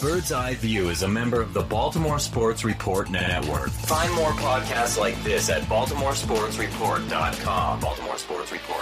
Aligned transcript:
Bird's 0.00 0.30
Eye 0.30 0.54
View 0.54 0.90
is 0.90 1.02
a 1.02 1.08
member 1.08 1.40
of 1.40 1.52
the 1.52 1.62
Baltimore 1.62 2.20
Sports 2.20 2.64
Report 2.64 3.10
Network. 3.10 3.70
Find 3.70 4.14
more 4.14 4.30
podcasts 4.30 4.96
like 4.96 5.20
this 5.24 5.50
at 5.50 5.62
baltimoresportsreport.com. 5.62 7.80
Baltimoresportsreport.com. 7.80 8.77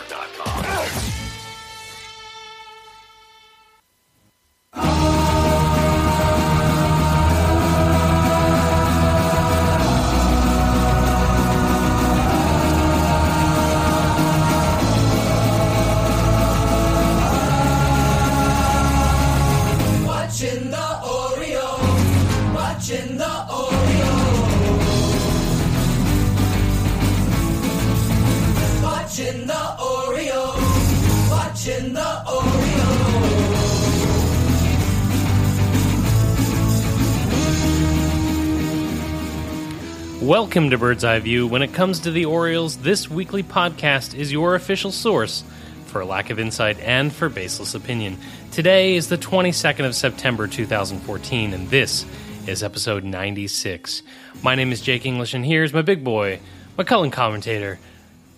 Welcome 40.56 40.70
to 40.70 40.78
Bird's 40.78 41.04
Eye 41.04 41.18
View. 41.18 41.46
When 41.46 41.60
it 41.60 41.74
comes 41.74 42.00
to 42.00 42.10
the 42.10 42.24
Orioles, 42.24 42.78
this 42.78 43.10
weekly 43.10 43.42
podcast 43.42 44.14
is 44.14 44.32
your 44.32 44.54
official 44.54 44.90
source 44.90 45.44
for 45.84 46.02
lack 46.02 46.30
of 46.30 46.38
insight 46.38 46.80
and 46.80 47.12
for 47.12 47.28
baseless 47.28 47.74
opinion. 47.74 48.16
Today 48.52 48.96
is 48.96 49.10
the 49.10 49.18
22nd 49.18 49.84
of 49.84 49.94
September 49.94 50.46
2014, 50.46 51.52
and 51.52 51.68
this 51.68 52.06
is 52.46 52.62
episode 52.62 53.04
96. 53.04 54.02
My 54.42 54.54
name 54.54 54.72
is 54.72 54.80
Jake 54.80 55.04
English, 55.04 55.34
and 55.34 55.44
here's 55.44 55.74
my 55.74 55.82
big 55.82 56.02
boy, 56.02 56.40
my 56.78 56.84
Cullen 56.84 57.10
commentator, 57.10 57.78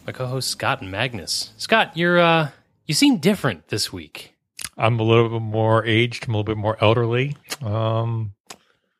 my 0.05 0.11
co-host 0.11 0.49
Scott 0.49 0.83
Magnus. 0.83 1.53
Scott, 1.57 1.97
you're 1.97 2.19
uh, 2.19 2.49
you 2.85 2.95
seem 2.95 3.19
different 3.19 3.69
this 3.69 3.93
week. 3.93 4.35
I'm 4.77 4.99
a 4.99 5.05
little 5.05 5.29
bit 5.29 5.43
more 5.43 5.87
aged. 5.87 6.27
I'm 6.27 6.35
a 6.35 6.39
little 6.39 6.53
bit 6.53 6.61
more 6.61 6.77
elderly. 6.81 7.37
Um, 7.63 8.33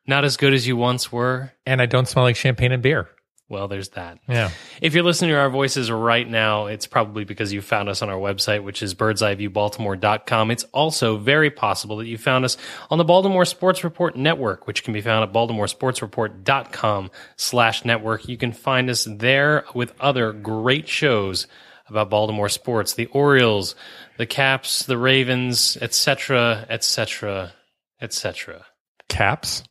Not 0.09 0.25
as 0.25 0.37
good 0.37 0.55
as 0.55 0.65
you 0.67 0.75
once 0.75 1.11
were. 1.11 1.51
and 1.67 1.79
I 1.79 1.85
don't 1.85 2.07
smell 2.07 2.25
like 2.25 2.35
champagne 2.35 2.71
and 2.71 2.81
beer. 2.81 3.07
Well, 3.47 3.67
there's 3.67 3.89
that. 3.89 4.17
Yeah. 4.27 4.49
If 4.81 4.95
you're 4.95 5.03
listening 5.03 5.29
to 5.29 5.37
our 5.37 5.51
voices 5.51 5.91
right 5.91 6.27
now, 6.27 6.65
it's 6.65 6.87
probably 6.87 7.25
because 7.25 7.53
you 7.53 7.61
found 7.61 7.89
us 7.89 8.01
on 8.01 8.09
our 8.09 8.17
website, 8.17 8.63
which 8.63 8.81
is 8.81 8.95
birdseyeviewbaltimore.com. 8.95 10.49
It's 10.49 10.63
also 10.65 11.17
very 11.17 11.51
possible 11.51 11.97
that 11.97 12.07
you 12.07 12.17
found 12.17 12.43
us 12.43 12.57
on 12.89 12.97
the 12.97 13.03
Baltimore 13.03 13.45
Sports 13.45 13.83
Report 13.83 14.15
Network, 14.15 14.65
which 14.65 14.83
can 14.83 14.93
be 14.93 15.01
found 15.01 15.29
at 15.29 15.31
baltimoresportsreport.com 15.33 17.11
slash 17.37 17.85
network. 17.85 18.27
You 18.27 18.37
can 18.37 18.51
find 18.51 18.89
us 18.89 19.07
there 19.09 19.63
with 19.75 19.93
other 19.99 20.33
great 20.33 20.89
shows 20.89 21.45
about 21.87 22.09
Baltimore 22.09 22.49
sports, 22.49 22.95
the 22.95 23.05
Orioles, 23.07 23.75
the 24.17 24.25
Caps, 24.25 24.87
the 24.87 24.97
Ravens, 24.97 25.77
etc., 25.79 26.65
etc., 26.67 27.53
etc. 28.01 28.65
Caps. 29.07 29.63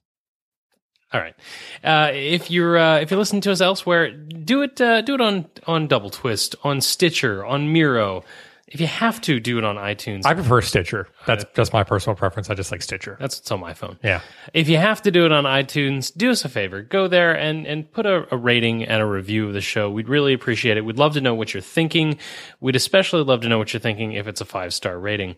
All 1.12 1.20
right. 1.20 1.34
Uh, 1.83 2.11
if 2.12 2.51
you're 2.51 2.77
uh, 2.77 2.98
if 2.98 3.11
you're 3.11 3.19
listening 3.19 3.41
to 3.42 3.53
us 3.53 3.62
elsewhere, 3.62 4.11
do 4.11 4.62
it 4.62 4.78
uh, 4.81 5.01
do 5.01 5.14
it 5.14 5.20
on 5.23 5.47
on 5.67 5.87
Double 5.87 6.11
Twist, 6.11 6.55
on 6.62 6.81
Stitcher, 6.83 7.45
on 7.45 7.73
Miro. 7.73 8.25
If 8.70 8.80
you 8.80 8.86
have 8.86 9.20
to, 9.22 9.41
do 9.41 9.58
it 9.58 9.64
on 9.64 9.77
iTunes. 9.77 10.27
I 10.27 10.34
prefer 10.34 10.61
Stitcher. 10.61 11.08
That's 11.27 11.44
just 11.55 11.72
my 11.72 11.84
personal 11.84 12.16
preference. 12.16 12.50
I 12.50 12.55
just 12.55 12.70
like 12.70 12.83
Stitcher. 12.83 13.16
That's 13.19 13.38
what's 13.38 13.50
on 13.50 13.61
my 13.61 13.72
phone. 13.72 13.98
Yeah. 14.02 14.20
If 14.52 14.69
you 14.69 14.77
have 14.77 15.02
to 15.02 15.11
do 15.11 15.24
it 15.24 15.33
on 15.33 15.44
iTunes, 15.44 16.14
do 16.14 16.30
us 16.30 16.44
a 16.44 16.48
favor. 16.48 16.83
Go 16.83 17.08
there 17.08 17.36
and, 17.36 17.66
and 17.66 17.91
put 17.91 18.05
a, 18.05 18.27
a 18.33 18.36
rating 18.36 18.84
and 18.84 19.00
a 19.00 19.06
review 19.06 19.48
of 19.48 19.55
the 19.55 19.61
show. 19.61 19.91
We'd 19.91 20.08
really 20.08 20.34
appreciate 20.34 20.77
it. 20.77 20.84
We'd 20.84 20.98
love 20.98 21.14
to 21.14 21.20
know 21.20 21.34
what 21.34 21.55
you're 21.55 21.62
thinking. 21.62 22.18
We'd 22.61 22.77
especially 22.77 23.23
love 23.24 23.40
to 23.42 23.48
know 23.48 23.58
what 23.58 23.73
you're 23.73 23.80
thinking 23.80 24.12
if 24.12 24.27
it's 24.27 24.40
a 24.40 24.45
five 24.45 24.74
star 24.74 24.98
rating. 24.98 25.36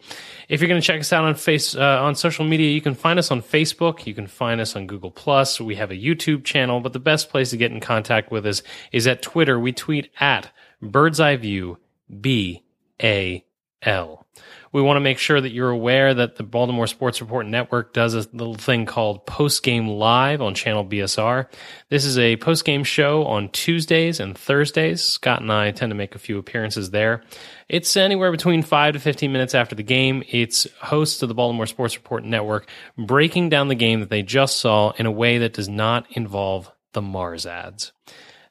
If 0.49 0.61
you're 0.61 0.69
going 0.69 0.81
to 0.81 0.87
check 0.87 1.01
us 1.01 1.13
out 1.13 1.25
on 1.25 1.35
face 1.35 1.77
uh, 1.77 2.03
on 2.03 2.15
social 2.15 2.45
media, 2.45 2.71
you 2.73 2.81
can 2.81 2.95
find 2.95 3.19
us 3.19 3.31
on 3.31 3.43
Facebook. 3.43 4.07
You 4.07 4.15
can 4.15 4.27
find 4.27 4.61
us 4.61 4.75
on 4.75 4.87
Google 4.87 5.11
Plus. 5.11 5.61
We 5.61 5.77
have 5.77 5.91
a 5.91 5.95
YouTube 5.95 6.45
channel, 6.45 6.81
but 6.81 6.93
the 6.93 6.99
best 6.99 7.31
place 7.31 7.51
to 7.51 7.57
get 7.57 7.71
in 7.71 7.81
contact 7.81 8.31
with 8.31 8.47
us 8.47 8.63
is 8.93 9.07
at 9.07 9.23
Twitter. 9.23 9.59
We 9.59 9.73
tweet 9.73 10.11
at 10.19 10.51
Bird's 10.83 11.21
Eye 11.21 11.37
View 11.37 11.79
B 12.21 12.65
A 13.03 13.45
L. 13.83 14.27
We 14.73 14.83
want 14.83 14.97
to 14.97 15.01
make 15.01 15.19
sure 15.19 15.41
that 15.41 15.51
you're 15.51 15.71
aware 15.71 16.15
that 16.15 16.37
the 16.37 16.45
Baltimore 16.45 16.87
Sports 16.87 17.21
Report 17.21 17.45
Network 17.45 17.93
does 17.93 18.15
a 18.15 18.29
little 18.33 18.55
thing 18.55 18.87
called 18.87 19.27
Post 19.27 19.65
Game 19.65 19.89
Live 19.89 20.41
on 20.41 20.55
channel 20.55 20.85
BSR. 20.85 21.49
This 21.89 22.05
is 22.05 22.17
a 22.19 22.37
post 22.37 22.65
game 22.65 22.85
show 22.85 23.25
on 23.25 23.49
Tuesdays 23.49 24.21
and 24.21 24.39
Thursdays. 24.39 25.03
Scott 25.03 25.41
and 25.41 25.51
I 25.51 25.73
tend 25.73 25.91
to 25.91 25.97
make 25.97 26.15
a 26.15 26.21
few 26.21 26.39
appearances 26.39 26.91
there. 26.91 27.25
It's 27.69 27.97
anywhere 27.97 28.31
between 28.31 28.63
5 28.63 28.95
to 28.95 29.01
15 29.01 29.33
minutes 29.33 29.57
after 29.57 29.75
the 29.75 29.83
game. 29.83 30.23
It's 30.29 30.69
hosts 30.81 31.23
of 31.23 31.29
the 31.29 31.35
Baltimore 31.35 31.67
Sports 31.67 31.97
Report 31.97 32.25
Network 32.25 32.69
breaking 32.97 33.49
down 33.49 33.69
the 33.69 33.75
game 33.75 34.01
that 34.01 34.11
they 34.11 34.23
just 34.23 34.59
saw 34.59 34.91
in 34.93 35.07
a 35.07 35.11
way 35.11 35.39
that 35.39 35.55
does 35.55 35.69
not 35.69 36.07
involve 36.11 36.71
the 36.93 37.03
Mars 37.03 37.45
ads. 37.45 37.91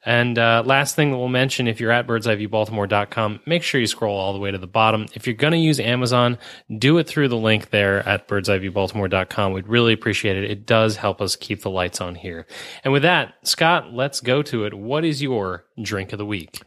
And 0.04 0.38
uh, 0.38 0.62
last 0.64 0.96
thing 0.96 1.10
that 1.10 1.18
we'll 1.18 1.28
mention 1.28 1.68
if 1.68 1.78
you're 1.78 1.90
at 1.90 2.06
birdseyeviewbaltimore.com, 2.06 3.40
make 3.44 3.62
sure 3.62 3.80
you 3.80 3.86
scroll 3.86 4.16
all 4.16 4.32
the 4.32 4.38
way 4.38 4.50
to 4.50 4.56
the 4.56 4.66
bottom. 4.66 5.06
If 5.14 5.26
you're 5.26 5.36
going 5.36 5.52
to 5.52 5.58
use 5.58 5.78
Amazon, 5.78 6.38
do 6.78 6.96
it 6.98 7.06
through 7.06 7.28
the 7.28 7.36
link 7.36 7.70
there 7.70 8.06
at 8.08 8.26
birdseyeviewbaltimore.com. 8.26 9.52
We'd 9.52 9.68
really 9.68 9.92
appreciate 9.92 10.36
it. 10.36 10.50
It 10.50 10.64
does 10.64 10.96
help 10.96 11.20
us 11.20 11.36
keep 11.36 11.62
the 11.62 11.70
lights 11.70 12.00
on 12.00 12.14
here. 12.14 12.46
And 12.82 12.92
with 12.92 13.02
that, 13.02 13.34
Scott, 13.42 13.92
let's 13.92 14.20
go 14.20 14.42
to 14.44 14.64
it. 14.64 14.72
What 14.72 15.04
is 15.04 15.20
your 15.20 15.66
drink 15.82 16.12
of 16.12 16.18
the 16.18 16.26
week? 16.26 16.62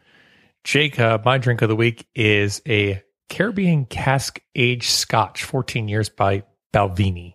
Jake, 0.64 1.00
uh, 1.00 1.18
my 1.26 1.40
drink 1.40 1.62
of 1.62 1.70
the 1.70 1.76
week 1.76 2.08
is 2.16 2.62
a 2.68 3.02
Caribbean 3.30 3.86
cask 3.86 4.40
aged 4.56 4.92
scotch, 4.92 5.44
14 5.44 5.88
years 5.88 6.10
by 6.10 6.44
Balvenie. 6.72 7.34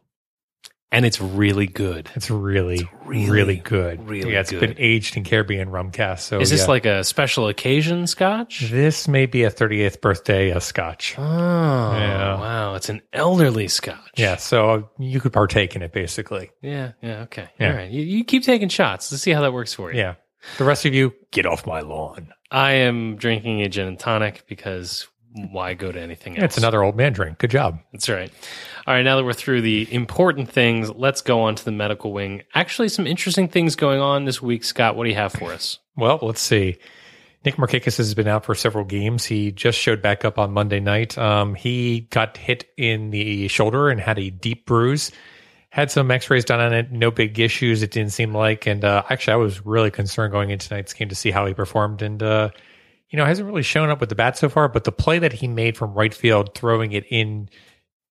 And 0.91 1.05
it's 1.05 1.21
really 1.21 1.67
good. 1.67 2.09
It's 2.15 2.31
really, 2.31 2.89
really, 3.05 3.31
really, 3.31 3.57
good. 3.57 4.09
really 4.09 4.33
yeah, 4.33 4.41
it's 4.41 4.51
good. 4.51 4.61
been 4.61 4.75
aged 4.79 5.19
in 5.19 5.25
Caribbean 5.25 5.69
rum 5.69 5.91
cask. 5.91 6.27
So 6.27 6.41
Is 6.41 6.49
this 6.49 6.63
yeah. 6.63 6.67
like 6.67 6.87
a 6.87 7.05
special 7.05 7.47
occasion 7.49 8.07
scotch? 8.07 8.71
this 8.71 9.07
may 9.07 9.27
be 9.27 9.45
a 9.45 9.51
38th 9.51 10.01
birthday 10.01 10.51
uh, 10.51 10.61
scotch. 10.61 11.15
Oh, 11.19 11.23
Yeah. 11.23 12.41
wow. 12.41 12.75
It's 12.75 12.89
an 12.89 13.03
elderly 13.13 13.69
scotch. 13.69 13.99
Yeah, 14.17 14.37
so 14.37 14.89
you 14.99 15.21
could 15.21 15.35
partake 15.35 15.77
in 15.77 15.83
it 15.83 15.93
basically. 15.93 16.51
Yeah. 16.63 16.93
Yeah. 17.03 17.21
Okay. 17.25 17.49
Yeah. 17.61 17.71
All 17.71 17.77
right. 17.77 17.91
You, 17.91 18.03
you 18.03 18.25
keep 18.25 18.43
taking 18.45 18.71
shots. 18.71 19.13
Let's 19.13 19.23
see 19.23 19.33
how 19.33 19.43
that 19.43 19.53
works 19.53 19.75
for 19.75 19.93
you. 19.93 19.99
Yeah. 19.99 20.15
The 20.57 20.65
rest 20.65 20.87
of 20.87 20.95
you, 20.95 21.13
get 21.33 21.45
off 21.45 21.67
my 21.67 21.81
lawn. 21.81 22.33
I 22.51 22.73
am 22.73 23.17
drinking 23.17 23.61
a 23.61 23.69
gin 23.69 23.89
and 23.89 23.99
tonic 23.99 24.45
because 24.49 25.07
why 25.33 25.75
go 25.75 25.93
to 25.93 26.01
anything 26.01 26.37
else? 26.37 26.45
It's 26.45 26.59
another 26.59 26.83
old 26.83 26.97
man 26.97 27.13
drink. 27.13 27.39
Good 27.39 27.51
job. 27.51 27.79
That's 27.93 28.09
right. 28.09 28.33
All 28.87 28.95
right, 28.95 29.03
now 29.03 29.17
that 29.17 29.25
we're 29.25 29.33
through 29.33 29.63
the 29.63 29.93
important 29.93 30.51
things, 30.51 30.91
let's 30.91 31.21
go 31.21 31.41
on 31.43 31.55
to 31.55 31.65
the 31.65 31.73
medical 31.73 32.13
wing. 32.13 32.43
Actually, 32.55 32.89
some 32.89 33.07
interesting 33.07 33.49
things 33.49 33.77
going 33.77 34.01
on 34.01 34.25
this 34.25 34.41
week. 34.41 34.65
Scott, 34.65 34.97
what 34.97 35.05
do 35.05 35.11
you 35.11 35.17
have 35.17 35.33
for 35.33 35.53
us? 35.53 35.79
Well, 35.97 36.19
let's 36.23 36.41
see. 36.41 36.79
Nick 37.45 37.57
Markakis 37.57 37.99
has 37.99 38.15
been 38.15 38.27
out 38.27 38.45
for 38.45 38.55
several 38.55 38.85
games. 38.85 39.25
He 39.25 39.53
just 39.53 39.79
showed 39.79 40.03
back 40.03 40.25
up 40.25 40.39
on 40.39 40.53
Monday 40.53 40.81
night. 40.81 41.17
Um, 41.17 41.55
he 41.55 42.01
got 42.11 42.37
hit 42.37 42.65
in 42.77 43.11
the 43.11 43.49
shoulder 43.49 43.91
and 43.91 44.01
had 44.01 44.19
a 44.19 44.31
deep 44.31 44.67
bruise. 44.67 45.13
Had 45.71 45.91
some 45.91 46.11
X-rays 46.11 46.45
done 46.45 46.61
on 46.61 46.73
it. 46.73 46.91
No 46.91 47.11
big 47.11 47.39
issues. 47.39 47.83
It 47.83 47.91
didn't 47.91 48.13
seem 48.13 48.35
like. 48.35 48.67
And 48.67 48.85
uh, 48.85 49.03
actually, 49.09 49.35
I 49.35 49.37
was 49.37 49.65
really 49.65 49.91
concerned 49.91 50.33
going 50.33 50.51
into 50.51 50.69
tonight's 50.69 50.95
game 50.95 51.11
to 51.11 51.15
see 51.15 51.31
how 51.31 51.47
he 51.47 51.55
performed. 51.55 52.03
And 52.03 52.23
uh, 52.23 52.51
you 53.11 53.17
know, 53.17 53.25
hasn't 53.25 53.47
really 53.47 53.63
shown 53.63 53.89
up 53.91 54.01
with 54.01 54.09
the 54.09 54.15
bat 54.15 54.37
so 54.37 54.49
far. 54.49 54.69
But 54.69 54.85
the 54.85 54.93
play 54.93 55.19
that 55.19 55.33
he 55.33 55.49
made 55.49 55.77
from 55.77 55.95
right 55.95 56.13
field, 56.15 56.55
throwing 56.55 56.93
it 56.93 57.05
in 57.11 57.49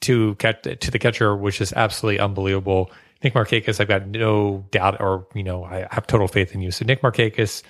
to 0.01 0.35
catch 0.35 0.63
to 0.63 0.91
the 0.91 0.99
catcher, 0.99 1.35
was 1.35 1.57
just 1.57 1.73
absolutely 1.73 2.19
unbelievable. 2.19 2.91
Nick 3.23 3.33
Markakis, 3.33 3.79
I've 3.79 3.87
got 3.87 4.07
no 4.07 4.65
doubt, 4.71 5.01
or 5.01 5.27
you 5.33 5.43
know, 5.43 5.63
I 5.63 5.87
have 5.91 6.05
total 6.07 6.27
faith 6.27 6.53
in 6.53 6.61
you. 6.61 6.71
So 6.71 6.85
Nick 6.85 7.01
Markakis, 7.01 7.63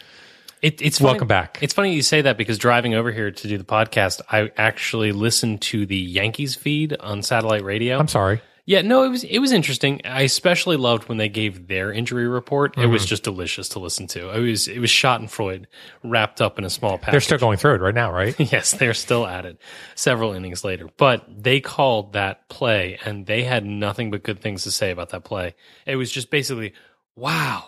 It, 0.61 0.81
it's 0.81 0.99
Welcome 0.99 1.27
funny- 1.27 1.27
back. 1.29 1.59
It's 1.61 1.73
funny 1.73 1.93
you 1.93 2.01
say 2.01 2.21
that 2.23 2.37
because 2.37 2.57
driving 2.57 2.95
over 2.95 3.11
here 3.11 3.31
to 3.31 3.47
do 3.47 3.57
the 3.57 3.63
podcast, 3.63 4.21
I 4.29 4.51
actually 4.57 5.11
listened 5.13 5.61
to 5.63 5.85
the 5.85 5.95
Yankees 5.97 6.55
feed 6.55 6.97
on 6.99 7.21
satellite 7.23 7.63
radio. 7.63 7.97
I'm 7.97 8.07
sorry. 8.09 8.41
Yeah, 8.69 8.81
no, 8.81 9.03
it 9.03 9.09
was 9.09 9.23
it 9.23 9.39
was 9.39 9.53
interesting. 9.53 10.01
I 10.03 10.23
especially 10.23 10.75
loved 10.75 11.07
when 11.07 11.17
they 11.17 11.29
gave 11.29 11.67
their 11.69 11.89
injury 11.91 12.27
report. 12.27 12.77
It 12.77 12.87
was 12.87 13.03
Mm-hmm. 13.03 13.07
just 13.07 13.23
delicious 13.23 13.69
to 13.69 13.79
listen 13.79 14.07
to. 14.07 14.29
It 14.29 14.41
was 14.41 14.67
it 14.67 14.79
was 14.79 14.89
Schadenfreude 14.91 15.67
wrapped 16.03 16.41
up 16.41 16.59
in 16.59 16.65
a 16.65 16.69
small 16.69 16.97
package. 16.97 17.11
They're 17.13 17.21
still 17.21 17.37
going 17.37 17.57
through 17.57 17.75
it 17.75 17.81
right 17.81 17.95
now, 17.95 18.11
right? 18.11 18.35
Yes, 18.51 18.71
they're 18.71 18.93
still 18.93 19.25
at 19.25 19.45
it 19.45 19.57
several 19.95 20.33
innings 20.33 20.65
later. 20.65 20.89
But 20.97 21.23
they 21.29 21.61
called 21.61 22.11
that 22.13 22.49
play 22.49 22.99
and 23.05 23.25
they 23.25 23.43
had 23.43 23.65
nothing 23.65 24.11
but 24.11 24.23
good 24.23 24.41
things 24.41 24.63
to 24.63 24.71
say 24.71 24.91
about 24.91 25.09
that 25.09 25.23
play. 25.23 25.55
It 25.85 25.95
was 25.95 26.11
just 26.11 26.29
basically, 26.29 26.73
wow. 27.15 27.63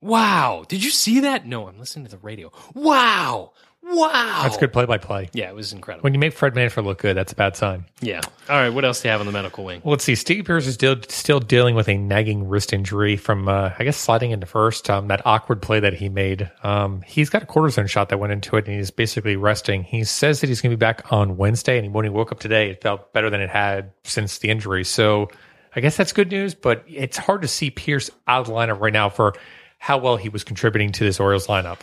Wow. 0.00 0.64
Did 0.68 0.84
you 0.84 0.90
see 0.90 1.20
that? 1.20 1.46
No, 1.46 1.66
I'm 1.68 1.78
listening 1.80 2.04
to 2.06 2.10
the 2.12 2.18
radio. 2.18 2.52
Wow. 2.74 3.52
Wow. 3.84 4.40
That's 4.44 4.56
good 4.56 4.72
play 4.72 4.86
by 4.86 4.98
play. 4.98 5.28
Yeah, 5.32 5.48
it 5.48 5.54
was 5.54 5.72
incredible. 5.72 6.04
When 6.04 6.14
you 6.14 6.20
make 6.20 6.32
Fred 6.32 6.54
Manfred 6.54 6.86
look 6.86 6.98
good, 6.98 7.16
that's 7.16 7.32
a 7.32 7.36
bad 7.36 7.56
sign. 7.56 7.84
yeah. 8.00 8.20
All 8.48 8.56
right. 8.56 8.70
What 8.70 8.84
else 8.84 9.02
do 9.02 9.08
you 9.08 9.12
have 9.12 9.20
on 9.20 9.26
the 9.26 9.32
medical 9.32 9.64
wing? 9.64 9.80
Well, 9.84 9.92
let's 9.92 10.04
see. 10.04 10.14
Steve 10.14 10.44
Pearce 10.44 10.66
is 10.66 10.74
still 10.74 10.96
still 11.08 11.40
dealing 11.40 11.74
with 11.74 11.88
a 11.88 11.96
nagging 11.96 12.48
wrist 12.48 12.72
injury 12.72 13.16
from, 13.16 13.48
uh, 13.48 13.70
I 13.78 13.84
guess, 13.84 13.96
sliding 13.96 14.30
into 14.30 14.46
first. 14.46 14.88
Um, 14.88 15.08
that 15.08 15.24
awkward 15.26 15.60
play 15.62 15.80
that 15.80 15.94
he 15.94 16.08
made. 16.08 16.50
Um, 16.62 17.02
he's 17.02 17.28
got 17.30 17.42
a 17.42 17.46
cortisone 17.46 17.88
shot 17.88 18.08
that 18.10 18.18
went 18.18 18.32
into 18.32 18.56
it, 18.56 18.66
and 18.66 18.76
he's 18.76 18.90
basically 18.90 19.36
resting. 19.36 19.82
He 19.84 20.04
says 20.04 20.40
that 20.40 20.48
he's 20.48 20.60
going 20.60 20.70
to 20.70 20.76
be 20.76 20.80
back 20.80 21.12
on 21.12 21.36
Wednesday, 21.36 21.78
and 21.78 21.92
when 21.92 22.04
he 22.04 22.10
woke 22.10 22.32
up 22.32 22.40
today, 22.40 22.70
it 22.70 22.82
felt 22.82 23.12
better 23.12 23.30
than 23.30 23.40
it 23.40 23.50
had 23.50 23.92
since 24.04 24.38
the 24.38 24.48
injury. 24.48 24.84
So, 24.84 25.28
I 25.74 25.80
guess 25.80 25.96
that's 25.96 26.12
good 26.12 26.30
news. 26.30 26.54
But 26.54 26.84
it's 26.86 27.16
hard 27.16 27.42
to 27.42 27.48
see 27.48 27.70
Pearce 27.70 28.10
out 28.28 28.42
of 28.42 28.46
the 28.46 28.52
lineup 28.52 28.80
right 28.80 28.92
now 28.92 29.08
for 29.08 29.34
how 29.78 29.98
well 29.98 30.16
he 30.16 30.28
was 30.28 30.44
contributing 30.44 30.92
to 30.92 31.04
this 31.04 31.18
Orioles 31.18 31.46
lineup. 31.46 31.80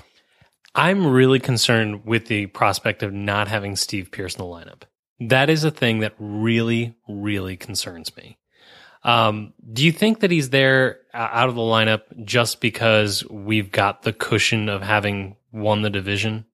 I'm 0.79 1.05
really 1.05 1.41
concerned 1.41 2.05
with 2.05 2.27
the 2.27 2.45
prospect 2.45 3.03
of 3.03 3.11
not 3.11 3.49
having 3.49 3.75
Steve 3.75 4.11
Pearce 4.11 4.35
in 4.35 4.37
the 4.37 4.45
lineup. 4.45 4.83
That 5.19 5.49
is 5.49 5.65
a 5.65 5.71
thing 5.71 5.99
that 5.99 6.13
really, 6.17 6.95
really 7.05 7.57
concerns 7.57 8.15
me. 8.15 8.37
Um, 9.03 9.53
do 9.73 9.83
you 9.83 9.91
think 9.91 10.21
that 10.21 10.31
he's 10.31 10.51
there 10.51 10.99
uh, 11.13 11.27
out 11.31 11.49
of 11.49 11.55
the 11.55 11.61
lineup 11.61 12.03
just 12.23 12.61
because 12.61 13.25
we've 13.29 13.73
got 13.73 14.03
the 14.03 14.13
cushion 14.13 14.69
of 14.69 14.81
having 14.81 15.35
won 15.51 15.81
the 15.81 15.89
division? 15.89 16.45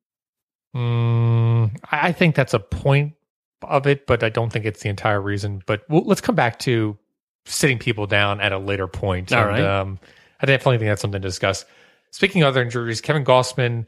Mm, 0.75 1.77
I 1.92 2.07
I 2.07 2.12
think 2.12 2.33
that's 2.33 2.56
a 2.56 2.60
point 2.60 3.13
of 3.62 3.86
it, 3.86 4.07
but 4.07 4.24
I 4.24 4.30
don't 4.30 4.51
think 4.51 4.66
it's 4.66 4.81
the 4.81 4.89
entire 4.89 5.22
reason. 5.22 5.62
But 5.68 5.83
we'll, 5.88 6.04
let's 6.04 6.22
come 6.22 6.36
back 6.36 6.57
to 6.60 6.98
sitting 7.45 7.77
people 7.77 8.07
down 8.07 8.42
at 8.42 8.51
a 8.51 8.57
later 8.57 8.88
point. 8.88 9.31
All 9.31 9.42
and, 9.42 9.50
right. 9.50 9.62
Um, 9.62 10.00
I 10.42 10.48
definitely 10.48 10.80
think 10.80 10.89
that's 10.89 11.01
something 11.04 11.22
to 11.22 11.27
discuss. 11.27 11.63
Speaking 12.10 12.42
of 12.42 12.48
other 12.48 12.63
injuries, 12.63 13.01
Kevin 13.01 13.24
Gausman 13.24 13.86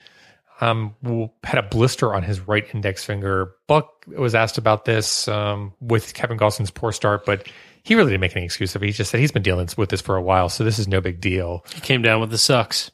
um, 0.61 0.95
had 1.43 1.57
a 1.59 1.63
blister 1.67 2.13
on 2.13 2.23
his 2.23 2.39
right 2.41 2.65
index 2.73 3.03
finger. 3.03 3.51
Buck 3.67 3.89
was 4.07 4.35
asked 4.35 4.57
about 4.57 4.85
this 4.85 5.27
um, 5.27 5.73
with 5.79 6.13
Kevin 6.13 6.37
Gausman's 6.37 6.71
poor 6.71 6.91
start, 6.91 7.25
but 7.25 7.47
he 7.83 7.95
really 7.95 8.11
didn't 8.11 8.21
make 8.21 8.35
any 8.35 8.45
excuse 8.45 8.75
of 8.75 8.83
it. 8.83 8.87
He 8.87 8.91
just 8.91 9.11
said 9.11 9.19
he's 9.19 9.31
been 9.31 9.43
dealing 9.43 9.69
with 9.77 9.89
this 9.89 10.01
for 10.01 10.15
a 10.15 10.21
while, 10.21 10.49
so 10.49 10.63
this 10.63 10.79
is 10.79 10.87
no 10.87 10.99
big 11.01 11.21
deal. 11.21 11.65
He 11.73 11.81
came 11.81 12.01
down 12.01 12.19
with 12.21 12.31
the 12.31 12.37
sucks. 12.37 12.91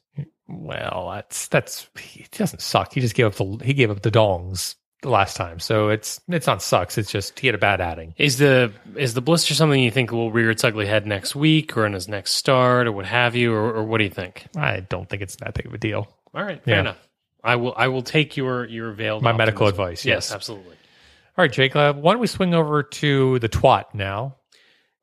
Well, 0.48 1.12
that's 1.14 1.48
that's 1.48 1.88
he 1.98 2.26
doesn't 2.32 2.62
suck. 2.62 2.94
He 2.94 3.02
just 3.02 3.16
gave 3.16 3.28
up 3.28 3.36
the 3.36 3.60
he 3.64 3.74
gave 3.74 3.90
up 3.90 4.02
the 4.02 4.12
dongs 4.12 4.76
the 5.02 5.10
last 5.10 5.36
time, 5.38 5.60
so 5.60 5.90
it's 5.90 6.20
it's 6.28 6.48
not 6.48 6.62
sucks. 6.62 6.98
It's 6.98 7.12
just 7.12 7.40
he 7.40 7.48
had 7.48 7.56
a 7.56 7.60
bad 7.60 7.80
outing. 7.82 8.14
Is 8.18 8.38
the 8.38 8.72
is 8.96 9.14
the 9.14 9.22
blister 9.22 9.54
something 9.54 9.82
you 9.82 9.90
think 9.90 10.12
will 10.12 10.32
rear 10.32 10.52
its 10.52 10.64
ugly 10.64 10.86
head 10.86 11.08
next 11.08 11.36
week 11.36 11.78
or 11.78 11.86
in 11.86 11.94
his 11.94 12.08
next 12.10 12.34
start 12.34 12.88
or 12.88 12.92
what 12.92 13.06
have 13.06 13.36
you, 13.36 13.54
or, 13.54 13.74
or 13.74 13.84
what 13.84 14.00
do 14.00 14.04
you 14.04 14.10
think? 14.10 14.46
I 14.56 14.82
don't 14.82 15.10
think 15.10 15.22
it's 15.22 15.38
that 15.38 15.54
big 15.54 15.66
of 15.66 15.74
a 15.74 15.78
deal. 15.78 16.08
All 16.36 16.44
right, 16.44 16.62
fair 16.64 16.76
Yeah. 16.76 16.82
enough. 16.82 17.08
I 17.44 17.56
will 17.58 17.74
I 17.76 17.88
will 17.90 18.04
take 18.04 18.38
your 18.38 18.66
your 18.66 18.92
veiled 18.92 19.22
My 19.24 19.34
medical 19.34 19.68
advice, 19.68 20.06
Yes, 20.06 20.28
yes. 20.30 20.34
absolutely. 20.34 20.76
All 21.38 21.44
right, 21.44 21.52
Jake. 21.52 21.76
Uh, 21.76 21.94
why 21.94 22.14
don't 22.14 22.22
we 22.22 22.28
swing 22.28 22.54
over 22.54 22.84
to 22.84 23.40
the 23.40 23.50
twat 23.50 23.86
now? 23.94 24.36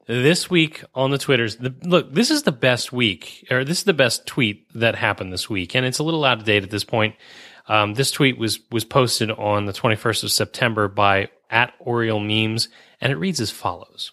This 0.06 0.50
week 0.50 0.82
on 0.94 1.10
the 1.12 1.18
Twitters, 1.18 1.56
the, 1.56 1.72
look, 1.84 2.12
this 2.12 2.30
is 2.32 2.42
the 2.42 2.50
best 2.52 2.92
week, 2.92 3.46
or 3.50 3.64
this 3.64 3.78
is 3.78 3.84
the 3.84 3.92
best 3.94 4.26
tweet 4.26 4.66
that 4.74 4.96
happened 4.96 5.32
this 5.32 5.48
week, 5.48 5.74
and 5.76 5.86
it's 5.86 6.00
a 6.00 6.02
little 6.02 6.24
out 6.24 6.38
of 6.38 6.44
date 6.44 6.64
at 6.64 6.70
this 6.70 6.82
point. 6.82 7.14
Um, 7.68 7.94
this 7.94 8.10
tweet 8.10 8.36
was 8.38 8.58
was 8.72 8.84
posted 8.84 9.30
on 9.30 9.66
the 9.66 9.72
21st 9.72 10.24
of 10.24 10.32
September 10.32 10.88
by 10.88 11.28
at 11.50 11.74
Oriole 11.78 12.18
Memes, 12.20 12.68
and 13.00 13.12
it 13.12 13.16
reads 13.16 13.40
as 13.40 13.50
follows: 13.52 14.10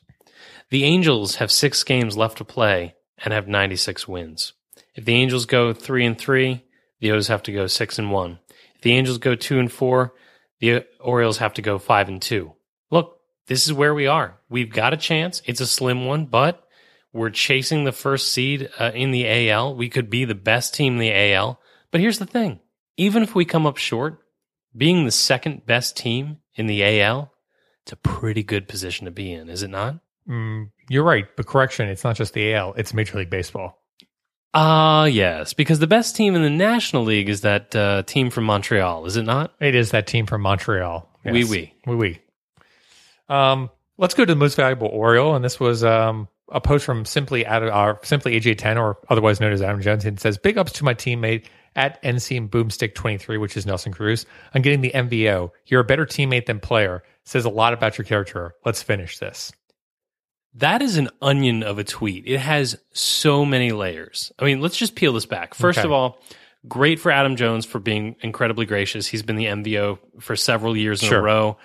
The 0.70 0.84
Angels 0.84 1.36
have 1.36 1.52
six 1.52 1.84
games 1.84 2.16
left 2.18 2.38
to 2.40 2.44
play 2.46 2.94
and 3.24 3.34
have 3.34 3.48
96 3.48 4.08
wins. 4.08 4.54
If 4.94 5.06
the 5.06 5.14
Angels 5.16 5.46
go 5.48 5.74
three 5.74 6.06
and 6.06 6.18
three, 6.18 6.64
the 7.00 7.12
O's 7.12 7.28
have 7.28 7.44
to 7.44 7.52
go 7.52 7.68
six 7.68 8.00
and 8.00 8.12
one. 8.12 8.40
If 8.76 8.82
the 8.82 8.94
Angels 8.94 9.18
go 9.18 9.36
two 9.36 9.60
and 9.60 9.72
four, 9.72 10.14
the 10.60 10.86
Orioles 11.00 11.38
have 11.38 11.54
to 11.56 11.62
go 11.62 11.78
five 11.78 12.08
and 12.08 12.22
two. 12.22 12.54
Look, 12.92 13.20
this 13.48 13.66
is 13.66 13.74
where 13.74 13.94
we 13.94 14.08
are. 14.08 14.40
We've 14.50 14.72
got 14.72 14.94
a 14.94 14.98
chance. 14.98 15.42
It's 15.46 15.62
a 15.62 15.68
slim 15.68 16.06
one, 16.06 16.26
but 16.26 16.64
we're 17.14 17.30
chasing 17.30 17.84
the 17.84 17.92
first 17.92 18.32
seed 18.32 18.70
uh, 18.80 18.92
in 18.94 19.12
the 19.12 19.50
AL. 19.50 19.76
We 19.76 19.90
could 19.90 20.10
be 20.10 20.26
the 20.26 20.36
best 20.36 20.74
team 20.74 20.94
in 20.94 21.00
the 21.00 21.34
AL. 21.34 21.60
But 21.92 22.02
here's 22.02 22.20
the 22.20 22.26
thing 22.26 22.60
even 22.98 23.24
if 23.24 23.36
we 23.36 23.46
come 23.46 23.66
up 23.66 23.78
short, 23.78 24.20
being 24.76 25.06
the 25.06 25.12
second 25.12 25.66
best 25.66 25.96
team 25.98 26.38
in 26.56 26.68
the 26.68 27.02
AL, 27.02 27.32
it's 27.84 27.94
a 27.94 27.98
pretty 27.98 28.44
good 28.44 28.68
position 28.68 29.06
to 29.06 29.12
be 29.12 29.32
in, 29.32 29.50
is 29.50 29.64
it 29.64 29.70
not? 29.70 30.00
Mm, 30.28 30.72
you're 30.90 31.04
right, 31.04 31.26
but 31.38 31.48
correction, 31.48 31.88
it's 31.88 32.04
not 32.04 32.18
just 32.18 32.34
the 32.34 32.54
AL; 32.54 32.74
it's 32.74 32.94
Major 32.94 33.18
League 33.18 33.30
Baseball. 33.30 33.82
Ah, 34.54 35.06
yes, 35.06 35.54
because 35.54 35.80
the 35.80 35.88
best 35.88 36.16
team 36.16 36.34
in 36.36 36.42
the 36.42 36.50
National 36.50 37.04
League 37.04 37.30
is 37.30 37.42
that 37.42 37.76
uh, 37.76 38.04
team 38.04 38.30
from 38.30 38.46
Montreal, 38.46 39.06
is 39.06 39.18
it 39.18 39.24
not? 39.24 39.54
It 39.60 39.76
is 39.76 39.92
that 39.92 40.08
team 40.08 40.26
from 40.26 40.42
Montreal. 40.42 41.08
Oui, 41.26 41.44
oui. 41.44 41.74
oui, 41.86 41.96
oui. 41.96 42.20
Um, 43.30 43.70
let's 43.98 44.14
go 44.14 44.24
to 44.26 44.34
the 44.34 44.40
most 44.40 44.56
valuable 44.56 44.88
Oriole, 44.88 45.36
and 45.36 45.44
this 45.44 45.60
was 45.60 45.84
um 45.84 46.28
a 46.50 46.62
post 46.62 46.86
from 46.86 47.04
simply 47.04 47.46
of 47.46 47.64
our 47.64 48.00
simply 48.04 48.40
AJ10 48.40 48.80
or 48.80 48.98
otherwise 49.10 49.40
known 49.42 49.52
as 49.52 49.62
Adam 49.62 49.82
Jones. 49.82 50.06
It 50.06 50.20
says, 50.20 50.38
"Big 50.38 50.58
ups 50.58 50.72
to 50.74 50.86
my 50.86 50.94
teammate 50.94 51.46
at 51.76 52.02
NC 52.02 52.50
Boomstick 52.50 52.96
23, 52.96 53.38
which 53.38 53.58
is 53.58 53.66
Nelson 53.66 53.92
Cruz. 53.92 54.26
I'm 54.54 54.62
getting 54.62 54.82
the 54.82 54.92
MVO. 54.92 55.52
You're 55.66 55.82
a 55.82 55.86
better 55.86 56.06
teammate 56.06 56.46
than 56.46 56.60
player. 56.60 57.04
Says 57.26 57.44
a 57.44 57.50
lot 57.50 57.74
about 57.74 57.98
your 57.98 58.06
character. 58.06 58.56
Let's 58.66 58.82
finish 58.82 59.20
this." 59.20 59.52
That 60.58 60.82
is 60.82 60.98
an 60.98 61.10
onion 61.22 61.62
of 61.64 61.78
a 61.78 61.84
tweet. 61.84 62.24
It 62.28 62.40
has 62.40 62.80
so 62.94 63.46
many 63.46 63.72
layers. 63.72 64.32
I 64.40 64.46
mean, 64.46 64.60
let's 64.62 64.78
just 64.78 64.96
peel 64.96 65.14
this 65.14 65.26
back. 65.26 65.54
First 65.54 65.80
Okay. 65.80 65.86
of 65.86 65.92
all, 65.92 66.20
great 66.68 67.00
for 67.00 67.12
Adam 67.12 67.36
Jones 67.36 67.66
for 67.66 67.80
being 67.80 68.16
incredibly 68.22 68.66
gracious. 68.66 69.08
He's 69.08 69.22
been 69.24 69.36
the 69.36 69.46
MVO 69.48 70.00
for 70.20 70.36
several 70.36 70.76
years 70.76 71.04
in 71.04 71.10
Sure. 71.10 71.20
a 71.20 71.24
row. 71.24 71.58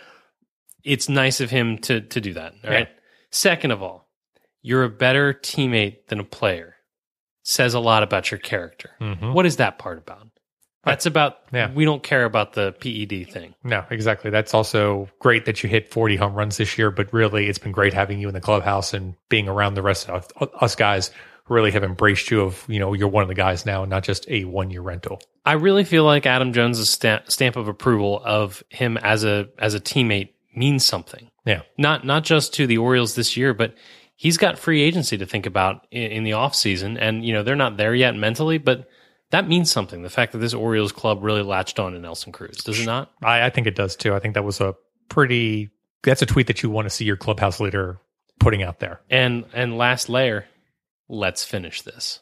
It's 0.84 1.08
nice 1.08 1.40
of 1.40 1.50
him 1.50 1.78
to 1.78 2.00
to 2.00 2.20
do 2.20 2.34
that. 2.34 2.52
All 2.64 2.70
Yeah. 2.70 2.74
right. 2.74 2.88
Second 3.30 3.70
of 3.70 3.82
all, 3.82 4.08
you're 4.60 4.84
a 4.84 4.90
better 4.90 5.32
teammate 5.32 6.06
than 6.08 6.20
a 6.20 6.24
player. 6.24 6.76
Says 7.44 7.74
a 7.74 7.80
lot 7.80 8.02
about 8.02 8.30
your 8.30 8.38
character. 8.38 8.90
Mhm. 9.00 9.32
What 9.32 9.46
is 9.46 9.56
that 9.56 9.78
part 9.78 9.98
about? 9.98 10.28
That's 10.84 11.06
about 11.06 11.38
Yeah. 11.52 11.70
we 11.72 11.84
don't 11.84 12.02
care 12.02 12.24
about 12.24 12.54
the 12.54 12.72
PED 12.72 13.30
thing. 13.32 13.54
No, 13.62 13.84
exactly. 13.90 14.30
That's 14.30 14.52
also 14.54 15.08
great 15.20 15.44
that 15.44 15.62
you 15.62 15.68
hit 15.68 15.90
40 15.92 16.16
home 16.16 16.34
runs 16.34 16.56
this 16.56 16.76
year, 16.76 16.90
but 16.90 17.12
really 17.12 17.46
it's 17.48 17.58
been 17.58 17.72
great 17.72 17.94
having 17.94 18.18
you 18.18 18.28
in 18.28 18.34
the 18.34 18.40
clubhouse 18.40 18.92
and 18.92 19.14
being 19.28 19.48
around 19.48 19.74
the 19.74 19.82
rest 19.82 20.08
of 20.08 20.28
us 20.60 20.74
guys 20.74 21.10
who 21.44 21.54
really 21.54 21.70
have 21.70 21.84
embraced 21.84 22.30
you 22.30 22.40
of, 22.40 22.64
you 22.68 22.80
know, 22.80 22.92
you're 22.94 23.08
one 23.08 23.22
of 23.22 23.28
the 23.28 23.34
guys 23.34 23.64
now, 23.64 23.84
not 23.84 24.02
just 24.02 24.28
a 24.28 24.44
one 24.44 24.70
year 24.70 24.80
rental. 24.82 25.20
I 25.44 25.52
really 25.52 25.84
feel 25.84 26.04
like 26.04 26.26
Adam 26.26 26.52
Jones' 26.52 26.88
stamp, 26.88 27.30
stamp 27.30 27.56
of 27.56 27.68
approval 27.68 28.20
of 28.24 28.62
him 28.68 28.96
as 28.98 29.24
a 29.24 29.48
as 29.58 29.74
a 29.74 29.80
teammate 29.80 30.30
means 30.54 30.84
something. 30.84 31.30
Yeah. 31.44 31.62
Not 31.78 32.04
not 32.04 32.24
just 32.24 32.54
to 32.54 32.66
the 32.66 32.78
Orioles 32.78 33.14
this 33.14 33.36
year, 33.36 33.54
but 33.54 33.74
he's 34.16 34.36
got 34.36 34.58
free 34.58 34.82
agency 34.82 35.18
to 35.18 35.26
think 35.26 35.46
about 35.46 35.86
in, 35.90 36.10
in 36.12 36.24
the 36.24 36.30
offseason. 36.32 36.96
And, 37.00 37.24
you 37.24 37.32
know, 37.32 37.42
they're 37.42 37.56
not 37.56 37.76
there 37.76 37.94
yet 37.94 38.14
mentally, 38.14 38.58
but 38.58 38.88
that 39.32 39.48
means 39.48 39.70
something. 39.70 40.02
The 40.02 40.10
fact 40.10 40.32
that 40.32 40.38
this 40.38 40.54
Orioles 40.54 40.92
club 40.92 41.22
really 41.22 41.42
latched 41.42 41.80
on 41.80 41.92
to 41.92 41.98
Nelson 41.98 42.32
Cruz, 42.32 42.58
does 42.58 42.78
it 42.78 42.86
not? 42.86 43.10
I, 43.22 43.46
I 43.46 43.50
think 43.50 43.66
it 43.66 43.74
does 43.74 43.96
too. 43.96 44.14
I 44.14 44.20
think 44.20 44.34
that 44.34 44.44
was 44.44 44.60
a 44.60 44.76
pretty, 45.08 45.70
that's 46.02 46.22
a 46.22 46.26
tweet 46.26 46.46
that 46.46 46.62
you 46.62 46.70
want 46.70 46.86
to 46.86 46.90
see 46.90 47.04
your 47.04 47.16
clubhouse 47.16 47.58
leader 47.58 47.98
putting 48.38 48.62
out 48.62 48.78
there. 48.78 49.00
And 49.10 49.44
and 49.52 49.76
last 49.76 50.08
layer, 50.08 50.46
let's 51.08 51.44
finish 51.44 51.82
this. 51.82 52.20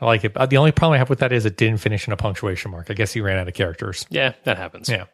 I 0.00 0.06
like 0.06 0.24
it. 0.24 0.36
Uh, 0.36 0.46
The 0.46 0.56
only 0.56 0.70
problem 0.72 0.94
I 0.94 0.98
have 0.98 1.10
with 1.10 1.18
that 1.18 1.32
is 1.32 1.44
it 1.44 1.56
didn't 1.56 1.78
finish 1.78 2.06
in 2.06 2.12
a 2.12 2.16
punctuation 2.16 2.70
mark. 2.70 2.86
I 2.90 2.94
guess 2.94 3.12
he 3.12 3.20
ran 3.20 3.36
out 3.38 3.48
of 3.48 3.54
characters. 3.54 4.06
Yeah, 4.10 4.34
that 4.44 4.56
happens. 4.56 4.88
Yeah. 4.88 5.06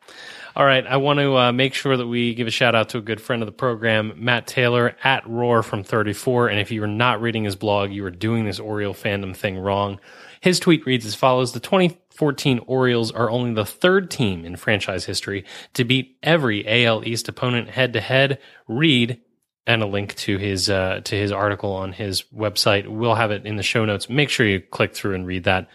All 0.56 0.64
right. 0.66 0.86
I 0.86 0.98
want 0.98 1.18
to 1.20 1.36
uh, 1.36 1.52
make 1.52 1.74
sure 1.74 1.96
that 1.96 2.06
we 2.06 2.34
give 2.34 2.46
a 2.46 2.50
shout 2.50 2.74
out 2.74 2.90
to 2.90 2.98
a 2.98 3.00
good 3.00 3.20
friend 3.20 3.42
of 3.42 3.46
the 3.46 3.52
program, 3.52 4.12
Matt 4.16 4.46
Taylor 4.46 4.94
at 5.02 5.26
Roar 5.26 5.62
from 5.62 5.82
34. 5.82 6.48
And 6.48 6.60
if 6.60 6.70
you 6.70 6.82
are 6.84 6.86
not 6.88 7.20
reading 7.22 7.44
his 7.44 7.56
blog, 7.56 7.90
you 7.92 8.04
are 8.04 8.10
doing 8.10 8.44
this 8.44 8.60
Oriole 8.60 8.94
fandom 8.94 9.34
thing 9.34 9.58
wrong. 9.58 9.98
His 10.40 10.60
tweet 10.60 10.84
reads 10.84 11.06
as 11.06 11.14
follows 11.14 11.52
The 11.52 11.60
2014 11.60 12.60
Orioles 12.66 13.10
are 13.10 13.30
only 13.30 13.54
the 13.54 13.64
third 13.64 14.10
team 14.10 14.44
in 14.44 14.56
franchise 14.56 15.06
history 15.06 15.44
to 15.72 15.84
beat 15.84 16.18
every 16.22 16.84
AL 16.86 17.08
East 17.08 17.28
opponent 17.28 17.70
head 17.70 17.94
to 17.94 18.00
head. 18.02 18.38
Read 18.68 19.20
and 19.66 19.83
a 19.83 19.87
link 19.87 20.14
to 20.16 20.37
his 20.37 20.68
uh, 20.68 21.00
to 21.04 21.16
his 21.16 21.33
article 21.33 21.73
on 21.73 21.92
his 21.92 22.25
website. 22.35 22.87
We'll 22.87 23.14
have 23.14 23.30
it 23.30 23.47
in 23.47 23.56
the 23.56 23.62
show 23.62 23.85
notes. 23.85 24.09
Make 24.09 24.30
sure 24.30 24.47
you 24.47 24.61
click 24.61 24.94
through 24.94 25.14
and 25.14 25.26
read 25.26 25.44
that. 25.44 25.68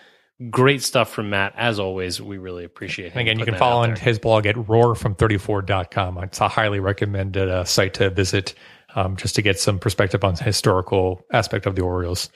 Great 0.50 0.81
stuff 0.81 1.12
from 1.12 1.31
Matt. 1.31 1.53
As 1.58 1.79
always, 1.79 2.22
we 2.22 2.38
really 2.38 2.63
appreciate 2.63 3.12
him. 3.12 3.19
And 3.19 3.27
again, 3.27 3.39
you 3.39 3.46
can 3.46 3.55
follow 3.55 3.84
on 3.84 3.96
his 3.96 4.19
blog 4.19 4.46
at 4.46 4.55
roarfrom34.com. 4.55 6.17
It's 6.24 6.39
a 6.39 6.48
highly 6.48 6.79
recommended 6.79 7.50
uh, 7.50 7.65
site 7.65 7.96
to 7.96 8.10
visit 8.10 8.53
um, 8.96 9.17
just 9.17 9.36
to 9.36 9.41
get 9.41 9.60
some 9.60 9.79
perspective 9.79 10.24
on 10.24 10.36
the 10.36 10.43
historical 10.43 11.25
aspect 11.34 11.65
of 11.65 11.75
the 11.75 11.81
Orioles. 11.81 12.29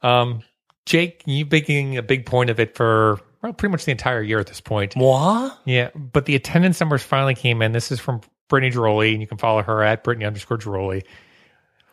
Um, 0.00 0.42
Jake, 0.86 1.22
you've 1.26 1.50
been 1.50 1.58
making 1.58 1.98
a 1.98 2.02
big 2.02 2.24
point 2.24 2.48
of 2.48 2.58
it 2.58 2.74
for 2.74 3.20
well, 3.42 3.52
pretty 3.52 3.72
much 3.72 3.84
the 3.84 3.90
entire 3.90 4.22
year 4.22 4.38
at 4.38 4.46
this 4.46 4.60
point. 4.60 4.96
Moi? 4.96 5.50
Yeah, 5.66 5.90
but 5.94 6.24
the 6.24 6.34
attendance 6.34 6.80
numbers 6.80 7.02
finally 7.02 7.34
came 7.34 7.60
in. 7.60 7.72
This 7.72 7.92
is 7.92 8.00
from 8.00 8.22
Brittany 8.48 8.74
Ghiroli, 8.74 9.12
and 9.12 9.20
you 9.20 9.26
can 9.26 9.38
follow 9.38 9.62
her 9.62 9.82
at 9.82 10.04
Brittany 10.04 10.24
underscore 10.24 10.58
Ghiroli. 10.58 11.02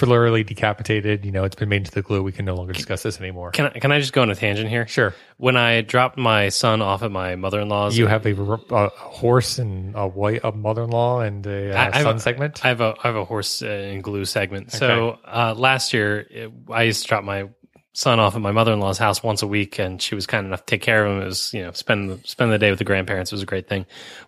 literally 0.00 0.42
decapitated. 0.42 1.24
You 1.24 1.30
know, 1.30 1.44
it's 1.44 1.54
been 1.54 1.68
made 1.68 1.76
into 1.78 1.90
the 1.92 2.02
glue. 2.02 2.22
We 2.22 2.32
can 2.32 2.44
no 2.44 2.54
longer 2.56 2.72
discuss 2.72 3.02
this 3.02 3.20
anymore. 3.20 3.50
Can 3.52 3.66
I, 3.66 3.78
can 3.78 3.92
I 3.92 4.00
just 4.00 4.12
go 4.12 4.22
on 4.22 4.30
a 4.30 4.34
tangent 4.34 4.68
here? 4.68 4.86
Sure. 4.88 5.14
When 5.36 5.56
I 5.56 5.82
dropped 5.82 6.16
my 6.18 6.48
son 6.48 6.82
off 6.82 7.02
at 7.02 7.10
my 7.12 7.36
mother 7.36 7.60
in 7.60 7.68
law's, 7.68 7.96
You 7.96 8.06
have 8.06 8.26
a 8.26 8.88
horse 8.88 9.58
and 9.58 9.94
a 9.94 10.08
white 10.08 10.40
a 10.42 10.52
mother-in-law 10.52 11.20
and 11.20 11.46
a 11.46 11.72
uh, 11.72 11.76
I- 11.76 11.80
I 11.88 11.96
have 11.98 12.02
son 12.02 12.16
a- 12.16 12.20
segment. 12.20 12.64
I 12.64 12.68
have 12.68 12.80
a 12.80 12.94
I 13.02 13.06
have 13.06 13.16
a 13.16 13.24
horse 13.24 13.62
uh, 13.62 13.66
and 13.66 14.02
glue 14.02 14.24
segment. 14.24 14.72
So 14.72 15.18
uh, 15.24 15.54
last 15.56 15.92
year, 15.92 16.26
it, 16.30 16.50
I 16.70 16.82
used 16.84 17.02
to 17.02 17.08
drop 17.08 17.22
my 17.24 17.48
son 17.94 18.20
off 18.20 18.34
at 18.34 18.42
my 18.42 18.52
mother 18.52 18.72
in 18.72 18.80
law's 18.80 18.98
house 18.98 19.22
once 19.22 19.40
a 19.40 19.46
week, 19.46 19.78
and 19.78 20.02
she 20.02 20.14
was 20.14 20.26
kind 20.26 20.46
enough 20.46 20.66
to 20.66 20.70
take 20.70 20.82
care 20.82 21.06
of 21.06 21.12
him. 21.16 21.22
It 21.22 21.26
was 21.26 21.54
you 21.54 21.62
know 21.62 21.72
spend 21.72 22.10
the, 22.10 22.20
spend 22.28 22.52
the 22.52 22.58
day 22.58 22.68
with 22.70 22.78
the 22.78 22.84
grandparents 22.84 23.32
was 23.32 23.42
a 23.42 23.46
great 23.46 23.68
thing. 23.68 23.86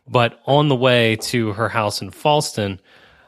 But 0.08 0.40
on 0.46 0.68
the 0.68 0.76
way 0.76 1.16
to 1.16 1.52
her 1.52 1.68
house 1.68 2.00
in 2.00 2.10
Falston, 2.10 2.78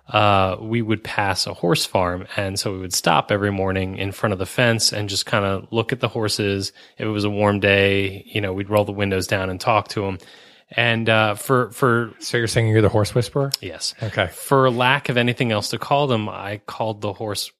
uh, 0.08 0.56
we 0.60 0.80
would 0.80 1.04
pass 1.04 1.46
a 1.46 1.52
horse 1.52 1.84
farm, 1.84 2.26
and 2.36 2.58
so 2.58 2.72
we 2.72 2.78
would 2.78 2.94
stop 2.94 3.30
every 3.30 3.52
morning 3.52 3.98
in 3.98 4.10
front 4.12 4.32
of 4.32 4.38
the 4.38 4.46
fence 4.46 4.92
and 4.92 5.08
just 5.10 5.26
kind 5.26 5.44
of 5.44 5.66
look 5.70 5.92
at 5.92 6.00
the 6.00 6.08
horses. 6.08 6.72
If 6.96 7.04
it 7.06 7.10
was 7.10 7.24
a 7.24 7.30
warm 7.30 7.60
day, 7.60 8.22
you 8.26 8.40
know, 8.40 8.54
we'd 8.54 8.70
roll 8.70 8.84
the 8.86 8.92
windows 8.92 9.26
down 9.26 9.50
and 9.50 9.60
talk 9.60 9.88
to 9.88 10.00
them. 10.02 10.18
And 10.70 11.08
uh, 11.08 11.34
for 11.34 11.70
for 11.72 12.12
so 12.20 12.36
you're 12.36 12.46
saying 12.46 12.68
you're 12.68 12.82
the 12.82 12.88
horse 12.90 13.14
whisperer? 13.14 13.50
yes, 13.60 13.94
Okay. 14.02 14.28
for 14.32 14.70
lack 14.70 15.08
of 15.08 15.16
anything 15.16 15.50
else 15.50 15.70
to 15.70 15.78
call 15.78 16.06
them, 16.06 16.28
I 16.28 16.60
called 16.66 17.00
the 17.00 17.12
horse 17.14 17.50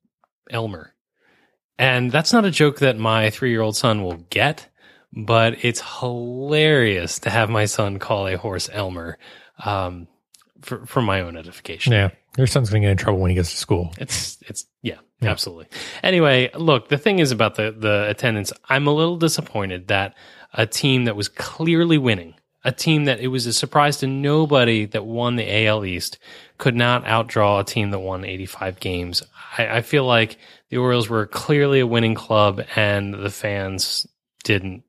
Elmer. 0.51 0.93
And 1.79 2.11
that's 2.11 2.33
not 2.33 2.45
a 2.45 2.51
joke 2.51 2.81
that 2.81 2.99
my 2.99 3.31
three 3.31 3.51
year 3.51 3.61
old 3.61 3.77
son 3.77 4.03
will 4.03 4.17
get, 4.31 4.69
but 5.13 5.65
it's 5.65 5.81
hilarious 6.01 7.21
to 7.21 7.31
have 7.31 7.49
my 7.49 7.67
son 7.67 7.99
call 7.99 8.27
a 8.27 8.37
horse 8.37 8.69
Elmer 8.73 9.19
um, 9.65 10.09
for, 10.61 10.85
for 10.87 11.03
my 11.03 11.21
own 11.21 11.37
edification. 11.37 11.93
Yeah. 11.93 12.11
Your 12.37 12.47
son's 12.47 12.71
going 12.71 12.83
to 12.83 12.87
get 12.87 12.93
in 12.93 12.97
trouble 12.99 13.19
when 13.19 13.31
he 13.31 13.35
gets 13.35 13.51
to 13.51 13.57
school. 13.57 13.93
It's 13.99 14.39
it's 14.47 14.67
yeah, 14.83 14.99
absolutely. 15.23 15.67
Anyway, 16.05 16.51
look, 16.55 16.89
the 16.89 16.99
thing 16.99 17.19
is 17.19 17.33
about 17.33 17.57
the 17.57 17.75
the 17.77 18.09
attendance. 18.09 18.53
I'm 18.69 18.87
a 18.87 18.93
little 18.93 19.17
disappointed 19.17 19.89
that 19.89 20.15
a 20.55 20.67
team 20.67 21.05
that 21.07 21.17
was 21.17 21.29
clearly 21.29 21.99
winning, 21.99 22.35
a 22.65 22.71
team 22.71 23.07
that 23.07 23.19
it 23.19 23.29
was 23.29 23.47
a 23.47 23.53
surprise 23.53 23.97
to 23.99 24.07
nobody 24.07 24.87
that 24.87 25.05
won 25.05 25.35
the 25.35 25.67
AL 25.67 25.85
East, 25.85 26.19
could 26.59 26.77
not 26.77 27.05
outdraw 27.05 27.61
a 27.61 27.65
team 27.65 27.91
that 27.91 27.99
won 27.99 28.25
85 28.25 28.79
games. 28.79 29.23
I, 29.57 29.79
I 29.79 29.81
feel 29.83 30.05
like 30.05 30.39
the 30.71 30.77
Orioles 30.77 31.09
were 31.09 31.27
clearly 31.27 31.81
a 31.81 31.87
winning 31.87 32.15
club, 32.15 32.63
and 32.77 33.15
the 33.15 33.31
fans 33.31 34.07
didn't 34.45 34.85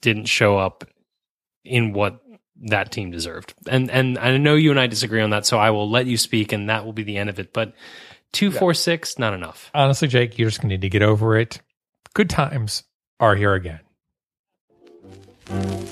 didn't 0.00 0.26
show 0.26 0.58
up 0.58 0.84
in 1.64 1.92
what 1.92 2.20
that 2.62 2.92
team 2.92 3.10
deserved. 3.10 3.54
And 3.68 3.90
and 3.90 4.18
I 4.18 4.36
know 4.36 4.54
you 4.54 4.70
and 4.70 4.80
I 4.80 4.86
disagree 4.86 5.22
on 5.22 5.30
that, 5.30 5.46
so 5.46 5.58
I 5.58 5.70
will 5.70 5.90
let 5.90 6.06
you 6.06 6.16
speak, 6.16 6.52
and 6.52 6.68
that 6.68 6.84
will 6.84 6.92
be 6.92 7.02
the 7.02 7.16
end 7.16 7.30
of 7.30 7.38
it. 7.38 7.52
But 7.52 7.74
two, 8.32 8.50
four, 8.50 8.74
six, 8.74 9.18
not 9.18 9.34
enough. 9.34 9.70
Honestly, 9.74 10.08
Jake, 10.08 10.38
you're 10.38 10.50
just 10.50 10.60
to 10.62 10.66
need 10.66 10.82
to 10.82 10.88
get 10.88 11.02
over 11.02 11.36
it. 11.36 11.60
Good 12.14 12.30
times 12.30 12.84
are 13.20 13.34
here 13.34 13.54
again. 13.54 13.80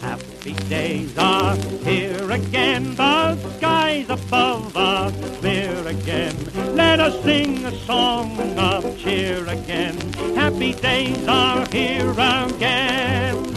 Happy 0.00 0.54
days 0.68 1.16
are 1.18 1.56
here 1.84 2.30
again, 2.30 2.94
the 2.94 3.36
skies 3.58 4.08
above 4.08 4.76
us 4.76 5.38
clear 5.38 5.86
again. 5.86 6.34
Let 6.74 7.00
us 7.00 7.22
sing 7.22 7.64
a 7.64 7.72
song 7.80 8.38
of 8.58 8.98
cheer 8.98 9.46
again. 9.46 9.96
Happy 10.34 10.72
days 10.72 11.28
are 11.28 11.66
here 11.70 12.10
again. 12.12 13.56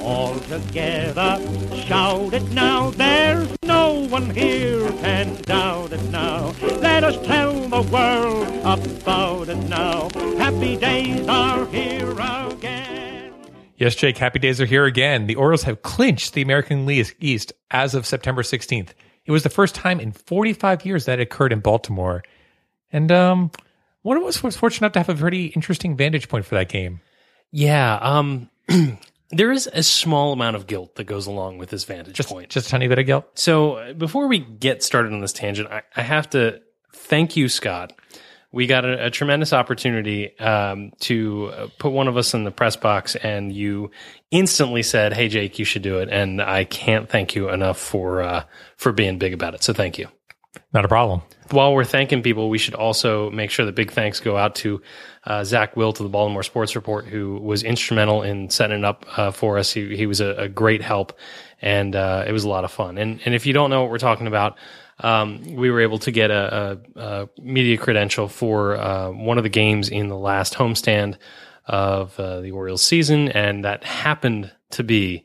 All 0.00 0.38
together, 0.40 1.40
shout 1.86 2.34
it 2.34 2.48
now. 2.52 2.90
There's 2.90 3.48
no 3.62 4.06
one 4.08 4.30
here 4.30 4.88
can 5.00 5.40
doubt 5.42 5.92
it 5.92 6.10
now. 6.10 6.54
Let 6.60 7.04
us 7.04 7.16
tell 7.26 7.54
the 7.54 7.82
world 7.82 8.48
about 8.64 9.48
it 9.48 9.68
now. 9.68 10.10
Happy 10.36 10.76
days 10.76 11.26
are 11.26 11.66
here 11.66 12.12
again. 12.12 12.95
Yes, 13.76 13.94
Jake, 13.94 14.16
happy 14.16 14.38
days 14.38 14.60
are 14.60 14.66
here 14.66 14.84
again. 14.86 15.26
The 15.26 15.34
Orioles 15.34 15.64
have 15.64 15.82
clinched 15.82 16.32
the 16.34 16.42
American 16.42 16.86
League 16.86 17.14
East 17.20 17.52
as 17.70 17.94
of 17.94 18.06
September 18.06 18.42
16th. 18.42 18.90
It 19.26 19.32
was 19.32 19.42
the 19.42 19.50
first 19.50 19.74
time 19.74 20.00
in 20.00 20.12
45 20.12 20.86
years 20.86 21.04
that 21.04 21.18
it 21.18 21.22
occurred 21.22 21.52
in 21.52 21.60
Baltimore. 21.60 22.22
And 22.92 23.12
um, 23.12 23.50
one 24.02 24.16
of 24.16 24.22
us 24.22 24.42
was 24.42 24.56
fortunate 24.56 24.86
enough 24.86 24.92
to 24.94 24.98
have 25.00 25.08
a 25.08 25.20
pretty 25.20 25.46
interesting 25.46 25.96
vantage 25.96 26.28
point 26.28 26.44
for 26.46 26.54
that 26.54 26.68
game. 26.68 27.00
Yeah. 27.50 27.98
Um. 28.00 28.50
there 29.30 29.50
is 29.52 29.68
a 29.72 29.82
small 29.82 30.32
amount 30.32 30.56
of 30.56 30.66
guilt 30.66 30.94
that 30.96 31.04
goes 31.04 31.26
along 31.26 31.58
with 31.58 31.70
this 31.70 31.84
vantage 31.84 32.14
Just, 32.14 32.28
point. 32.28 32.48
just 32.48 32.68
a 32.68 32.70
tiny 32.70 32.88
bit 32.88 32.98
of 32.98 33.06
guilt. 33.06 33.26
So 33.38 33.74
uh, 33.74 33.92
before 33.92 34.28
we 34.28 34.38
get 34.38 34.82
started 34.82 35.12
on 35.12 35.20
this 35.20 35.32
tangent, 35.32 35.68
I, 35.70 35.82
I 35.96 36.02
have 36.02 36.30
to 36.30 36.60
thank 36.92 37.36
you, 37.36 37.48
Scott. 37.48 37.92
We 38.56 38.66
got 38.66 38.86
a, 38.86 39.06
a 39.06 39.10
tremendous 39.10 39.52
opportunity 39.52 40.36
um, 40.38 40.92
to 41.00 41.52
uh, 41.52 41.66
put 41.78 41.92
one 41.92 42.08
of 42.08 42.16
us 42.16 42.32
in 42.32 42.44
the 42.44 42.50
press 42.50 42.74
box, 42.74 43.14
and 43.14 43.52
you 43.52 43.90
instantly 44.30 44.82
said, 44.82 45.12
"Hey, 45.12 45.28
Jake, 45.28 45.58
you 45.58 45.66
should 45.66 45.82
do 45.82 45.98
it." 45.98 46.08
And 46.10 46.40
I 46.40 46.64
can't 46.64 47.06
thank 47.06 47.34
you 47.34 47.50
enough 47.50 47.78
for 47.78 48.22
uh, 48.22 48.44
for 48.78 48.92
being 48.92 49.18
big 49.18 49.34
about 49.34 49.54
it. 49.54 49.62
So 49.62 49.74
thank 49.74 49.98
you. 49.98 50.08
Not 50.72 50.86
a 50.86 50.88
problem. 50.88 51.20
While 51.50 51.74
we're 51.74 51.84
thanking 51.84 52.22
people, 52.22 52.48
we 52.48 52.56
should 52.56 52.72
also 52.72 53.30
make 53.30 53.50
sure 53.50 53.66
that 53.66 53.74
big 53.74 53.92
thanks 53.92 54.20
go 54.20 54.38
out 54.38 54.54
to 54.56 54.80
uh, 55.24 55.44
Zach 55.44 55.76
Will 55.76 55.92
to 55.92 56.02
the 56.02 56.08
Baltimore 56.08 56.42
Sports 56.42 56.74
Report, 56.74 57.04
who 57.04 57.36
was 57.36 57.62
instrumental 57.62 58.22
in 58.22 58.48
setting 58.48 58.78
it 58.78 58.84
up 58.86 59.04
uh, 59.18 59.32
for 59.32 59.58
us. 59.58 59.70
He, 59.70 59.96
he 59.96 60.06
was 60.06 60.22
a, 60.22 60.30
a 60.30 60.48
great 60.48 60.80
help, 60.80 61.12
and 61.60 61.94
uh, 61.94 62.24
it 62.26 62.32
was 62.32 62.44
a 62.44 62.48
lot 62.48 62.64
of 62.64 62.72
fun. 62.72 62.96
And 62.96 63.20
and 63.26 63.34
if 63.34 63.44
you 63.44 63.52
don't 63.52 63.68
know 63.68 63.82
what 63.82 63.90
we're 63.90 63.98
talking 63.98 64.26
about, 64.26 64.56
um, 65.00 65.42
we 65.54 65.70
were 65.70 65.80
able 65.80 65.98
to 66.00 66.10
get 66.10 66.30
a, 66.30 66.80
a, 66.96 67.00
a 67.00 67.28
media 67.40 67.76
credential 67.76 68.28
for 68.28 68.76
uh, 68.76 69.10
one 69.10 69.38
of 69.38 69.44
the 69.44 69.50
games 69.50 69.88
in 69.88 70.08
the 70.08 70.16
last 70.16 70.54
homestand 70.54 71.16
of 71.66 72.18
uh, 72.18 72.40
the 72.40 72.52
Orioles 72.52 72.82
season, 72.82 73.28
and 73.28 73.64
that 73.64 73.84
happened 73.84 74.52
to 74.70 74.82
be 74.82 75.24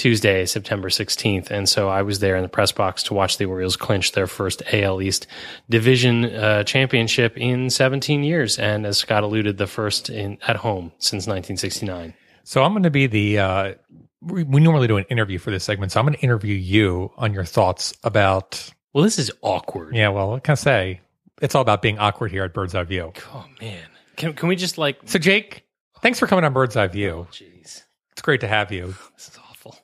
Tuesday, 0.00 0.46
September 0.46 0.88
16th. 0.88 1.50
And 1.50 1.68
so 1.68 1.90
I 1.90 2.00
was 2.00 2.20
there 2.20 2.34
in 2.34 2.42
the 2.42 2.48
press 2.48 2.72
box 2.72 3.02
to 3.04 3.14
watch 3.14 3.36
the 3.36 3.44
Orioles 3.44 3.76
clinch 3.76 4.12
their 4.12 4.26
first 4.26 4.62
AL 4.72 5.02
East 5.02 5.26
division 5.68 6.24
uh, 6.24 6.64
championship 6.64 7.36
in 7.36 7.68
17 7.68 8.24
years. 8.24 8.58
And 8.58 8.86
as 8.86 8.96
Scott 8.96 9.24
alluded, 9.24 9.58
the 9.58 9.66
first 9.66 10.08
in 10.08 10.38
at 10.46 10.56
home 10.56 10.92
since 10.98 11.26
1969. 11.26 12.14
So 12.44 12.62
I'm 12.62 12.72
going 12.72 12.84
to 12.84 12.90
be 12.90 13.06
the. 13.06 13.38
Uh, 13.38 13.74
we, 14.22 14.42
we 14.42 14.60
normally 14.60 14.88
do 14.88 14.96
an 14.96 15.04
interview 15.10 15.38
for 15.38 15.50
this 15.50 15.64
segment, 15.64 15.92
so 15.92 16.00
I'm 16.00 16.06
going 16.06 16.16
to 16.16 16.22
interview 16.22 16.54
you 16.54 17.12
on 17.18 17.34
your 17.34 17.44
thoughts 17.44 17.92
about. 18.02 18.72
Well, 18.92 19.04
this 19.04 19.18
is 19.18 19.30
awkward. 19.42 19.94
Yeah, 19.94 20.08
well, 20.08 20.30
what 20.30 20.44
can 20.44 20.52
I 20.52 20.56
say? 20.56 21.00
It's 21.40 21.54
all 21.54 21.62
about 21.62 21.80
being 21.82 21.98
awkward 21.98 22.30
here 22.32 22.44
at 22.44 22.52
Bird's 22.52 22.74
Eye 22.74 22.82
View. 22.84 23.12
Oh, 23.32 23.46
man. 23.60 23.82
Can, 24.16 24.34
can 24.34 24.48
we 24.48 24.56
just 24.56 24.78
like. 24.78 24.98
So, 25.06 25.18
Jake, 25.18 25.64
thanks 26.02 26.18
for 26.18 26.26
coming 26.26 26.44
on 26.44 26.52
Bird's 26.52 26.76
Eye 26.76 26.88
View. 26.88 27.26
Jeez. 27.32 27.82
It's 28.12 28.22
great 28.22 28.40
to 28.42 28.48
have 28.48 28.70
you. 28.72 28.94
This 29.16 29.28
is 29.28 29.38
awful. 29.50 29.76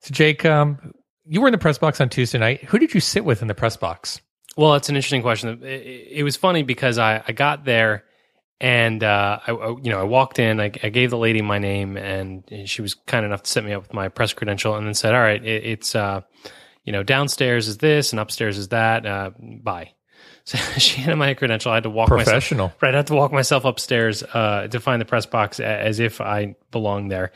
So, 0.00 0.12
Jake, 0.12 0.44
um, 0.44 0.92
you 1.24 1.40
were 1.40 1.48
in 1.48 1.52
the 1.52 1.58
press 1.58 1.78
box 1.78 2.00
on 2.00 2.08
Tuesday 2.08 2.38
night. 2.38 2.62
Who 2.64 2.78
did 2.78 2.94
you 2.94 3.00
sit 3.00 3.24
with 3.24 3.42
in 3.42 3.48
the 3.48 3.54
press 3.54 3.76
box? 3.76 4.20
Well, 4.56 4.74
it's 4.74 4.88
an 4.88 4.96
interesting 4.96 5.22
question. 5.22 5.48
It, 5.62 5.64
it, 5.64 6.08
it 6.18 6.22
was 6.22 6.36
funny 6.36 6.62
because 6.62 6.98
I, 6.98 7.22
I 7.26 7.32
got 7.32 7.64
there 7.64 8.04
and 8.60 9.02
uh, 9.04 9.38
I, 9.46 9.52
I- 9.52 9.68
you 9.82 9.90
know 9.90 10.00
I 10.00 10.04
walked 10.04 10.38
in. 10.38 10.60
I, 10.60 10.66
I 10.82 10.88
gave 10.90 11.10
the 11.10 11.18
lady 11.18 11.42
my 11.42 11.58
name, 11.58 11.96
and 11.96 12.44
she 12.66 12.80
was 12.82 12.94
kind 12.94 13.26
enough 13.26 13.42
to 13.42 13.50
set 13.50 13.64
me 13.64 13.72
up 13.72 13.82
with 13.82 13.92
my 13.94 14.08
press 14.08 14.32
credential, 14.32 14.74
and 14.76 14.86
then 14.86 14.94
said, 14.94 15.14
"All 15.14 15.20
right, 15.20 15.44
it, 15.44 15.64
it's 15.66 15.94
uh, 15.94 16.22
you 16.86 16.92
know 16.92 17.02
downstairs 17.02 17.68
is 17.68 17.76
this, 17.76 18.12
and 18.12 18.20
upstairs 18.20 18.56
is 18.56 18.68
that. 18.68 19.04
Uh, 19.04 19.30
bye." 19.38 19.92
So 20.46 20.58
she 20.78 21.00
handed 21.00 21.16
my 21.16 21.34
credential. 21.34 21.72
I 21.72 21.74
had 21.74 21.82
to 21.82 21.90
walk 21.90 22.08
myself 22.08 22.26
Professional. 22.26 22.72
Right, 22.80 22.94
I 22.94 22.98
had 22.98 23.08
to 23.08 23.14
walk 23.14 23.32
myself 23.32 23.64
upstairs 23.64 24.22
uh, 24.22 24.68
to 24.68 24.78
find 24.78 25.00
the 25.00 25.04
press 25.04 25.26
box 25.26 25.58
as 25.58 25.98
if 25.98 26.20
I 26.20 26.54
belonged 26.70 27.10
there. 27.10 27.32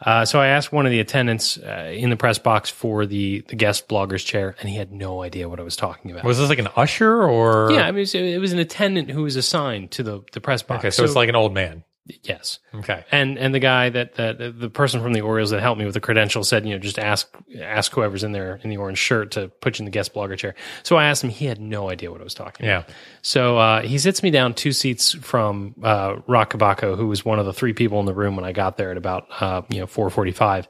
Uh, 0.00 0.24
so 0.24 0.40
I 0.40 0.48
asked 0.48 0.72
one 0.72 0.86
of 0.86 0.90
the 0.90 1.00
attendants 1.00 1.58
uh, 1.58 1.92
in 1.94 2.10
the 2.10 2.16
press 2.16 2.38
box 2.38 2.70
for 2.70 3.04
the 3.04 3.44
the 3.48 3.56
guest 3.56 3.88
blogger's 3.88 4.22
chair, 4.22 4.54
and 4.60 4.68
he 4.68 4.76
had 4.76 4.92
no 4.92 5.22
idea 5.22 5.48
what 5.48 5.58
I 5.58 5.64
was 5.64 5.74
talking 5.74 6.10
about. 6.12 6.24
Was 6.24 6.38
this 6.38 6.48
like 6.48 6.60
an 6.60 6.68
usher 6.76 7.22
or? 7.22 7.70
Yeah, 7.72 7.82
I 7.82 7.90
mean, 7.90 7.98
it 7.98 8.00
was, 8.00 8.14
it 8.14 8.40
was 8.40 8.52
an 8.52 8.60
attendant 8.60 9.10
who 9.10 9.22
was 9.22 9.34
assigned 9.34 9.90
to 9.92 10.04
the, 10.04 10.22
the 10.32 10.40
press 10.40 10.62
box. 10.62 10.80
Okay, 10.80 10.90
so, 10.90 11.02
it's 11.02 11.16
like 11.16 11.28
an 11.28 11.36
old 11.36 11.52
man. 11.52 11.82
Yes. 12.22 12.58
Okay. 12.74 13.04
And 13.12 13.36
and 13.38 13.54
the 13.54 13.58
guy 13.58 13.90
that 13.90 14.14
that 14.14 14.38
the 14.58 14.70
person 14.70 15.02
from 15.02 15.12
the 15.12 15.20
Orioles 15.20 15.50
that 15.50 15.60
helped 15.60 15.78
me 15.78 15.84
with 15.84 15.92
the 15.94 16.00
credential 16.00 16.42
said, 16.42 16.64
you 16.66 16.72
know, 16.74 16.78
just 16.78 16.98
ask 16.98 17.28
ask 17.60 17.92
whoever's 17.92 18.24
in 18.24 18.32
there 18.32 18.58
in 18.62 18.70
the 18.70 18.78
orange 18.78 18.96
shirt 18.98 19.32
to 19.32 19.48
put 19.60 19.78
you 19.78 19.82
in 19.82 19.84
the 19.84 19.90
guest 19.90 20.14
blogger 20.14 20.36
chair. 20.36 20.54
So 20.84 20.96
I 20.96 21.04
asked 21.04 21.22
him. 21.22 21.28
He 21.30 21.44
had 21.44 21.60
no 21.60 21.90
idea 21.90 22.10
what 22.10 22.20
I 22.20 22.24
was 22.24 22.32
talking 22.34 22.64
Yeah. 22.64 22.78
about. 22.78 22.90
So 23.20 23.58
uh, 23.58 23.82
he 23.82 23.98
sits 23.98 24.22
me 24.22 24.30
down 24.30 24.54
two 24.54 24.72
seats 24.72 25.12
from 25.12 25.74
uh, 25.82 26.16
Roch 26.26 26.50
Kubatko, 26.54 26.96
who 26.96 27.08
was 27.08 27.24
one 27.26 27.38
of 27.38 27.44
the 27.44 27.52
three 27.52 27.74
people 27.74 28.00
in 28.00 28.06
the 28.06 28.14
room 28.14 28.36
when 28.36 28.44
I 28.46 28.52
got 28.52 28.78
there 28.78 28.90
at 28.90 28.96
about 28.96 29.26
uh, 29.40 29.62
you 29.68 29.80
know 29.80 29.86
four 29.86 30.08
forty 30.08 30.32
five, 30.32 30.66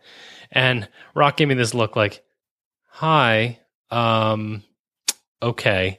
and 0.51 0.89
Roch 1.15 1.37
gave 1.37 1.47
me 1.47 1.55
this 1.55 1.73
look 1.73 1.95
like, 1.95 2.25
"Hi, 2.91 3.61
um, 3.91 4.65
okay." 5.43 5.99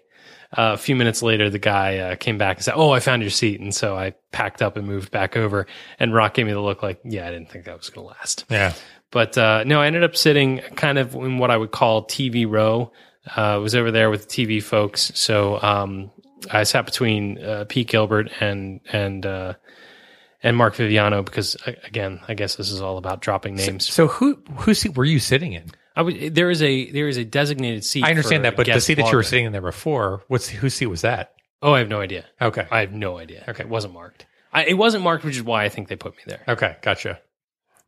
Uh, 0.52 0.74
a 0.74 0.78
few 0.78 0.96
minutes 0.96 1.22
later, 1.22 1.50
the 1.50 1.60
guy 1.60 1.98
uh, 1.98 2.16
came 2.16 2.40
back 2.40 2.58
and 2.58 2.66
said, 2.66 2.74
"Oh, 2.76 2.90
I 2.92 3.00
found 3.00 3.22
your 3.22 3.30
seat," 3.30 3.60
and 3.60 3.74
so 3.74 3.96
I 3.96 4.14
packed 4.32 4.64
up 4.64 4.78
and 4.78 4.88
moved 4.88 5.12
back 5.12 5.38
over. 5.38 5.68
And 6.00 6.14
Roch 6.14 6.34
gave 6.34 6.48
me 6.48 6.54
the 6.54 6.60
look 6.60 6.82
like, 6.82 7.00
"Yeah, 7.04 7.28
I 7.28 7.32
didn't 7.32 7.52
think 7.52 7.66
that 7.66 7.78
was 7.78 7.90
going 7.90 8.08
to 8.08 8.14
last." 8.14 8.46
Yeah. 8.50 8.74
But 9.12 9.38
uh, 9.38 9.64
no, 9.66 9.82
I 9.82 9.88
ended 9.88 10.04
up 10.04 10.16
sitting 10.16 10.60
kind 10.76 10.98
of 10.98 11.14
in 11.16 11.38
what 11.38 11.52
I 11.52 11.58
would 11.58 11.72
call 11.72 12.06
TV 12.06 12.50
row. 12.50 12.92
Uh, 13.38 13.42
I 13.42 13.58
was 13.58 13.76
over 13.76 13.92
there 13.92 14.10
with 14.10 14.28
the 14.28 14.46
TV 14.46 14.62
folks, 14.62 15.12
so 15.16 15.62
um, 15.62 16.12
I 16.52 16.64
sat 16.64 16.86
between 16.86 17.44
uh, 17.44 17.66
Pete 17.68 17.88
Gilbert 17.88 18.32
and 18.40 18.80
and 18.92 19.26
uh, 19.26 19.54
and 20.42 20.56
Mark 20.56 20.76
Viviano 20.76 21.24
because 21.24 21.56
uh, 21.68 21.74
again, 21.84 22.22
I 22.28 22.34
guess 22.34 22.56
this 22.56 22.72
is 22.72 22.82
all 22.82 22.98
about 22.98 23.22
dropping 23.22 23.56
names. 23.56 23.92
So 23.92 24.08
who 24.08 24.42
whose 24.58 24.80
seat 24.80 24.96
were 24.96 25.06
you 25.06 25.20
sitting 25.20 25.54
in? 25.54 25.72
Would, 26.02 26.36
there 26.36 26.50
is 26.50 26.62
a 26.62 26.90
there 26.92 27.08
is 27.08 27.18
a 27.18 27.26
designated 27.26 27.84
seat. 27.84 28.04
I 28.04 28.10
understand 28.10 28.46
that, 28.46 28.56
but 28.56 28.66
the 28.66 28.80
seat 28.82 28.96
that 28.96 29.10
you 29.10 29.16
were 29.18 29.24
sitting 29.24 29.46
in 29.46 29.52
there 29.52 29.62
before, 29.62 30.24
what's 30.28 30.48
whose 30.50 30.74
seat 30.74 30.88
was 30.88 31.02
that? 31.02 31.34
Oh, 31.62 31.74
I 31.74 31.80
have 31.80 31.90
no 31.90 32.00
idea. 32.02 32.26
Okay. 32.42 32.66
I 32.72 32.80
have 32.82 32.94
no 32.94 33.18
idea. 33.18 33.44
Okay, 33.50 33.64
it 33.64 33.70
wasn't 33.70 33.94
marked. 33.94 34.26
I, 34.54 34.64
it 34.66 34.76
wasn't 34.76 35.04
marked, 35.04 35.26
which 35.26 35.36
is 35.36 35.44
why 35.44 35.66
I 35.66 35.70
think 35.70 35.90
they 35.90 35.96
put 35.98 36.14
me 36.16 36.24
there. 36.26 36.42
Okay, 36.48 36.78
gotcha. 36.82 37.20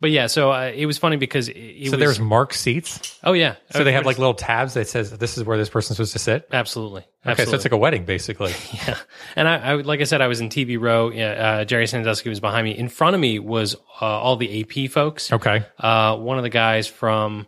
But 0.01 0.09
yeah, 0.09 0.27
so 0.27 0.51
uh, 0.51 0.71
it 0.73 0.87
was 0.87 0.97
funny 0.97 1.15
because 1.17 1.47
it, 1.47 1.55
it 1.55 1.85
So 1.85 1.91
was, 1.91 1.99
there's 1.99 2.19
marked 2.19 2.55
seats. 2.55 3.19
oh 3.23 3.33
yeah, 3.33 3.55
So 3.69 3.83
they 3.83 3.91
have 3.93 4.03
like 4.05 4.17
little 4.17 4.33
tabs 4.33 4.73
that 4.73 4.87
says 4.87 5.11
this 5.11 5.37
is 5.37 5.43
where 5.43 5.57
this 5.57 5.69
person's 5.69 5.97
supposed 5.97 6.13
to 6.13 6.19
sit. 6.19 6.47
absolutely, 6.51 7.01
Okay, 7.01 7.31
absolutely. 7.31 7.51
so 7.51 7.55
it's 7.55 7.65
like 7.65 7.71
a 7.71 7.77
wedding 7.77 8.03
basically. 8.05 8.51
Yeah, 8.73 8.97
and 9.35 9.47
I, 9.47 9.55
I 9.57 9.73
like 9.75 10.01
I 10.01 10.05
said, 10.05 10.19
I 10.21 10.27
was 10.27 10.41
in 10.41 10.49
TV 10.49 10.79
row. 10.79 11.11
Uh, 11.11 11.65
Gerry 11.65 11.85
Sandusky 11.85 12.29
was 12.29 12.39
behind 12.39 12.65
me. 12.65 12.71
In 12.75 12.89
front 12.89 13.13
of 13.13 13.19
me 13.21 13.37
was 13.37 13.75
uh, 14.01 14.05
all 14.05 14.37
the 14.37 14.61
AP 14.63 14.89
folks. 14.91 15.31
Okay. 15.31 15.63
Uh, 15.77 16.17
one 16.17 16.37
of 16.37 16.43
the 16.43 16.49
guys 16.49 16.87
from, 16.87 17.45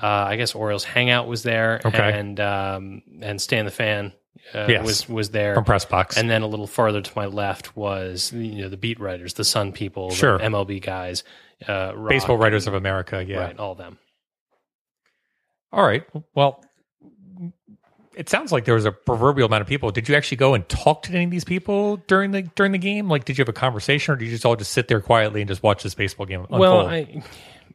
uh, 0.00 0.06
I 0.06 0.36
guess 0.36 0.54
Orioles 0.54 0.84
Hangout 0.84 1.26
was 1.26 1.42
there. 1.42 1.80
Okay. 1.84 2.18
and 2.18 2.38
um, 2.40 3.02
and 3.20 3.40
Stan 3.40 3.64
the 3.64 3.70
Fan 3.70 4.12
uh, 4.54 4.66
Yes. 4.68 4.84
was 4.86 5.08
was 5.08 5.30
there 5.30 5.54
From 5.54 5.64
press 5.64 5.84
box. 5.84 6.16
And 6.16 6.28
then 6.30 6.42
a 6.42 6.46
little 6.46 6.66
farther 6.66 7.00
to 7.00 7.12
my 7.16 7.26
left 7.26 7.76
was 7.76 8.32
you 8.32 8.62
know 8.62 8.68
the 8.68 8.76
beat 8.76 8.98
writers, 9.00 9.34
the 9.34 9.44
Sun 9.44 9.72
people, 9.72 10.10
Sure. 10.10 10.38
the 10.38 10.44
MLB 10.44 10.80
guys, 10.82 11.24
uh, 11.68 11.92
Roch, 11.94 12.08
Baseball 12.10 12.36
Writers 12.36 12.66
of 12.66 12.74
America. 12.74 13.24
Yeah. 13.26 13.38
right? 13.38 13.58
All 13.58 13.72
of 13.72 13.78
them. 13.78 13.98
All 15.72 15.84
right. 15.86 16.04
Well, 16.34 16.62
it 18.14 18.28
sounds 18.28 18.52
like 18.52 18.66
there 18.66 18.74
was 18.74 18.84
a 18.84 18.92
proverbial 18.92 19.46
amount 19.46 19.62
of 19.62 19.66
people. 19.68 19.90
Did 19.90 20.06
you 20.08 20.14
actually 20.14 20.36
go 20.36 20.52
and 20.54 20.68
talk 20.68 21.02
to 21.04 21.12
any 21.12 21.24
of 21.24 21.30
these 21.30 21.44
people 21.44 21.96
during 22.08 22.30
the 22.32 22.42
during 22.42 22.72
the 22.72 22.78
game? 22.78 23.08
Like, 23.08 23.24
did 23.24 23.38
you 23.38 23.42
have 23.42 23.48
a 23.48 23.54
conversation, 23.54 24.12
or 24.12 24.16
did 24.16 24.26
you 24.26 24.30
just 24.32 24.44
all 24.44 24.54
just 24.56 24.72
sit 24.72 24.88
there 24.88 25.00
quietly 25.00 25.40
and 25.40 25.48
just 25.48 25.62
watch 25.62 25.82
this 25.82 25.94
baseball 25.94 26.26
game 26.26 26.40
unfold? 26.40 26.60
Well, 26.60 26.86
I, 26.88 27.22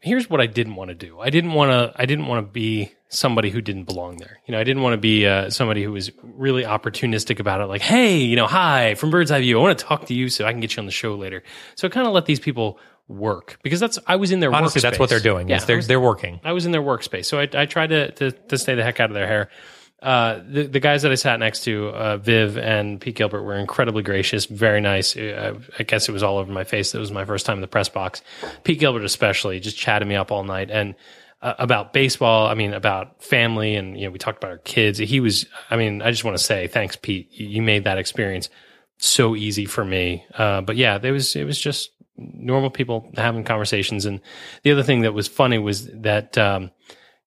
here's 0.02 0.30
what 0.30 0.42
I 0.42 0.46
didn't 0.48 0.76
want 0.76 0.90
to 0.90 0.96
do. 0.96 1.20
I 1.20 1.30
didn't 1.30 1.54
want 1.54 1.72
to. 1.72 1.94
I 2.02 2.06
didn't 2.06 2.28
want 2.28 2.46
to 2.46 2.52
be 2.52 2.92
somebody 3.10 3.50
who 3.50 3.62
didn't 3.62 3.86
belong 3.86 4.18
there. 4.18 4.40
You 4.46 4.52
know, 4.52 4.60
I 4.60 4.64
didn't 4.64 4.82
want 4.84 4.94
to 4.94 4.98
be 4.98 5.26
uh, 5.26 5.50
somebody 5.50 5.84
who 5.84 5.92
was 5.92 6.12
really 6.24 6.64
opportunistic 6.64 7.40
about 7.40 7.62
it. 7.62 7.66
Like, 7.66 7.82
hey, 7.82 8.18
you 8.20 8.36
know, 8.36 8.48
hi 8.48 8.96
from 8.96 9.12
Bird's 9.12 9.32
Eye 9.32 9.42
View. 9.42 9.58
I 9.58 9.62
want 9.62 9.78
to 9.80 9.86
talk 9.86 10.06
to 10.08 10.14
you 10.14 10.30
so 10.30 10.46
I 10.46 10.52
can 10.52 10.60
get 10.60 10.76
you 10.76 10.82
on 10.82 10.86
the 10.86 10.92
show 10.92 11.16
later. 11.16 11.44
So 11.76 11.88
I 11.88 11.92
kind 11.92 12.08
of 12.08 12.14
let 12.14 12.26
these 12.26 12.40
people 12.40 12.80
work 13.08 13.58
because 13.64 13.80
that's 13.80 13.98
I 14.06 14.18
was 14.18 14.32
in 14.32 14.42
their 14.42 14.54
honestly, 14.54 14.82
that's 14.82 15.00
what 15.00 15.10
they're 15.10 15.20
doing. 15.20 15.48
Yeah, 15.48 15.58
is 15.58 15.66
they're 15.66 15.78
was- 15.78 15.88
they're 15.88 16.00
working. 16.02 16.40
I 16.44 16.52
was 16.52 16.66
in 16.66 16.72
their 16.72 16.82
workspace, 16.82 17.26
so 17.26 17.40
I, 17.40 17.48
I 17.54 17.66
tried 17.66 17.88
to, 17.88 18.12
to 18.12 18.32
to 18.32 18.58
stay 18.58 18.76
the 18.76 18.84
heck 18.84 19.00
out 19.00 19.10
of 19.10 19.14
their 19.14 19.28
hair. 19.28 19.50
Uh, 20.02 20.42
the 20.48 20.68
the 20.68 20.80
guys 20.80 21.02
that 21.02 21.12
I 21.12 21.16
sat 21.16 21.40
next 21.40 21.64
to, 21.64 21.88
uh, 21.88 22.18
Viv 22.18 22.58
and 22.58 23.02
Pete 23.02 23.16
Gilbert, 23.16 23.42
were 23.42 23.56
incredibly 23.56 24.04
gracious, 24.04 24.46
very 24.46 24.80
nice. 24.80 25.18
Uh, 25.18 25.60
I 25.80 25.84
guess 25.84 26.08
it 26.08 26.12
was 26.12 26.22
all 26.22 26.38
over 26.38 26.52
my 26.52 26.64
face. 26.64 26.92
That 26.92 27.00
was 27.00 27.12
my 27.12 27.26
first 27.26 27.46
time 27.46 27.58
in 27.58 27.62
the 27.62 27.68
press 27.68 27.90
box. 27.90 28.22
Pete 28.64 28.80
Gilbert, 28.80 29.04
especially, 29.04 29.60
just 29.60 29.78
chatted 29.78 30.08
me 30.08 30.16
up 30.16 30.32
all 30.32 30.44
night 30.44 30.70
and 30.70 30.94
uh, 31.42 31.56
about 31.58 31.94
baseball. 31.94 32.48
I 32.48 32.54
mean, 32.54 32.74
about 32.74 33.24
family, 33.24 33.76
and 33.76 33.98
you 34.00 34.06
know, 34.06 34.12
we 34.12 34.20
talked 34.20 34.38
about 34.38 34.52
our 34.52 34.60
kids. 34.60 35.00
He 35.00 35.20
was. 35.20 35.48
I 35.72 35.78
mean, 35.78 36.04
I 36.04 36.12
just 36.12 36.24
want 36.24 36.38
to 36.38 36.44
say 36.44 36.68
thanks, 36.68 36.96
Pete. 36.96 37.30
You, 37.32 37.48
you 37.48 37.62
made 37.64 37.86
that 37.86 37.98
experience 37.98 38.50
so 39.00 39.36
easy 39.36 39.66
for 39.66 39.84
me. 39.84 40.26
Uh, 40.36 40.62
but 40.62 40.76
yeah, 40.76 41.00
there 41.00 41.14
was 41.14 41.36
it 41.36 41.44
was 41.44 41.60
just 41.60 41.92
normal 42.18 42.70
people 42.70 43.12
having 43.16 43.44
conversations. 43.44 44.06
And 44.06 44.22
the 44.64 44.72
other 44.72 44.84
thing 44.84 45.02
that 45.02 45.14
was 45.14 45.28
funny 45.28 45.58
was 45.58 45.88
that 45.88 46.38
um, 46.38 46.72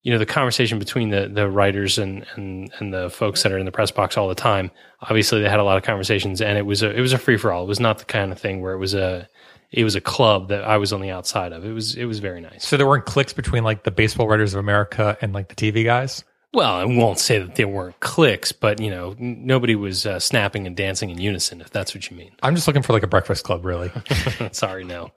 you 0.03 0.13
know 0.13 0.19
the 0.19 0.27
conversation 0.27 0.79
between 0.79 1.11
the 1.11 1.29
the 1.29 1.49
writers 1.49 1.99
and 1.99 2.27
and 2.35 2.73
and 2.79 2.93
the 2.93 3.11
folks 3.11 3.43
that 3.43 3.53
are 3.53 3.59
in 3.59 3.67
the 3.67 3.73
press 3.73 3.91
box 3.91 4.17
all 4.17 4.29
the 4.29 4.35
time. 4.35 4.71
Obviously, 5.03 5.41
they 5.41 5.49
had 5.49 5.61
a 5.61 5.65
lot 5.65 5.77
of 5.77 5.83
conversations, 5.83 6.41
and 6.41 6.57
it 6.57 6.67
was 6.67 6.83
a 6.83 6.91
it 6.91 7.01
was 7.01 7.13
a 7.13 7.19
free 7.19 7.37
for 7.37 7.53
all. 7.53 7.65
It 7.65 7.69
was 7.69 7.81
not 7.81 7.99
the 7.99 8.05
kind 8.05 8.33
of 8.33 8.39
thing 8.39 8.61
where 8.61 8.73
it 8.73 8.79
was 8.79 8.95
a 8.95 9.29
it 9.71 9.85
was 9.85 9.95
a 9.95 10.01
club 10.01 10.49
that 10.49 10.65
I 10.65 10.79
was 10.79 10.93
on 10.93 11.01
the 11.01 11.11
outside 11.11 11.53
of. 11.53 11.65
It 11.65 11.73
was 11.73 11.95
it 11.97 12.07
was 12.07 12.19
very 12.19 12.41
nice. 12.41 12.67
So 12.67 12.77
there 12.77 12.87
weren't 12.87 13.05
clicks 13.07 13.33
between 13.33 13.63
like 13.63 13.85
the 13.85 13.91
Baseball 13.91 14.27
Writers 14.27 14.55
of 14.55 14.61
America 14.61 15.17
and 15.21 15.33
like 15.33 15.49
the 15.49 15.55
TV 15.55 15.85
guys. 15.85 16.25
Well, 16.53 16.75
I 16.75 16.85
won't 16.85 17.21
say 17.21 17.39
that 17.39 17.55
there 17.55 17.69
weren't 17.69 18.01
clicks, 18.01 18.51
but 18.51 18.81
you 18.81 18.91
know, 18.91 19.13
n- 19.13 19.47
nobody 19.47 19.77
was 19.77 20.05
uh, 20.05 20.19
snapping 20.19 20.67
and 20.67 20.77
dancing 20.77 21.11
in 21.11 21.19
unison. 21.19 21.61
If 21.61 21.71
that's 21.71 21.95
what 21.95 22.11
you 22.11 22.17
mean. 22.17 22.33
I'm 22.43 22.57
just 22.57 22.67
looking 22.67 22.83
for 22.83 22.93
like 22.93 23.05
a 23.05 23.07
breakfast 23.07 23.45
club, 23.45 23.65
really. 23.65 23.93
Sorry, 24.51 24.83
no, 24.83 25.13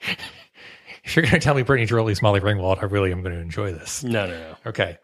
if 1.03 1.15
you're 1.15 1.23
going 1.23 1.33
to 1.33 1.39
tell 1.39 1.55
me 1.55 1.63
Brittany 1.63 1.87
Ghiroli's 1.87 2.21
Molly 2.21 2.39
Ringwald, 2.39 2.81
I 2.81 2.85
really 2.85 3.11
am 3.11 3.21
going 3.21 3.35
to 3.35 3.41
enjoy 3.41 3.71
this. 3.73 4.03
no, 4.03 4.27
no, 4.27 4.39
no. 4.39 4.55
Okay. 4.67 4.97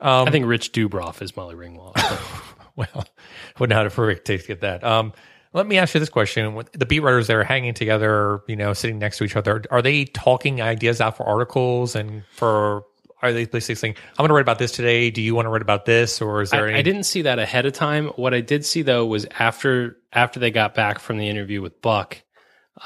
I 0.00 0.30
think 0.30 0.46
Rich 0.46 0.72
Dubroff 0.72 1.22
is 1.22 1.36
Molly 1.36 1.54
Ringwald. 1.54 1.94
Well, 2.78 3.04
wouldn't 3.58 3.76
have 3.76 3.92
a 3.92 3.94
perfect 3.94 4.24
take 4.24 4.42
to 4.42 4.46
get 4.46 4.60
that. 4.60 4.84
Um, 4.84 5.12
let 5.52 5.66
me 5.66 5.78
ask 5.78 5.94
you 5.94 6.00
this 6.00 6.08
question: 6.08 6.62
the 6.72 6.86
beat 6.86 7.00
writers 7.00 7.26
that 7.26 7.36
are 7.36 7.42
hanging 7.42 7.74
together, 7.74 8.40
you 8.46 8.54
know, 8.54 8.72
sitting 8.72 9.00
next 9.00 9.18
to 9.18 9.24
each 9.24 9.34
other, 9.34 9.64
are 9.72 9.82
they 9.82 10.04
talking 10.04 10.62
ideas 10.62 11.00
out 11.00 11.16
for 11.16 11.26
articles 11.26 11.96
and 11.96 12.22
for? 12.30 12.84
Are 13.20 13.32
they 13.32 13.46
basically 13.46 13.74
saying, 13.74 13.96
"I'm 14.10 14.22
going 14.22 14.28
to 14.28 14.34
write 14.34 14.42
about 14.42 14.60
this 14.60 14.70
today. 14.70 15.10
Do 15.10 15.20
you 15.20 15.34
want 15.34 15.46
to 15.46 15.50
write 15.50 15.62
about 15.62 15.86
this?" 15.86 16.22
Or 16.22 16.40
is 16.40 16.50
there 16.50 16.66
I, 16.66 16.68
any? 16.68 16.78
I 16.78 16.82
didn't 16.82 17.02
see 17.02 17.22
that 17.22 17.40
ahead 17.40 17.66
of 17.66 17.72
time. 17.72 18.08
What 18.10 18.32
I 18.32 18.40
did 18.40 18.64
see 18.64 18.82
though 18.82 19.06
was 19.06 19.26
after 19.40 19.96
after 20.12 20.38
they 20.38 20.52
got 20.52 20.74
back 20.74 21.00
from 21.00 21.18
the 21.18 21.28
interview 21.28 21.60
with 21.60 21.82
Buck, 21.82 22.22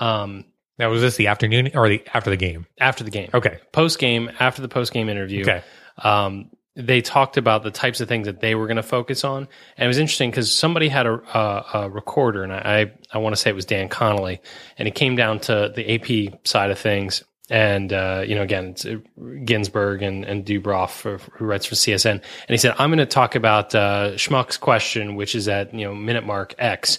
um, 0.01 0.46
Now, 0.83 0.90
was 0.90 1.01
this 1.01 1.14
the 1.14 1.29
afternoon 1.29 1.71
or 1.75 1.88
the 1.88 2.03
after 2.12 2.29
the 2.29 2.37
game? 2.37 2.66
after 2.81 3.05
the 3.05 3.11
game, 3.12 3.31
Okay. 3.33 3.59
post 3.71 4.01
game, 4.01 4.29
after 4.40 4.61
the 4.62 4.68
post 4.68 4.92
game 4.92 5.09
interview, 5.09 5.42
Okay. 5.42 5.62
um, 6.03 6.51
they 6.75 7.01
talked 7.01 7.37
about 7.37 7.62
the 7.62 7.71
types 7.71 8.01
of 8.01 8.09
things 8.09 8.27
that 8.27 8.40
they 8.40 8.57
were 8.57 8.66
going 8.66 8.79
to 8.79 8.83
focus 8.83 9.23
on, 9.23 9.47
and 9.77 9.85
it 9.85 9.87
was 9.87 9.99
interesting 9.99 10.31
because 10.31 10.53
somebody 10.53 10.88
had 10.88 11.07
a, 11.07 11.12
a, 11.38 11.64
a 11.75 11.90
recorder, 11.90 12.42
and 12.42 12.53
I 12.53 12.90
I, 13.12 13.18
want 13.18 13.37
to 13.37 13.40
say 13.40 13.51
it 13.51 13.55
was 13.55 13.64
Dan 13.64 13.88
Connolly, 13.88 14.40
and 14.77 14.88
it 14.88 14.97
came 14.97 15.14
down 15.14 15.38
to 15.40 15.73
the 15.73 15.95
AP 15.95 16.40
side 16.45 16.73
of 16.73 16.81
things. 16.81 17.23
And 17.49 17.92
uh, 17.92 18.25
you 18.27 18.35
know, 18.35 18.42
again, 18.42 18.71
it's 18.71 18.85
uh, 18.85 18.97
Ginsburg 19.45 20.03
and, 20.03 20.25
and 20.25 20.45
Dubroff, 20.45 21.07
uh, 21.07 21.18
who 21.35 21.45
writes 21.45 21.66
for 21.66 21.77
CSN, 21.77 22.11
and 22.11 22.23
he 22.49 22.57
said, 22.57 22.75
"I'm 22.79 22.88
going 22.88 22.99
to 22.99 23.07
talk 23.07 23.37
about 23.37 23.73
uh, 23.75 24.12
Schmuck's 24.16 24.57
question, 24.57 25.14
which 25.14 25.37
is 25.37 25.47
at 25.47 25.73
you 25.73 25.85
know 25.85 25.95
minute 25.95 26.27
mark 26.27 26.57
X. 26.59 26.99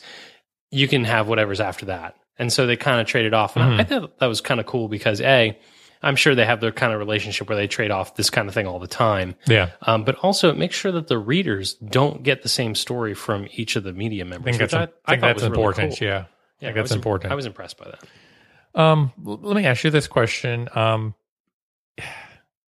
You 0.71 0.87
can 0.87 1.03
have 1.03 1.27
whatever's 1.27 1.59
after 1.59 1.87
that." 1.87 2.15
And 2.37 2.51
so 2.51 2.65
they 2.65 2.75
kind 2.75 2.99
of 2.99 3.07
traded 3.07 3.33
off, 3.33 3.55
and 3.55 3.63
I, 3.63 3.79
I 3.79 3.83
thought 3.83 4.17
that 4.19 4.25
was 4.25 4.41
kind 4.41 4.59
of 4.59 4.65
cool 4.65 4.87
because 4.87 5.21
a, 5.21 5.57
I'm 6.01 6.15
sure 6.15 6.33
they 6.33 6.45
have 6.45 6.61
their 6.61 6.71
kind 6.71 6.91
of 6.91 6.99
relationship 6.99 7.47
where 7.47 7.55
they 7.55 7.67
trade 7.67 7.91
off 7.91 8.15
this 8.15 8.29
kind 8.31 8.47
of 8.47 8.53
thing 8.55 8.65
all 8.67 8.79
the 8.79 8.87
time. 8.87 9.35
Yeah. 9.47 9.69
Um, 9.83 10.03
but 10.03 10.15
also 10.15 10.49
it 10.49 10.57
makes 10.57 10.75
sure 10.75 10.91
that 10.93 11.07
the 11.07 11.17
readers 11.19 11.75
don't 11.75 12.23
get 12.23 12.41
the 12.43 12.49
same 12.49 12.73
story 12.75 13.13
from 13.13 13.47
each 13.51 13.75
of 13.75 13.83
the 13.83 13.93
media 13.93 14.25
members. 14.25 14.55
I 14.55 14.57
think 14.57 14.71
that's, 14.71 14.73
which 14.73 14.91
I 15.05 15.11
think 15.11 15.21
that's 15.21 15.35
was 15.35 15.43
really 15.43 15.53
important. 15.61 15.99
cool. 15.99 16.07
Yeah. 16.07 16.13
I 16.13 16.17
Yeah, 16.17 16.25
think 16.69 16.69
I 16.69 16.73
that's 16.73 16.89
was, 16.89 16.95
important. 16.95 17.31
I 17.31 17.35
was 17.35 17.45
impressed 17.45 17.77
by 17.77 17.85
that. 17.91 18.79
Um, 18.81 19.11
let 19.23 19.55
me 19.55 19.65
ask 19.65 19.83
you 19.83 19.91
this 19.91 20.07
question. 20.07 20.67
Um, 20.73 21.13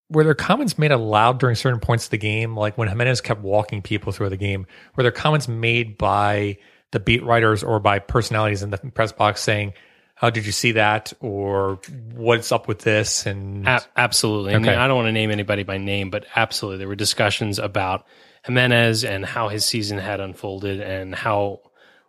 were 0.10 0.23
there 0.23 0.36
comments 0.36 0.78
made 0.78 0.91
aloud 0.91 1.39
during 1.39 1.56
certain 1.56 1.80
points 1.80 2.06
of 2.06 2.12
the 2.12 2.17
game, 2.17 2.56
like 2.56 2.78
when 2.78 2.88
Jimenez 2.88 3.21
kept 3.21 3.41
walking 3.41 3.82
people 3.82 4.12
through 4.12 4.30
the 4.30 4.38
game? 4.38 4.67
Were 4.95 5.01
there 5.04 5.12
comments 5.12 5.47
made 5.47 5.97
by 5.97 6.60
the 6.95 6.99
beat 7.01 7.23
writers 7.25 7.62
or 7.62 7.79
by 7.81 7.99
personalities 7.99 8.63
in 8.63 8.69
the 8.69 8.77
press 8.77 9.12
box 9.12 9.41
saying, 9.41 9.73
"How 10.15 10.29
did 10.29 10.45
you 10.45 10.53
see 10.53 10.71
that?" 10.71 11.12
or 11.19 11.79
"What's 12.13 12.53
up 12.53 12.67
with 12.69 12.79
this?" 12.79 13.25
And 13.25 13.67
A- 13.67 13.81
absolutely. 13.97 14.55
I 14.55 14.58
mean, 14.60 14.69
Okay. 14.69 14.77
I 14.79 14.88
don't 14.88 14.95
want 14.95 15.10
to 15.10 15.12
name 15.12 15.29
anybody 15.29 15.63
by 15.63 15.77
name, 15.77 16.10
but 16.10 16.25
absolutely, 16.36 16.77
there 16.79 16.88
were 16.88 16.95
discussions 16.95 17.60
about 17.60 18.05
Jimenez 18.45 19.03
and 19.03 19.25
how 19.25 19.49
his 19.49 19.65
season 19.65 19.97
had 19.97 20.21
unfolded 20.21 20.79
and 20.79 21.13
how 21.13 21.60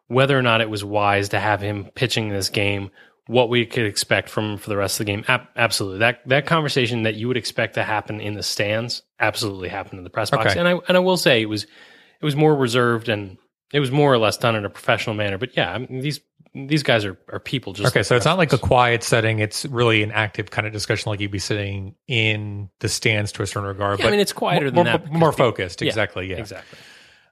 whether 0.07 0.39
or 0.39 0.43
not 0.43 0.61
it 0.61 0.71
was 0.71 0.85
wise 0.85 1.31
to 1.31 1.41
have 1.41 1.61
him 1.61 1.87
pitching 1.97 2.29
this 2.29 2.49
game, 2.49 2.93
what 3.27 3.49
we 3.49 3.67
could 3.67 3.87
expect 3.87 4.29
from 4.29 4.57
for 4.57 4.69
the 4.71 4.77
rest 4.77 5.01
of 5.01 5.05
the 5.07 5.13
game. 5.13 5.25
Ab- 5.27 5.49
absolutely, 5.57 5.99
that 5.99 6.21
that 6.29 6.47
conversation 6.47 7.03
that 7.03 7.17
you 7.17 7.27
would 7.27 7.37
expect 7.37 7.75
to 7.75 7.83
happen 7.83 8.21
in 8.21 8.35
the 8.35 8.43
stands 8.45 9.03
absolutely 9.19 9.69
happened 9.69 9.99
in 9.99 10.05
the 10.05 10.11
press 10.11 10.31
box. 10.31 10.53
Okay. 10.53 10.61
And 10.61 10.69
I 10.69 10.79
and 10.87 10.97
I 10.97 11.01
will 11.01 11.17
say 11.17 11.43
it 11.43 11.49
was 11.49 11.65
it 11.65 12.25
was 12.25 12.37
more 12.37 12.55
reserved 12.55 13.09
and 13.09 13.37
it 13.73 13.81
was 13.81 13.91
more 13.91 14.13
or 14.13 14.19
less 14.19 14.37
done 14.37 14.57
in 14.57 14.65
a 14.65 14.71
professional 14.71 15.15
manner. 15.15 15.39
But 15.39 15.57
yeah, 15.57 15.73
I 15.73 15.79
mean, 15.79 16.01
these 16.01 16.21
these 16.55 16.83
guys 16.83 17.05
are, 17.05 17.19
are 17.31 17.39
people. 17.39 17.75
Just 17.75 17.89
Okay, 17.89 18.01
like 18.01 18.07
so 18.07 18.17
it's 18.17 18.25
not 18.25 18.39
like 18.39 18.53
a 18.53 18.59
quiet 18.59 19.03
setting. 19.03 19.41
It's 19.41 19.67
really 19.67 20.03
an 20.03 20.11
active 20.13 20.51
kind 20.51 20.67
of 20.67 20.73
discussion, 20.73 21.11
like 21.11 21.21
you'd 21.21 21.31
be 21.31 21.39
sitting 21.39 21.95
in 22.07 22.71
the 22.79 22.89
stands 22.89 23.33
to 23.33 23.43
a 23.43 23.47
certain 23.47 23.69
regard. 23.69 23.99
Yeah, 23.99 24.07
but 24.07 24.09
I 24.09 24.11
mean, 24.13 24.21
it's 24.21 24.33
quieter 24.33 24.71
more, 24.71 24.85
than 24.85 24.85
that 24.85 24.91
more, 24.91 24.99
because 25.01 25.21
more 25.21 25.33
people- 25.33 25.47
focused. 25.47 25.83
Yeah, 25.83 25.89
exactly. 25.89 26.31
Yeah. 26.31 26.37
exactly. 26.39 26.79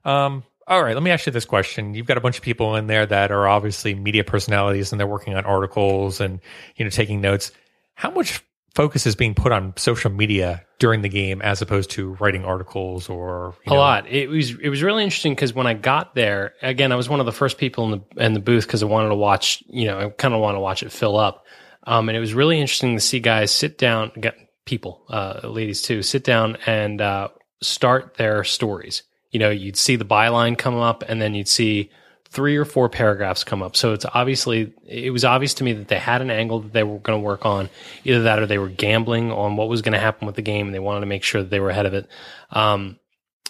Um, 0.05 0.45
all 0.67 0.83
right, 0.83 0.95
let 0.95 1.03
me 1.03 1.11
ask 1.11 1.27
you 1.27 1.33
this 1.33 1.45
question. 1.45 1.95
You've 1.95 2.07
got 2.07 2.17
a 2.17 2.21
bunch 2.21 2.37
of 2.39 2.43
people 2.43 2.77
in 2.77 2.87
there 2.87 3.05
that 3.07 3.31
are 3.31 3.47
obviously 3.47 3.95
media 3.95 4.25
personalities 4.25 4.93
and 4.93 5.01
they're 5.01 5.07
working 5.07 5.35
on 5.35 5.45
articles 5.45 6.21
and 6.21 6.41
you 6.77 6.85
know 6.85 6.91
taking 6.91 7.21
notes. 7.21 7.53
How 7.95 8.11
much 8.11 8.43
focus 8.75 9.07
is 9.07 9.15
being 9.15 9.35
put 9.35 9.53
on 9.53 9.73
social 9.77 10.11
media 10.11 10.65
during 10.79 11.03
the 11.03 11.09
game 11.09 11.41
as 11.43 11.63
opposed 11.63 11.91
to 11.91 12.15
writing 12.15 12.45
articles 12.45 13.09
or 13.09 13.55
a 13.67 13.71
know- 13.71 13.77
lot. 13.77 14.07
It 14.09 14.29
was 14.29 14.51
it 14.59 14.69
was 14.69 14.83
really 14.83 15.05
interesting 15.05 15.33
because 15.33 15.55
when 15.55 15.67
I 15.67 15.75
got 15.75 16.15
there, 16.15 16.55
again, 16.63 16.93
I 16.93 16.97
was 16.97 17.09
one 17.09 17.21
of 17.21 17.27
the 17.27 17.33
first 17.33 17.59
people 17.59 17.85
in 17.85 17.91
the 17.91 18.25
in 18.25 18.33
the 18.35 18.41
booth 18.41 18.67
because 18.67 18.83
I 18.83 18.87
wanted 18.87 19.11
to 19.11 19.15
watch. 19.15 19.63
You 19.69 19.87
know, 19.87 19.99
I 20.01 20.09
kind 20.11 20.35
of 20.35 20.41
want 20.41 20.57
to 20.57 20.61
watch 20.61 20.83
it 20.83 20.93
fill 20.93 21.17
up, 21.17 21.47
um, 21.85 22.09
and 22.09 22.17
it 22.17 22.21
was 22.21 22.35
really 22.35 22.61
interesting 22.61 22.95
to 22.97 23.01
see 23.01 23.21
guys 23.21 23.51
sit 23.51 23.79
down, 23.79 24.13
get 24.21 24.37
people, 24.65 25.05
uh, 25.09 25.41
ladies 25.45 25.83
too, 25.83 26.03
sit 26.03 26.25
down 26.25 26.57
and 26.67 27.01
uh, 27.01 27.29
start 27.63 28.15
their 28.15 28.45
stories. 28.45 29.03
You 29.31 29.41
know, 29.41 29.51
you'd 29.51 29.77
see 29.77 29.97
the 29.97 30.05
byline 30.05 30.57
come 30.57 30.77
up, 30.77 31.03
and 31.07 31.21
then 31.21 31.35
you'd 31.35 31.49
see 31.49 31.91
three 32.35 32.57
or 32.57 32.65
four 32.65 32.89
paragraphs 32.89 33.45
come 33.45 33.63
up. 33.63 33.77
So 33.77 33.93
it's 33.93 34.05
obviously 34.13 34.75
it 34.87 35.13
was 35.13 35.25
obvious 35.25 35.55
to 35.55 35.65
me 35.65 35.73
that 35.73 35.89
they 35.89 35.99
had 35.99 36.21
an 36.21 36.31
angle 36.31 36.61
that 36.61 36.73
they 36.73 36.83
were 36.83 36.99
going 36.99 37.19
to 37.19 37.25
work 37.25 37.47
on, 37.47 37.71
either 38.05 38.25
that 38.25 38.41
or 38.41 38.47
they 38.47 38.59
were 38.59 38.69
gambling 38.69 39.31
on 39.31 39.57
what 39.57 39.69
was 39.69 39.83
going 39.83 39.93
to 39.93 40.01
happen 40.01 40.27
with 40.27 40.35
the 40.35 40.43
game, 40.43 40.67
and 40.67 40.75
they 40.75 40.81
wanted 40.81 41.01
to 41.01 41.07
make 41.07 41.23
sure 41.23 41.43
that 41.43 41.51
they 41.51 41.61
were 41.61 41.71
ahead 41.71 41.87
of 41.87 41.95
it. 41.95 42.09
Um, 42.51 42.99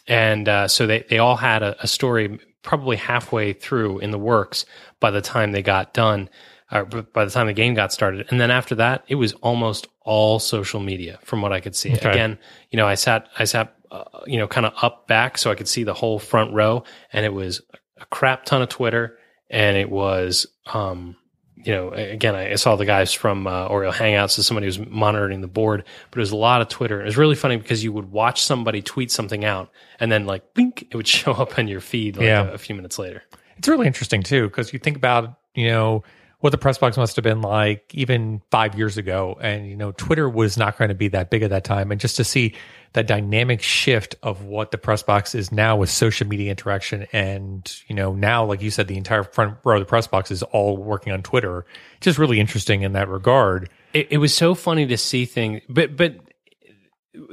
and 0.07 0.49
uh, 0.49 0.69
so 0.69 0.87
they 0.87 1.05
they 1.09 1.19
all 1.19 1.37
had 1.37 1.63
a, 1.63 1.83
a 1.83 1.87
story 1.87 2.39
probably 2.63 2.97
halfway 2.97 3.55
through 3.55 3.99
in 4.01 4.11
the 4.11 4.19
works 4.19 4.67
by 5.01 5.11
the 5.11 5.23
time 5.23 5.53
they 5.53 5.63
got 5.63 5.95
done, 5.95 6.29
or 6.71 6.85
by 6.85 7.25
the 7.25 7.31
time 7.31 7.47
the 7.47 7.55
game 7.55 7.73
got 7.73 7.93
started. 7.93 8.27
And 8.29 8.39
then 8.39 8.51
after 8.51 8.75
that, 8.77 9.05
it 9.09 9.15
was 9.15 9.33
almost 9.35 9.89
all 10.03 10.39
social 10.39 10.81
media, 10.81 11.19
from 11.23 11.41
what 11.41 11.53
I 11.53 11.61
could 11.61 11.75
see. 11.75 11.95
Okay. 11.95 12.11
Again, 12.11 12.39
you 12.71 12.77
know, 12.77 12.87
I 12.87 12.97
sat 12.97 13.29
I 13.39 13.45
sat 13.45 13.75
uh, 13.91 14.05
you 14.27 14.37
know 14.37 14.47
kind 14.47 14.67
of 14.67 14.75
up 14.83 15.09
back 15.09 15.39
so 15.39 15.51
I 15.51 15.55
could 15.55 15.69
see 15.69 15.85
the 15.85 15.95
whole 15.95 16.19
front 16.19 16.53
row, 16.53 16.85
and 17.15 17.25
it 17.25 17.33
was 17.33 17.63
a 18.05 18.07
crap 18.07 18.45
ton 18.45 18.63
of 18.63 18.69
Twitter, 18.69 19.19
and 19.51 19.77
it 19.77 19.91
was. 19.91 20.47
Um, 20.73 21.17
you 21.57 21.73
know, 21.73 21.93
again, 21.93 22.35
I 22.35 22.57
saw 22.57 22.77
the 22.77 22.85
guys 22.85 23.15
from 23.15 23.47
uh, 23.47 23.67
Oriole 23.69 23.91
Hangouts, 23.93 24.33
so 24.33 24.43
somebody 24.43 24.67
was 24.67 24.79
monitoring 24.79 25.41
the 25.41 25.49
board, 25.49 25.83
but 26.11 26.19
it 26.19 26.21
was 26.21 26.31
a 26.31 26.37
lot 26.37 26.61
of 26.61 26.69
Twitter. 26.69 27.01
It 27.01 27.07
was 27.07 27.17
really 27.17 27.35
funny 27.37 27.57
because 27.57 27.83
you 27.83 27.91
would 27.91 28.11
watch 28.13 28.43
somebody 28.43 28.83
tweet 28.83 29.11
something 29.11 29.47
out, 29.47 29.71
and 29.99 30.13
then 30.13 30.27
like, 30.27 30.53
blink, 30.53 30.83
it 30.91 30.95
would 30.95 31.09
show 31.19 31.33
up 31.33 31.59
on 31.59 31.67
your 31.67 31.81
feed 31.81 32.19
like 32.19 32.27
Yeah. 32.27 32.51
a, 32.51 32.53
a 32.55 32.59
few 32.59 32.75
minutes 32.75 32.99
later. 32.99 33.23
It's 33.57 33.67
really 33.67 33.87
interesting 33.87 34.23
too 34.23 34.49
because 34.49 34.75
you 34.75 34.79
think 34.79 34.97
about 34.99 35.39
you 35.55 35.69
know 35.69 36.03
what 36.41 36.51
the 36.51 36.59
press 36.59 36.77
box 36.77 36.99
must 36.99 37.17
have 37.17 37.23
been 37.23 37.41
like 37.41 37.95
even 37.95 38.43
five 38.51 38.77
years 38.77 38.99
ago, 38.99 39.39
and 39.41 39.67
you 39.67 39.77
know 39.77 39.93
Twitter 39.93 40.29
was 40.29 40.59
not 40.59 40.77
going 40.77 40.91
to 40.91 40.95
be 40.95 41.09
that 41.09 41.31
big 41.31 41.43
at 41.43 41.49
that 41.49 41.65
time, 41.65 41.91
and 41.91 41.99
just 41.99 42.17
to 42.17 42.25
see 42.25 42.55
that 42.95 43.07
dynamic 43.07 43.61
shift 43.61 44.15
of 44.23 44.45
what 44.45 44.71
the 44.71 44.79
press 44.79 45.03
box 45.03 45.35
is 45.35 45.53
now 45.53 45.77
with 45.77 45.91
social 45.91 46.27
media 46.27 46.51
interaction, 46.51 47.07
and 47.13 47.77
you 47.87 47.95
know 47.95 48.15
now 48.15 48.45
like 48.45 48.63
you 48.63 48.71
said, 48.71 48.89
the 48.89 48.97
entire 48.97 49.25
front 49.25 49.59
row 49.65 49.77
of 49.77 49.81
the 49.81 49.87
press 49.87 50.07
box 50.07 50.31
is 50.31 50.43
all 50.45 50.77
working 50.77 51.13
on 51.13 51.23
Twitter, 51.23 51.67
just 52.01 52.19
really 52.19 52.41
interesting 52.41 52.83
in 52.83 52.93
that 52.93 53.09
regard. 53.09 53.69
It, 53.93 54.09
it 54.11 54.19
was 54.19 54.35
so 54.35 54.55
funny 54.55 54.87
to 54.87 54.97
see 54.97 55.27
things, 55.27 55.61
but 55.69 55.97
but 55.97 56.17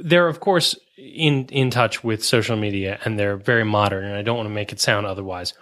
they're 0.02 0.28
of 0.28 0.40
course 0.40 0.76
in 0.98 1.46
in 1.46 1.70
touch 1.70 2.04
with 2.04 2.24
social 2.24 2.56
media, 2.56 2.98
and 3.04 3.18
they're 3.18 3.36
very 3.36 3.64
modern. 3.64 4.04
And 4.04 4.16
I 4.16 4.22
don't 4.22 4.36
want 4.36 4.48
to 4.48 4.54
make 4.54 4.72
it 4.72 4.80
sound 4.80 5.06
otherwise. 5.06 5.54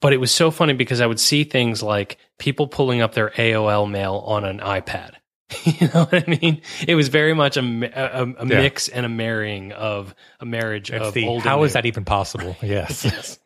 But 0.00 0.12
it 0.12 0.18
was 0.18 0.32
so 0.32 0.50
funny 0.50 0.74
because 0.74 1.00
I 1.00 1.06
would 1.06 1.20
see 1.20 1.44
things 1.44 1.82
like 1.82 2.18
people 2.38 2.66
pulling 2.66 3.00
up 3.00 3.14
their 3.14 3.30
AOL 3.30 3.90
mail 3.90 4.22
on 4.26 4.44
an 4.44 4.58
iPad. 4.58 5.12
you 5.64 5.88
know 5.88 6.04
what 6.04 6.14
I 6.28 6.38
mean? 6.40 6.62
It 6.88 6.94
was 6.94 7.08
very 7.08 7.34
much 7.34 7.56
a, 7.56 7.60
a, 7.60 8.22
a 8.24 8.26
Yeah. 8.46 8.60
mix 8.62 8.88
and 8.88 9.04
a 9.04 9.08
marrying 9.08 9.72
of 9.72 10.14
a 10.40 10.44
marriage 10.46 10.90
It's 10.90 11.04
of 11.06 11.14
the 11.14 11.26
old. 11.26 11.42
how 11.42 11.62
is 11.64 11.74
that 11.74 11.86
even 11.86 12.04
possible? 12.04 12.56
Yes. 12.62 13.04
Yes. 13.04 13.38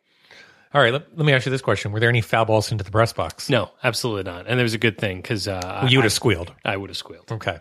All 0.75 0.81
right. 0.83 0.93
Let, 0.93 1.17
let 1.17 1.25
me 1.27 1.33
ask 1.33 1.47
you 1.47 1.51
this 1.51 1.63
question: 1.63 1.93
Were 1.93 2.01
there 2.01 2.09
any 2.11 2.21
foul 2.21 2.45
balls 2.45 2.71
into 2.71 2.85
the 2.85 2.91
press 2.91 3.13
box? 3.13 3.49
No, 3.51 3.71
absolutely 3.83 4.31
not. 4.31 4.47
And 4.47 4.59
there 4.59 4.65
was 4.65 4.75
a 4.75 4.79
good 4.79 4.99
thing 4.99 5.17
because 5.23 5.49
uh, 5.49 5.87
you 5.91 5.99
would 5.99 6.05
have 6.05 6.13
squealed. 6.13 6.53
I 6.65 6.77
would 6.77 6.91
have 6.91 6.97
squealed. 6.97 7.33
Okay. 7.33 7.59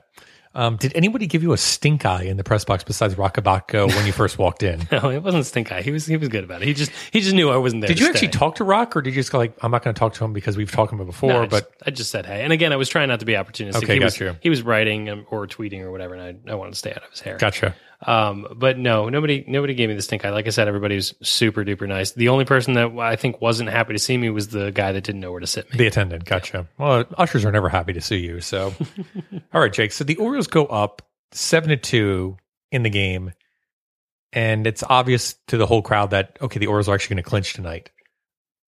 Um, 0.57 0.75
did 0.75 0.91
anybody 0.95 1.27
give 1.27 1.43
you 1.43 1.53
a 1.53 1.57
stink 1.57 2.03
eye 2.03 2.23
in 2.23 2.37
the 2.37 2.43
press 2.43 2.65
box 2.65 2.83
besides 2.83 3.15
Roch 3.15 3.35
Kubatko 3.35 3.87
when 3.89 4.07
you 4.07 4.11
first 4.11 4.39
walked 4.39 4.63
in? 4.63 4.87
No, 4.97 5.11
it 5.11 5.21
wasn't 5.21 5.45
stink 5.45 5.71
eye. 5.71 5.83
He 5.83 5.91
was 5.91 6.07
he 6.07 6.17
was 6.17 6.29
good 6.29 6.43
about 6.43 6.63
it. 6.63 6.65
He 6.65 6.73
just 6.73 6.91
he 7.11 7.19
just 7.19 7.35
knew 7.35 7.51
I 7.51 7.57
wasn't 7.57 7.81
there. 7.81 7.89
Did 7.89 7.99
you 7.99 8.07
actually 8.07 8.29
talk 8.29 8.55
to 8.55 8.63
Roch, 8.63 8.95
or 8.95 9.01
did 9.03 9.11
you 9.11 9.19
just 9.19 9.31
go 9.31 9.37
like, 9.37 9.55
"I'm 9.61 9.69
not 9.69 9.83
going 9.83 9.93
to 9.93 9.99
talk 9.99 10.13
to 10.13 10.25
him 10.25 10.33
because 10.33 10.57
we've 10.57 10.71
talked 10.71 10.91
to 10.91 10.97
him 10.97 11.05
before"? 11.05 11.29
No, 11.29 11.43
I 11.43 11.45
but 11.45 11.71
just, 11.71 11.87
I 11.87 11.91
just 11.91 12.09
said 12.09 12.25
hey. 12.25 12.43
And 12.43 12.51
again, 12.51 12.73
I 12.73 12.77
was 12.77 12.89
trying 12.89 13.09
not 13.09 13.19
to 13.19 13.25
be 13.27 13.33
opportunistic. 13.33 13.83
Okay, 13.83 13.93
he 13.93 13.99
got 13.99 14.05
was, 14.05 14.19
you. 14.19 14.35
He 14.41 14.49
was 14.49 14.63
writing 14.63 15.09
um, 15.09 15.27
or 15.29 15.45
tweeting 15.45 15.81
or 15.81 15.91
whatever, 15.91 16.15
and 16.15 16.39
I, 16.47 16.51
I 16.51 16.55
wanted 16.55 16.71
to 16.71 16.77
stay 16.77 16.91
out 16.91 17.03
of 17.03 17.11
his 17.11 17.19
hair. 17.19 17.37
gotcha. 17.37 17.75
Um, 18.05 18.47
but 18.55 18.77
no, 18.77 19.09
nobody 19.09 19.43
nobody 19.47 19.73
gave 19.73 19.89
me 19.89 19.95
the 19.95 20.01
stink 20.01 20.23
eye. 20.23 20.29
Like 20.29 20.45
I 20.45 20.51
said, 20.51 20.67
everybody 20.67 20.95
was 20.95 21.15
super 21.23 21.65
duper 21.65 21.87
nice. 21.87 22.11
The 22.11 22.29
only 22.29 22.45
person 22.45 22.73
that 22.73 22.91
I 22.99 23.15
think 23.15 23.41
wasn't 23.41 23.69
happy 23.69 23.93
to 23.93 23.99
see 23.99 24.17
me 24.17 24.29
was 24.29 24.49
the 24.49 24.71
guy 24.71 24.91
that 24.91 25.03
didn't 25.03 25.21
know 25.21 25.31
where 25.31 25.39
to 25.39 25.47
sit 25.47 25.71
me. 25.71 25.77
The 25.77 25.87
attendant, 25.87 26.25
gotcha. 26.25 26.67
Well, 26.77 27.05
ushers 27.17 27.43
are 27.43 27.51
never 27.51 27.69
happy 27.69 27.93
to 27.93 28.01
see 28.01 28.17
you. 28.17 28.39
So, 28.41 28.73
all 29.53 29.61
right, 29.61 29.73
Jake. 29.73 29.91
So 29.91 30.03
the 30.03 30.15
Orioles 30.17 30.47
go 30.47 30.65
up 30.67 31.01
seven 31.31 31.69
to 31.69 31.77
two 31.77 32.37
in 32.71 32.83
the 32.83 32.91
game, 32.91 33.33
and 34.31 34.67
it's 34.67 34.83
obvious 34.87 35.35
to 35.47 35.57
the 35.57 35.65
whole 35.65 35.81
crowd 35.81 36.11
that 36.11 36.37
okay, 36.39 36.59
the 36.59 36.67
Orioles 36.67 36.87
are 36.87 36.93
actually 36.93 37.15
going 37.15 37.23
to 37.23 37.29
clinch 37.29 37.53
tonight. 37.53 37.89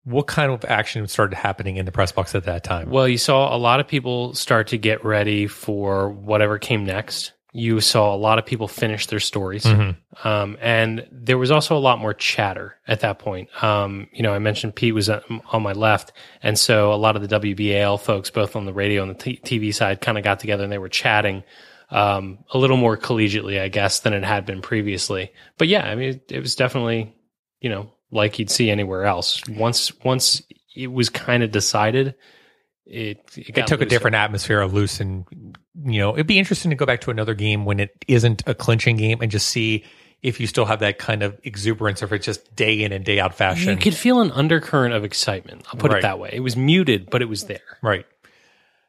What 0.06 0.26
kind 0.26 0.52
of 0.52 0.66
action 0.66 1.08
started 1.08 1.36
happening 1.36 1.76
in 1.76 1.86
the 1.86 1.92
press 1.92 2.12
box 2.12 2.34
at 2.34 2.46
that 2.46 2.64
time? 2.64 2.90
Well, 2.90 3.08
you 3.08 3.20
saw 3.20 3.56
a 3.56 3.60
lot 3.60 3.80
of 3.80 3.88
people 3.88 4.34
start 4.34 4.70
to 4.70 4.78
get 4.80 5.06
ready 5.06 5.46
for 5.46 6.10
whatever 6.10 6.58
came 6.58 6.84
next. 6.84 7.34
You 7.52 7.82
saw 7.82 8.14
a 8.14 8.18
lot 8.18 8.38
of 8.38 8.46
people 8.46 8.68
finish 8.68 9.08
their 9.08 9.20
stories. 9.20 9.66
Um, 10.24 10.58
and 10.62 11.08
there 11.12 11.38
was 11.38 11.50
also 11.50 11.76
a 11.76 11.80
lot 11.80 12.00
more 12.00 12.14
chatter 12.14 12.76
at 12.88 13.00
that 13.00 13.20
point. 13.20 13.50
Um, 13.64 14.08
you 14.14 14.22
know, 14.22 14.34
I 14.34 14.40
mentioned 14.40 14.76
Pete 14.76 14.94
was 14.94 15.10
on 15.10 15.64
my 15.64 15.74
left. 15.74 16.12
And 16.44 16.60
so 16.60 16.94
a 16.94 16.96
lot 16.96 17.16
of 17.16 17.28
the 17.28 17.40
WBAL 17.40 18.00
folks, 18.00 18.30
both 18.30 18.56
on 18.56 18.66
the 18.66 18.74
radio 18.74 19.02
and 19.02 19.12
the 19.12 19.16
t- 19.16 19.42
TV 19.44 19.74
side, 19.74 20.02
kind 20.02 20.18
of 20.18 20.24
got 20.24 20.40
together 20.40 20.64
and 20.64 20.72
they 20.72 20.78
were 20.78 20.90
chatting 20.90 21.44
um, 21.92 22.40
a 22.52 22.58
little 22.58 22.78
more 22.78 22.98
collegiately, 22.98 23.60
I 23.60 23.68
guess, 23.68 24.02
than 24.02 24.14
it 24.14 24.24
had 24.24 24.46
been 24.46 24.62
previously. 24.62 25.32
But 25.58 25.68
yeah, 25.68 25.84
I 25.86 25.96
mean, 25.96 26.10
it, 26.10 26.32
it 26.32 26.40
was 26.40 26.56
definitely, 26.56 27.16
you 27.62 27.70
know, 27.70 27.92
like 28.12 28.38
you'd 28.38 28.52
see 28.52 28.70
anywhere 28.70 29.06
else. 29.06 29.42
Once, 29.48 29.92
once 30.04 30.44
it 30.76 30.92
was 30.92 31.10
kind 31.10 31.44
of 31.44 31.52
decided, 31.52 32.16
it, 32.86 33.20
it, 33.36 33.54
got 33.54 33.64
it 33.64 33.68
took 33.68 33.82
a 33.82 33.86
different 33.86 34.16
atmosphere 34.16 34.62
of 34.62 34.74
loose 34.74 35.00
and 35.00 35.26
you 35.86 36.00
know 36.00 36.14
it'd 36.14 36.28
be 36.28 36.40
interesting 36.40 36.70
to 36.72 36.76
go 36.76 36.86
back 36.86 37.02
to 37.02 37.12
another 37.12 37.34
game 37.34 37.66
when 37.66 37.80
it 37.80 37.92
isn't 38.08 38.44
a 38.48 38.54
clinching 38.54 38.98
game 38.98 39.22
and 39.22 39.32
just 39.32 39.48
see 39.48 39.84
if 40.22 40.40
you 40.40 40.48
still 40.48 40.66
have 40.66 40.80
that 40.80 40.98
kind 40.98 41.24
of 41.24 41.40
exuberance 41.44 42.02
or 42.02 42.06
if 42.06 42.12
it's 42.12 42.26
just 42.26 42.54
day 42.56 42.84
in 42.84 42.92
and 42.92 43.06
day 43.06 43.20
out 43.20 43.34
fashion 43.34 43.70
You 43.70 43.78
could 43.78 43.94
feel 43.96 44.20
an 44.20 44.32
undercurrent 44.32 44.94
of 44.94 45.06
excitement. 45.06 45.66
I'll 45.70 45.80
put 45.80 45.92
Right. 45.92 46.00
it 46.00 46.02
that 46.02 46.20
way. 46.20 46.32
It 46.34 46.42
was 46.42 46.58
muted, 46.58 47.10
but 47.10 47.22
it 47.22 47.26
was 47.30 47.46
there. 47.46 47.78
right 47.82 48.06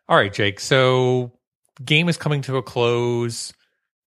all 0.08 0.16
right 0.16 0.32
jake 0.32 0.58
so 0.58 1.30
game 1.84 2.08
is 2.08 2.16
coming 2.16 2.42
to 2.42 2.56
a 2.56 2.62
close 2.62 3.52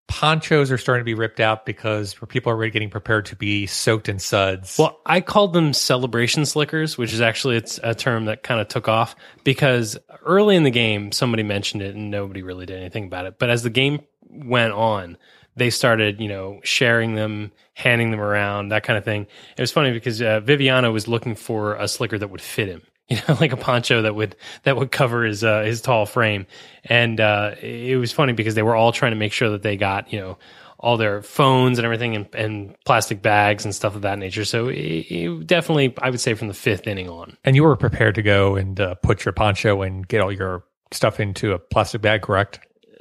ponchos 0.08 0.70
are 0.70 0.78
starting 0.78 1.00
to 1.00 1.04
be 1.04 1.14
ripped 1.14 1.40
out 1.40 1.64
because 1.64 2.14
people 2.28 2.52
are 2.52 2.54
already 2.54 2.70
getting 2.70 2.90
prepared 2.90 3.26
to 3.26 3.36
be 3.36 3.66
soaked 3.66 4.08
in 4.08 4.18
suds 4.18 4.78
Well, 4.78 5.00
I 5.06 5.20
called 5.20 5.52
them 5.52 5.72
celebration 5.72 6.44
slickers, 6.44 6.98
which 6.98 7.12
is 7.12 7.20
actually 7.20 7.56
it's 7.56 7.80
a 7.82 7.94
term 7.94 8.26
that 8.26 8.42
kind 8.42 8.60
of 8.60 8.68
took 8.68 8.88
off 8.88 9.16
because 9.44 9.96
early 10.24 10.56
in 10.56 10.64
the 10.64 10.70
game 10.70 11.12
somebody 11.12 11.42
mentioned 11.42 11.82
it 11.82 11.94
and 11.94 12.10
nobody 12.10 12.42
really 12.42 12.66
did 12.66 12.78
anything 12.78 13.06
about 13.06 13.26
it. 13.26 13.38
But 13.38 13.50
as 13.50 13.62
the 13.62 13.70
game 13.70 14.00
went 14.28 14.72
on, 14.72 15.16
they 15.56 15.70
started, 15.70 16.20
you 16.20 16.28
know, 16.28 16.60
sharing 16.62 17.14
them, 17.14 17.52
handing 17.74 18.10
them 18.10 18.20
around, 18.20 18.68
that 18.68 18.84
kind 18.84 18.96
of 18.98 19.04
thing. 19.04 19.26
It 19.56 19.60
was 19.60 19.72
funny 19.72 19.92
because 19.92 20.22
uh, 20.22 20.40
Viviano 20.40 20.92
was 20.92 21.08
looking 21.08 21.34
for 21.34 21.74
a 21.76 21.88
slicker 21.88 22.18
that 22.18 22.28
would 22.28 22.40
fit 22.40 22.68
him. 22.68 22.82
You 23.08 23.18
know, 23.28 23.36
like 23.40 23.52
a 23.52 23.58
poncho 23.58 24.02
that 24.02 24.14
would 24.14 24.36
that 24.62 24.76
would 24.76 24.90
cover 24.90 25.24
his 25.24 25.44
uh, 25.44 25.62
his 25.62 25.82
tall 25.82 26.06
frame, 26.06 26.46
and 26.84 27.20
uh, 27.20 27.56
it 27.60 27.96
was 27.96 28.10
funny 28.10 28.32
because 28.32 28.54
they 28.54 28.62
were 28.62 28.74
all 28.74 28.90
trying 28.92 29.12
to 29.12 29.16
make 29.16 29.32
sure 29.32 29.50
that 29.50 29.62
they 29.62 29.76
got 29.76 30.12
you 30.12 30.18
know 30.20 30.38
all 30.78 30.96
their 30.96 31.22
phones 31.22 31.78
and 31.78 31.84
everything 31.84 32.16
and, 32.16 32.34
and 32.34 32.74
plastic 32.84 33.22
bags 33.22 33.64
and 33.64 33.74
stuff 33.74 33.94
of 33.94 34.02
that 34.02 34.18
nature. 34.18 34.44
So 34.44 34.68
it, 34.68 34.74
it 34.76 35.46
definitely, 35.46 35.94
I 36.00 36.10
would 36.10 36.20
say, 36.20 36.34
from 36.34 36.48
the 36.48 36.54
fifth 36.54 36.86
inning 36.86 37.08
on. 37.08 37.36
and 37.44 37.54
you 37.54 37.62
were 37.62 37.76
prepared 37.76 38.14
to 38.16 38.22
go 38.22 38.56
and 38.56 38.80
uh, 38.80 38.94
put 38.96 39.24
your 39.24 39.32
poncho 39.32 39.82
and 39.82 40.06
get 40.06 40.20
all 40.20 40.32
your 40.32 40.64
stuff 40.90 41.20
into 41.20 41.52
a 41.52 41.58
plastic 41.58 42.02
bag 42.02 42.22
correct 42.22 42.60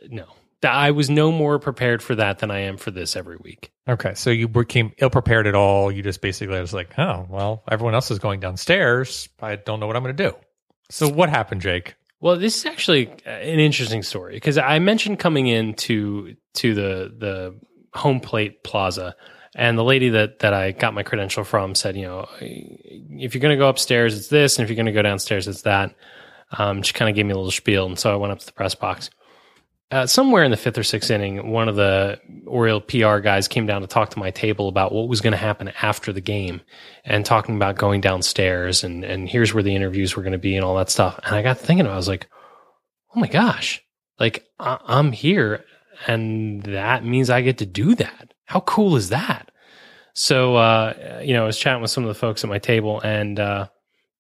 No, 0.10 0.26
I 0.64 0.92
was 0.92 1.10
no 1.10 1.32
more 1.32 1.60
prepared 1.60 2.04
for 2.04 2.16
that 2.16 2.40
than 2.40 2.52
I 2.52 2.60
am 2.60 2.78
for 2.78 2.92
this 2.92 3.16
every 3.16 3.38
week. 3.38 3.72
Okay, 3.88 4.14
so 4.14 4.30
you 4.30 4.48
became 4.48 4.92
ill 5.00 5.10
prepared 5.10 5.48
at 5.48 5.56
all. 5.56 5.92
You 5.92 6.04
just 6.04 6.22
basically 6.22 6.58
I 6.58 6.62
was 6.62 6.74
like, 6.74 6.98
oh, 6.98 7.26
well, 7.30 7.64
everyone 7.70 7.96
else 7.96 8.12
is 8.12 8.20
going 8.20 8.40
downstairs. 8.40 9.30
I 9.42 9.56
don't 9.56 9.80
know 9.80 9.88
what 9.88 9.96
I'm 9.96 10.04
going 10.04 10.16
to 10.16 10.30
do. 10.30 10.36
So 10.90 11.08
what 11.08 11.30
happened, 11.30 11.62
Jake? 11.62 11.96
Well, 12.20 12.38
this 12.38 12.58
is 12.58 12.66
actually 12.66 13.08
uh, 13.26 13.30
an 13.30 13.60
interesting 13.60 14.04
story 14.04 14.36
because 14.36 14.58
I 14.58 14.78
mentioned 14.80 15.20
coming 15.20 15.48
in 15.48 15.74
to 15.76 16.36
to 16.56 16.74
the 16.76 17.16
the 17.18 17.60
home 17.94 18.20
plate 18.20 18.64
plaza, 18.64 19.16
and 19.56 19.78
the 19.78 19.84
lady 19.84 20.10
that 20.10 20.40
that 20.40 20.54
I 20.54 20.72
got 20.72 20.94
my 20.94 21.02
credential 21.02 21.44
from 21.44 21.74
said, 21.74 21.98
you 21.98 22.04
know, 22.04 22.28
if 22.40 23.34
you're 23.34 23.42
going 23.42 23.58
to 23.58 23.62
go 23.62 23.70
upstairs, 23.70 24.16
it's 24.16 24.28
this, 24.28 24.58
and 24.58 24.64
if 24.64 24.70
you're 24.70 24.76
going 24.76 24.86
to 24.86 24.92
go 24.92 25.02
downstairs, 25.02 25.48
it's 25.48 25.64
that. 25.64 25.96
Um, 26.58 26.84
she 26.84 26.94
kind 26.94 27.10
of 27.10 27.16
gave 27.16 27.26
me 27.26 27.32
a 27.32 27.36
little 27.36 27.50
spiel, 27.50 27.86
and 27.88 27.98
so 27.98 28.14
I 28.14 28.18
went 28.18 28.34
up 28.34 28.40
to 28.40 28.46
the 28.46 28.52
press 28.52 28.76
box. 28.76 29.10
Uh, 29.92 30.08
somewhere 30.08 30.46
in 30.46 30.52
the 30.52 30.58
fifth 30.58 30.78
or 30.78 30.84
sixth 30.84 31.12
inning, 31.12 31.52
one 31.52 31.68
of 31.68 31.76
the 31.76 32.18
Oriole 32.48 32.80
PR 32.80 33.18
guys 33.18 33.50
came 33.50 33.66
down 33.66 33.82
to 33.82 33.88
talk 33.88 34.12
to 34.12 34.20
my 34.20 34.32
table 34.32 34.70
about 34.70 34.94
what 34.94 35.10
was 35.10 35.20
going 35.20 35.32
to 35.32 35.38
happen 35.38 35.70
after 35.82 36.14
the 36.14 36.22
game 36.22 36.62
and 37.04 37.26
talking 37.26 37.58
about 37.58 37.76
going 37.76 38.00
downstairs 38.00 38.86
and, 38.86 39.04
and 39.04 39.28
here's 39.28 39.54
where 39.54 39.64
the 39.64 39.76
interviews 39.76 40.16
were 40.16 40.24
going 40.24 40.32
to 40.32 40.40
be 40.40 40.56
and 40.56 40.64
all 40.64 40.78
that 40.78 40.90
stuff. 40.90 41.20
And 41.26 41.36
I 41.36 41.42
got 41.42 41.58
thinking, 41.58 41.88
I 41.88 41.98
was 41.98 42.08
like, 42.08 42.28
oh 43.14 43.20
my 43.20 43.28
gosh, 43.28 43.84
like 44.18 44.46
I- 44.58 44.80
I'm 44.86 45.12
here 45.12 45.66
and 46.08 46.64
that 46.64 47.04
means 47.04 47.30
I 47.30 47.42
get 47.42 47.58
to 47.58 47.66
do 47.66 47.94
that. 47.96 48.34
How 48.46 48.62
cool 48.62 48.96
is 48.96 49.10
that? 49.10 49.52
So, 50.14 50.56
uh, 50.56 51.22
you 51.22 51.34
know, 51.34 51.44
I 51.44 51.48
was 51.48 51.58
chatting 51.58 51.82
with 51.82 51.92
some 51.92 52.06
of 52.06 52.08
the 52.08 52.14
folks 52.20 52.46
at 52.46 52.50
my 52.50 52.60
table 52.60 53.02
and, 53.02 53.38
uh, 53.38 53.68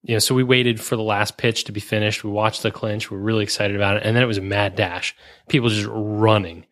you 0.03 0.15
know, 0.15 0.19
so 0.19 0.33
we 0.35 0.43
waited 0.43 0.79
for 0.81 0.95
the 0.95 1.03
last 1.03 1.37
pitch 1.37 1.65
to 1.65 1.71
be 1.71 1.79
finished. 1.79 2.23
We 2.23 2.31
watched 2.31 2.63
the 2.63 2.71
clinch. 2.71 3.11
We 3.11 3.17
were 3.17 3.23
really 3.23 3.43
excited 3.43 3.75
about 3.75 3.97
it. 3.97 4.03
And 4.03 4.15
then 4.15 4.23
it 4.23 4.27
was 4.27 4.37
a 4.39 4.41
mad 4.41 4.75
dash. 4.75 5.15
People 5.47 5.69
just 5.69 5.87
running. 5.91 6.65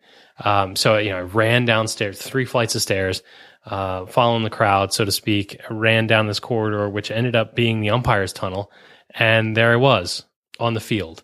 Um, 0.44 0.74
so, 0.74 0.96
you 0.98 1.10
know, 1.10 1.18
I 1.18 1.22
ran 1.22 1.64
downstairs, 1.64 2.20
three 2.20 2.44
flights 2.44 2.74
of 2.74 2.82
stairs, 2.82 3.22
uh, 3.66 4.06
following 4.06 4.42
the 4.42 4.50
crowd, 4.50 4.92
so 4.92 5.04
to 5.04 5.12
speak. 5.12 5.60
I 5.68 5.72
ran 5.74 6.06
down 6.06 6.26
this 6.26 6.40
corridor, 6.40 6.88
which 6.88 7.10
ended 7.10 7.36
up 7.36 7.54
being 7.54 7.80
the 7.80 7.90
umpire's 7.90 8.32
tunnel. 8.32 8.72
And 9.14 9.56
there 9.56 9.72
I 9.72 9.76
was 9.76 10.24
on 10.58 10.74
the 10.74 10.80
field. 10.80 11.22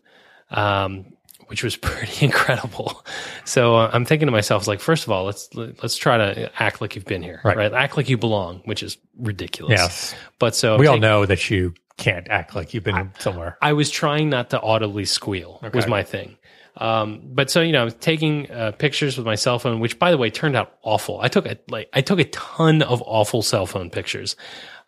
Um, 0.51 1.07
which 1.49 1.63
was 1.63 1.77
pretty 1.77 2.25
incredible. 2.27 3.05
So 3.45 3.77
uh, 3.77 3.91
I'm 3.93 4.05
thinking 4.05 4.27
to 4.27 4.33
myself, 4.33 4.67
like, 4.67 4.81
first 4.81 5.05
of 5.05 5.11
all, 5.13 5.25
let's 5.25 5.49
let's 5.55 5.97
try 5.97 6.19
to 6.19 6.51
act 6.61 6.81
like 6.81 6.95
you've 6.97 7.05
been 7.05 7.23
here, 7.23 7.41
Right. 7.45 7.57
right? 7.57 7.73
Act 7.73 7.97
like 7.97 8.09
you 8.09 8.19
belong, 8.19 8.63
which 8.65 8.83
is 8.83 8.99
ridiculous. 9.17 9.79
Yes. 9.79 10.15
But 10.41 10.55
so 10.57 10.77
We 10.77 10.89
all 10.89 10.99
know 10.99 11.25
that 11.25 11.49
you 11.49 11.75
can't 11.97 12.29
act 12.29 12.55
like 12.55 12.75
you've 12.75 12.85
been 12.85 13.13
somewhere. 13.19 13.57
I 13.63 13.73
was 13.73 13.91
trying 13.91 14.31
not 14.31 14.51
to 14.51 14.61
audibly 14.61 15.05
squeal 15.05 15.61
was 15.73 15.87
my 15.87 16.03
thing. 16.03 16.37
Um, 16.79 17.23
but 17.25 17.51
so 17.51 17.63
you 17.63 17.73
know, 17.73 17.81
I 17.81 17.85
was 17.85 17.95
taking 17.95 18.51
uh, 18.51 18.73
pictures 18.73 19.17
with 19.17 19.25
my 19.25 19.35
cell 19.35 19.59
phone, 19.59 19.81
which 19.81 19.99
by 19.99 20.11
the 20.11 20.19
way 20.19 20.29
turned 20.29 20.57
out 20.57 20.77
awful. 20.83 21.21
I 21.21 21.29
took 21.29 21.47
a 21.47 21.59
like 21.71 21.89
I 21.95 22.03
took 22.03 22.19
a 22.19 22.25
ton 22.25 22.83
of 22.83 23.03
awful 23.07 23.43
cell 23.43 23.67
phone 23.67 23.91
pictures. 23.91 24.37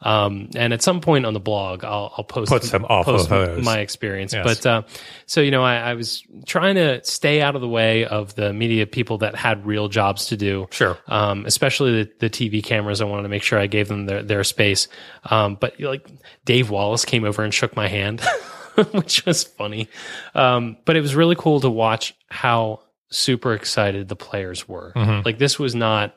Um, 0.00 0.50
and 0.54 0.72
at 0.72 0.80
some 0.80 1.00
point 1.00 1.26
on 1.26 1.34
the 1.34 1.40
blog, 1.40 1.84
I'll, 1.84 2.12
I'll 2.16 2.22
post 2.24 2.50
Put 2.52 2.62
some 2.62 2.84
awful 2.88 3.14
post 3.14 3.28
photos. 3.28 3.64
my 3.64 3.78
experience. 3.80 4.32
Yes. 4.32 4.44
But 4.44 4.66
uh, 4.66 4.82
so 5.26 5.40
you 5.40 5.50
know, 5.50 5.64
I, 5.64 5.76
I 5.76 5.94
was 5.94 6.22
trying 6.46 6.76
to 6.76 7.02
stay 7.04 7.42
out 7.42 7.56
of 7.56 7.61
the 7.62 7.68
way 7.68 8.04
of 8.04 8.34
the 8.37 8.52
media 8.52 8.87
people 8.87 9.18
that 9.18 9.34
had 9.34 9.66
real 9.66 9.88
jobs 9.88 10.26
to 10.26 10.37
do 10.37 10.68
Sure. 10.70 10.96
um, 11.08 11.44
especially 11.46 12.04
the, 12.04 12.11
the 12.20 12.30
TV 12.30 12.62
cameras. 12.62 13.00
I 13.00 13.06
wanted 13.06 13.24
to 13.24 13.28
make 13.28 13.42
sure 13.42 13.58
I 13.58 13.66
gave 13.66 13.88
them 13.88 14.06
their, 14.06 14.22
their 14.22 14.44
space. 14.44 14.87
Um, 15.24 15.56
but 15.61 15.80
like 15.80 16.06
Dave 16.44 16.70
Wallace 16.70 17.04
came 17.04 17.24
over 17.24 17.42
and 17.42 17.52
shook 17.52 17.74
my 17.74 17.88
hand, 17.88 18.20
which 18.92 19.26
was 19.26 19.42
funny. 19.42 19.88
Um, 20.34 20.76
but 20.84 20.96
it 20.96 21.00
was 21.00 21.16
really 21.16 21.34
cool 21.37 21.61
to 21.62 21.70
watch 21.70 22.14
how 22.30 22.82
super 23.11 23.52
excited 23.54 24.06
the 24.08 24.14
players 24.16 24.68
were. 24.68 24.92
Like 25.24 25.38
this 25.38 25.58
was 25.58 25.74
not, 25.74 26.14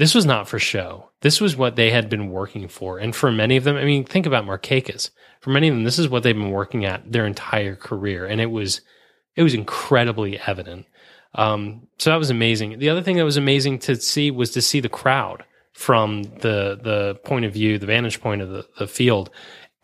this 0.00 0.14
was 0.14 0.24
not 0.24 0.48
for 0.48 0.58
show. 0.58 1.10
This 1.20 1.42
was 1.42 1.58
what 1.58 1.76
they 1.76 1.90
had 1.90 2.08
been 2.08 2.30
working 2.30 2.68
for. 2.68 2.98
And 2.98 3.14
for 3.14 3.30
many 3.30 3.58
of 3.58 3.64
them, 3.64 3.76
I 3.76 3.84
mean, 3.84 4.06
think 4.06 4.24
about 4.24 4.46
Markakis. 4.46 5.10
For 5.42 5.50
many 5.50 5.68
of 5.68 5.74
them, 5.74 5.84
this 5.84 5.98
is 5.98 6.08
what 6.08 6.22
they've 6.22 6.34
been 6.34 6.52
working 6.52 6.86
at 6.86 7.12
their 7.12 7.26
entire 7.26 7.76
career. 7.76 8.24
And 8.24 8.40
it 8.40 8.50
was, 8.50 8.80
it 9.36 9.42
was 9.42 9.52
incredibly 9.52 10.38
evident. 10.38 10.86
Um, 11.34 11.86
so 11.98 12.08
that 12.08 12.16
was 12.16 12.30
amazing. 12.30 12.78
The 12.78 12.88
other 12.88 13.02
thing 13.02 13.18
that 13.18 13.24
was 13.24 13.36
amazing 13.36 13.80
to 13.80 13.94
see 13.94 14.30
was 14.30 14.52
to 14.52 14.62
see 14.62 14.80
the 14.80 14.88
crowd 14.88 15.44
from 15.74 16.22
the 16.22 16.78
the 16.82 17.20
point 17.22 17.44
of 17.44 17.52
view, 17.52 17.78
the 17.78 17.84
vantage 17.84 18.22
point 18.22 18.40
of 18.40 18.48
the, 18.48 18.66
the 18.78 18.86
field. 18.86 19.28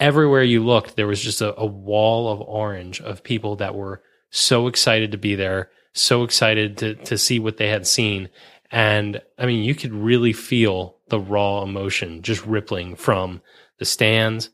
Everywhere 0.00 0.42
you 0.42 0.64
looked, 0.64 0.96
there 0.96 1.06
was 1.06 1.20
just 1.20 1.42
a, 1.42 1.54
a 1.60 1.66
wall 1.66 2.32
of 2.32 2.40
orange 2.40 3.02
of 3.02 3.22
people 3.22 3.56
that 3.56 3.74
were 3.74 4.02
so 4.30 4.66
excited 4.66 5.12
to 5.12 5.18
be 5.18 5.34
there, 5.34 5.70
so 5.92 6.24
excited 6.24 6.78
to 6.78 6.94
to 6.94 7.18
see 7.18 7.38
what 7.38 7.58
they 7.58 7.68
had 7.68 7.86
seen. 7.86 8.30
And 8.70 9.20
I 9.38 9.46
mean, 9.46 9.64
you 9.64 9.74
could 9.74 9.92
really 9.92 10.32
feel 10.32 10.96
the 11.08 11.20
raw 11.20 11.62
emotion 11.62 12.22
just 12.22 12.44
rippling 12.46 12.96
from 12.96 13.40
the 13.78 13.84
stands, 13.84 14.50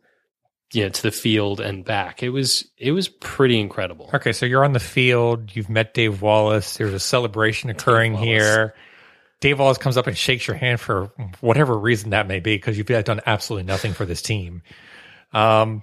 you 0.72 0.84
know, 0.84 0.88
to 0.90 1.02
the 1.02 1.10
field 1.10 1.60
and 1.60 1.84
back. 1.84 2.22
It 2.22 2.30
was 2.30 2.70
it 2.76 2.92
was 2.92 3.08
pretty 3.08 3.58
incredible. 3.58 4.10
Okay, 4.12 4.32
so 4.32 4.46
you're 4.46 4.64
on 4.64 4.72
the 4.72 4.80
field. 4.80 5.54
You've 5.54 5.70
met 5.70 5.94
Dave 5.94 6.22
Wallace. 6.22 6.76
There's 6.76 6.94
a 6.94 7.00
celebration 7.00 7.70
occurring 7.70 8.14
Wallace. 8.14 8.26
here. 8.26 8.74
Dave 9.40 9.58
Wallace 9.58 9.78
comes 9.78 9.96
up 9.96 10.06
and 10.06 10.16
shakes 10.16 10.46
your 10.46 10.56
hand 10.56 10.78
for 10.78 11.10
whatever 11.40 11.76
reason 11.76 12.10
that 12.10 12.28
may 12.28 12.38
be, 12.38 12.54
because 12.54 12.78
you've 12.78 12.86
done 12.86 13.20
absolutely 13.26 13.66
nothing 13.66 13.92
for 13.92 14.06
this 14.06 14.22
team. 14.22 14.62
Um, 15.32 15.82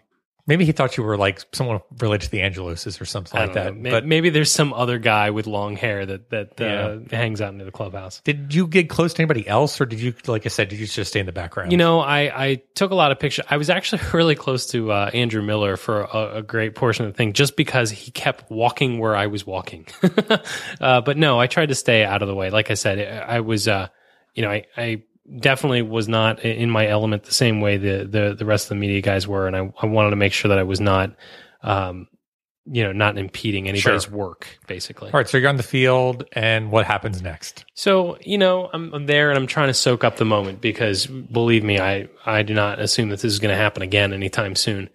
maybe 0.49 0.65
he 0.65 0.73
thought 0.73 0.97
you 0.97 1.03
were 1.03 1.15
like 1.15 1.45
someone 1.53 1.79
related 2.01 2.25
to 2.25 2.31
the 2.31 2.39
Angeloses 2.39 2.99
or 2.99 3.05
something 3.05 3.39
I 3.39 3.45
like 3.45 3.53
that. 3.53 3.75
know. 3.77 3.89
But 3.91 4.05
Maybe 4.05 4.29
there's 4.29 4.51
some 4.51 4.73
other 4.73 4.97
guy 4.97 5.29
with 5.29 5.47
long 5.47 5.77
hair 5.77 6.05
that 6.05 6.29
that 6.31 6.59
uh, 6.59 6.65
Yeah. 7.09 7.15
hangs 7.15 7.39
out 7.39 7.53
near 7.55 7.63
the 7.65 7.71
clubhouse. 7.71 8.19
did 8.25 8.53
you 8.53 8.67
get 8.67 8.89
close 8.89 9.13
to 9.13 9.21
anybody 9.21 9.47
else, 9.47 9.79
or 9.79 9.85
did 9.85 10.01
you, 10.01 10.13
like 10.27 10.45
I 10.45 10.49
said, 10.49 10.67
did 10.67 10.79
you 10.79 10.87
just 10.87 11.11
stay 11.11 11.21
in 11.21 11.25
the 11.25 11.31
background? 11.31 11.71
You 11.71 11.77
know, 11.77 12.01
I, 12.01 12.19
I 12.49 12.55
took 12.75 12.91
a 12.91 12.95
lot 12.95 13.11
of 13.13 13.19
pictures. 13.19 13.45
I 13.49 13.55
was 13.57 13.69
actually 13.69 14.01
really 14.13 14.35
close 14.35 14.65
to 14.71 14.91
uh, 14.91 15.11
Andrew 15.13 15.41
Miller 15.41 15.77
for 15.77 16.01
a, 16.01 16.37
a 16.39 16.41
great 16.41 16.75
portion 16.75 17.05
of 17.05 17.13
the 17.13 17.17
thing, 17.17 17.31
just 17.33 17.55
because 17.55 17.91
he 17.91 18.11
kept 18.11 18.51
walking 18.51 18.99
where 18.99 19.15
I 19.15 19.27
was 19.27 19.45
walking. 19.47 19.85
uh, 20.81 21.01
but 21.01 21.15
no, 21.17 21.39
I 21.39 21.47
tried 21.47 21.69
to 21.69 21.75
stay 21.75 22.03
out 22.03 22.21
of 22.21 22.27
the 22.27 22.35
way. 22.35 22.49
Like 22.49 22.71
I 22.71 22.73
said, 22.73 22.99
I 23.29 23.37
I 23.37 23.39
was, 23.41 23.67
uh, 23.67 23.87
you 24.33 24.41
know, 24.43 24.49
I, 24.51 24.65
I 24.75 25.03
definitely 25.37 25.81
was 25.81 26.07
not 26.07 26.39
in 26.43 26.69
my 26.69 26.87
element 26.87 27.23
the 27.23 27.33
same 27.33 27.61
way 27.61 27.77
the 27.77 28.07
the, 28.09 28.35
the 28.37 28.45
rest 28.45 28.65
of 28.65 28.69
the 28.69 28.75
media 28.75 29.01
guys 29.01 29.27
were, 29.27 29.47
and 29.47 29.55
I, 29.55 29.71
I 29.81 29.85
wanted 29.85 30.11
to 30.11 30.15
make 30.15 30.33
sure 30.33 30.49
that 30.49 30.59
I 30.59 30.63
was 30.63 30.79
not, 30.79 31.15
um, 31.61 32.07
you 32.65 32.83
know, 32.83 32.91
not 32.91 33.17
impeding 33.17 33.67
anybody's 33.67 34.03
Sure. 34.03 34.13
work, 34.15 34.59
basically. 34.67 35.11
All 35.11 35.17
right, 35.19 35.27
so 35.27 35.37
you're 35.37 35.49
on 35.49 35.57
the 35.57 35.63
field, 35.63 36.25
and 36.33 36.71
what 36.71 36.85
happens 36.85 37.21
next? 37.21 37.65
So, 37.73 38.17
you 38.21 38.37
know, 38.37 38.69
I'm, 38.73 38.93
I'm 38.93 39.05
there 39.05 39.29
and 39.29 39.37
I'm 39.37 39.47
trying 39.47 39.67
to 39.69 39.73
soak 39.73 40.03
up 40.03 40.17
the 40.17 40.25
moment 40.25 40.61
because 40.61 41.07
believe 41.07 41.63
me, 41.63 41.79
I, 41.79 42.09
I 42.25 42.43
do 42.43 42.53
not 42.53 42.79
assume 42.79 43.09
that 43.09 43.21
this 43.21 43.31
is 43.31 43.39
going 43.39 43.53
to 43.53 43.61
happen 43.61 43.81
again 43.81 44.13
anytime 44.13 44.55
soon. 44.55 44.89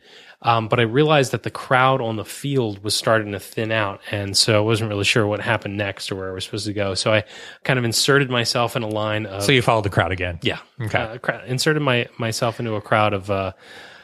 Um, 0.44 0.68
but 0.68 0.78
I 0.78 0.82
realized 0.82 1.32
that 1.32 1.42
the 1.42 1.50
crowd 1.50 2.02
on 2.02 2.16
the 2.16 2.24
field 2.24 2.84
was 2.84 2.94
starting 2.94 3.32
to 3.32 3.40
thin 3.40 3.72
out. 3.72 4.00
And 4.10 4.36
so 4.36 4.58
I 4.58 4.60
wasn't 4.60 4.90
really 4.90 5.04
sure 5.04 5.26
what 5.26 5.40
happened 5.40 5.76
next 5.78 6.12
or 6.12 6.16
where 6.16 6.30
I 6.30 6.32
was 6.34 6.44
supposed 6.44 6.66
to 6.66 6.74
go. 6.74 6.94
So 6.94 7.12
I 7.14 7.24
kind 7.64 7.78
of 7.78 7.84
inserted 7.86 8.28
myself 8.28 8.76
in 8.76 8.82
a 8.82 8.88
line 8.88 9.24
of, 9.24 9.42
So 9.42 9.52
you 9.52 9.62
followed 9.62 9.84
the 9.84 9.90
crowd 9.90 10.12
again. 10.12 10.38
yeah, 10.42 10.58
Okay. 10.82 10.98
uh, 10.98 11.16
cra- 11.18 11.42
inserted 11.46 11.82
my, 11.82 12.08
myself 12.18 12.60
into 12.60 12.74
a 12.74 12.82
crowd 12.82 13.14
of, 13.14 13.30
uh, 13.30 13.52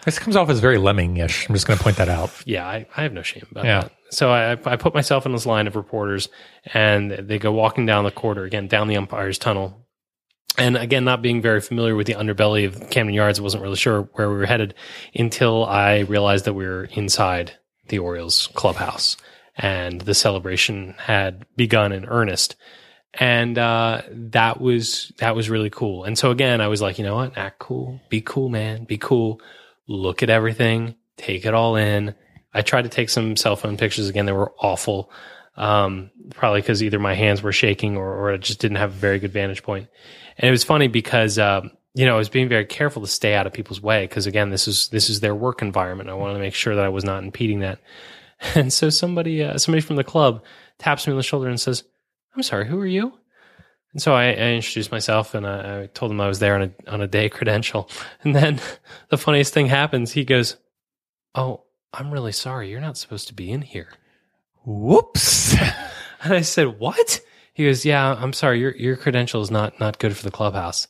This 0.06 0.18
comes 0.18 0.34
off 0.34 0.48
as 0.48 0.60
very 0.60 0.78
lemming-ish. 0.78 1.46
I'm 1.46 1.54
just 1.54 1.66
going 1.66 1.76
to 1.76 1.82
point 1.84 1.96
that 1.98 2.08
out. 2.08 2.30
yeah, 2.46 2.66
I, 2.66 2.86
I 2.96 3.02
have 3.02 3.12
no 3.12 3.20
shame 3.22 3.46
about 3.50 3.64
Yeah. 3.66 3.80
that. 3.82 3.92
So 4.10 4.30
I, 4.32 4.52
I 4.52 4.76
put 4.76 4.94
myself 4.94 5.26
in 5.26 5.32
this 5.32 5.44
line 5.46 5.66
of 5.66 5.76
reporters, 5.76 6.30
and 6.74 7.10
they 7.12 7.38
go 7.38 7.52
walking 7.52 7.84
down 7.86 8.04
the 8.04 8.10
corridor 8.10 8.44
again, 8.44 8.66
down 8.66 8.88
the 8.88 8.96
umpire's 8.96 9.38
tunnel. 9.38 9.86
And 10.60 10.76
again, 10.76 11.04
not 11.04 11.22
being 11.22 11.40
very 11.40 11.62
familiar 11.62 11.96
with 11.96 12.06
the 12.06 12.12
underbelly 12.14 12.66
of 12.66 12.90
Camden 12.90 13.14
Yards, 13.14 13.38
I 13.38 13.42
wasn't 13.42 13.62
really 13.62 13.76
sure 13.76 14.02
where 14.12 14.28
we 14.28 14.36
were 14.36 14.44
headed 14.44 14.74
until 15.14 15.64
I 15.64 16.00
realized 16.00 16.44
that 16.44 16.52
we 16.52 16.66
were 16.66 16.84
inside 16.84 17.52
the 17.88 17.98
Orioles 17.98 18.48
clubhouse, 18.48 19.16
and 19.56 20.02
the 20.02 20.12
celebration 20.12 20.94
had 20.98 21.46
begun 21.56 21.92
in 21.92 22.04
earnest. 22.04 22.56
And 23.14 23.56
uh, 23.56 24.02
that 24.10 24.60
was 24.60 25.12
that 25.16 25.34
was 25.34 25.48
really 25.48 25.70
cool. 25.70 26.04
And 26.04 26.18
so 26.18 26.30
again, 26.30 26.60
I 26.60 26.68
was 26.68 26.82
like, 26.82 26.98
you 26.98 27.06
know 27.06 27.16
what, 27.16 27.38
act 27.38 27.58
cool, 27.58 27.98
be 28.10 28.20
cool, 28.20 28.50
man, 28.50 28.84
be 28.84 28.98
cool. 28.98 29.40
Look 29.88 30.22
at 30.22 30.28
everything, 30.28 30.94
take 31.16 31.46
it 31.46 31.54
all 31.54 31.76
in. 31.76 32.14
I 32.52 32.60
tried 32.60 32.82
to 32.82 32.90
take 32.90 33.08
some 33.08 33.34
cell 33.34 33.56
phone 33.56 33.78
pictures 33.78 34.10
again. 34.10 34.26
They 34.26 34.32
were 34.32 34.52
awful. 34.58 35.10
Um, 35.56 36.10
probably 36.34 36.60
because 36.60 36.82
either 36.82 36.98
my 36.98 37.14
hands 37.14 37.42
were 37.42 37.52
shaking 37.52 37.96
or, 37.96 38.14
or 38.14 38.32
I 38.32 38.36
just 38.36 38.60
didn't 38.60 38.76
have 38.78 38.90
a 38.90 38.94
very 38.94 39.18
good 39.18 39.32
vantage 39.32 39.62
point. 39.62 39.88
And 40.40 40.48
it 40.48 40.50
was 40.50 40.64
funny 40.64 40.88
because, 40.88 41.38
um, 41.38 41.70
you 41.94 42.06
know, 42.06 42.14
I 42.14 42.18
was 42.18 42.30
being 42.30 42.48
very 42.48 42.64
careful 42.64 43.02
to 43.02 43.08
stay 43.08 43.34
out 43.34 43.46
of 43.46 43.52
people's 43.52 43.82
way 43.82 44.04
because 44.04 44.26
again, 44.26 44.48
this 44.48 44.66
is, 44.66 44.88
this 44.88 45.10
is 45.10 45.20
their 45.20 45.34
work 45.34 45.60
environment. 45.60 46.08
I 46.08 46.14
wanted 46.14 46.34
to 46.34 46.40
make 46.40 46.54
sure 46.54 46.74
that 46.74 46.84
I 46.84 46.88
was 46.88 47.04
not 47.04 47.22
impeding 47.22 47.60
that. 47.60 47.78
And 48.54 48.72
so 48.72 48.88
somebody, 48.88 49.44
uh, 49.44 49.58
somebody 49.58 49.82
from 49.82 49.96
the 49.96 50.04
club 50.04 50.42
taps 50.78 51.06
me 51.06 51.10
on 51.10 51.18
the 51.18 51.22
shoulder 51.22 51.50
and 51.50 51.60
says, 51.60 51.84
I'm 52.34 52.42
sorry, 52.42 52.66
who 52.66 52.80
are 52.80 52.86
you? 52.86 53.12
And 53.92 54.00
so 54.00 54.14
I, 54.14 54.28
I 54.28 54.52
introduced 54.52 54.90
myself 54.90 55.34
and 55.34 55.46
I, 55.46 55.82
I 55.82 55.86
told 55.88 56.10
him 56.10 56.22
I 56.22 56.26
was 56.28 56.38
there 56.38 56.54
on 56.54 56.62
a, 56.62 56.90
on 56.90 57.02
a 57.02 57.06
day 57.06 57.28
credential. 57.28 57.90
And 58.24 58.34
then 58.34 58.58
the 59.10 59.18
funniest 59.18 59.52
thing 59.52 59.66
happens. 59.66 60.12
He 60.12 60.24
goes, 60.24 60.56
Oh, 61.34 61.64
I'm 61.92 62.10
really 62.10 62.32
sorry. 62.32 62.70
You're 62.70 62.80
not 62.80 62.96
supposed 62.96 63.28
to 63.28 63.34
be 63.34 63.50
in 63.50 63.60
here. 63.60 63.88
Whoops. 64.64 65.54
And 66.22 66.34
I 66.34 66.42
said, 66.42 66.78
"What?" 66.78 67.20
He 67.60 67.66
goes, 67.66 67.84
"Yeah, 67.84 68.14
I'm 68.18 68.32
sorry. 68.32 68.58
Your 68.58 68.74
your 68.76 68.96
credential 68.96 69.42
is 69.42 69.50
not 69.50 69.78
not 69.78 69.98
good 69.98 70.16
for 70.16 70.24
the 70.24 70.30
clubhouse." 70.30 70.88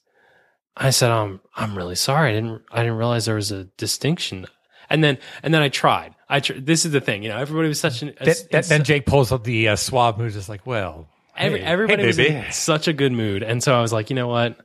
I 0.76 0.90
said, 0.90 1.11
"Um, 1.11 1.40
I'm 1.56 1.76
really 1.76 1.96
sorry. 1.96 2.30
I 2.30 2.35
didn't 2.35 2.62
I 2.70 2.78
didn't 2.83 2.96
realize 2.96 3.24
there 3.24 3.35
was 3.35 3.50
a 3.50 3.64
distinction." 3.76 4.46
And 4.88 5.02
then 5.02 5.18
and 5.42 5.52
then 5.52 5.62
I 5.62 5.68
tried. 5.68 6.14
I 6.28 6.38
tr- 6.40 6.54
this 6.61 6.85
is 6.85 6.92
the 6.92 7.00
thing, 7.00 7.24
you 7.24 7.28
know. 7.28 7.38
Everybody 7.38 7.66
was 7.68 7.80
such 7.80 8.02
an 8.02 8.14
That- 8.20 8.50
that- 8.52 8.64
then 8.66 8.85
Jake 8.85 9.04
pulls 9.04 9.33
up 9.33 9.42
the 9.42 9.68
uh, 9.68 9.76
suave 9.76 10.16
move, 10.18 10.33
just 10.33 10.48
like, 10.48 10.64
well, 10.66 11.09
every, 11.37 11.59
hey, 11.61 11.64
everybody 11.66 12.02
hey, 12.02 12.06
was 12.06 12.18
in 12.20 12.44
such 12.52 12.87
a 12.87 12.92
good 12.92 13.11
mood, 13.12 13.42
and 13.42 13.62
so 13.62 13.76
I 13.76 13.83
was 13.83 13.92
like, 13.92 14.11
you 14.11 14.16
know 14.16 14.28
what? 14.28 14.56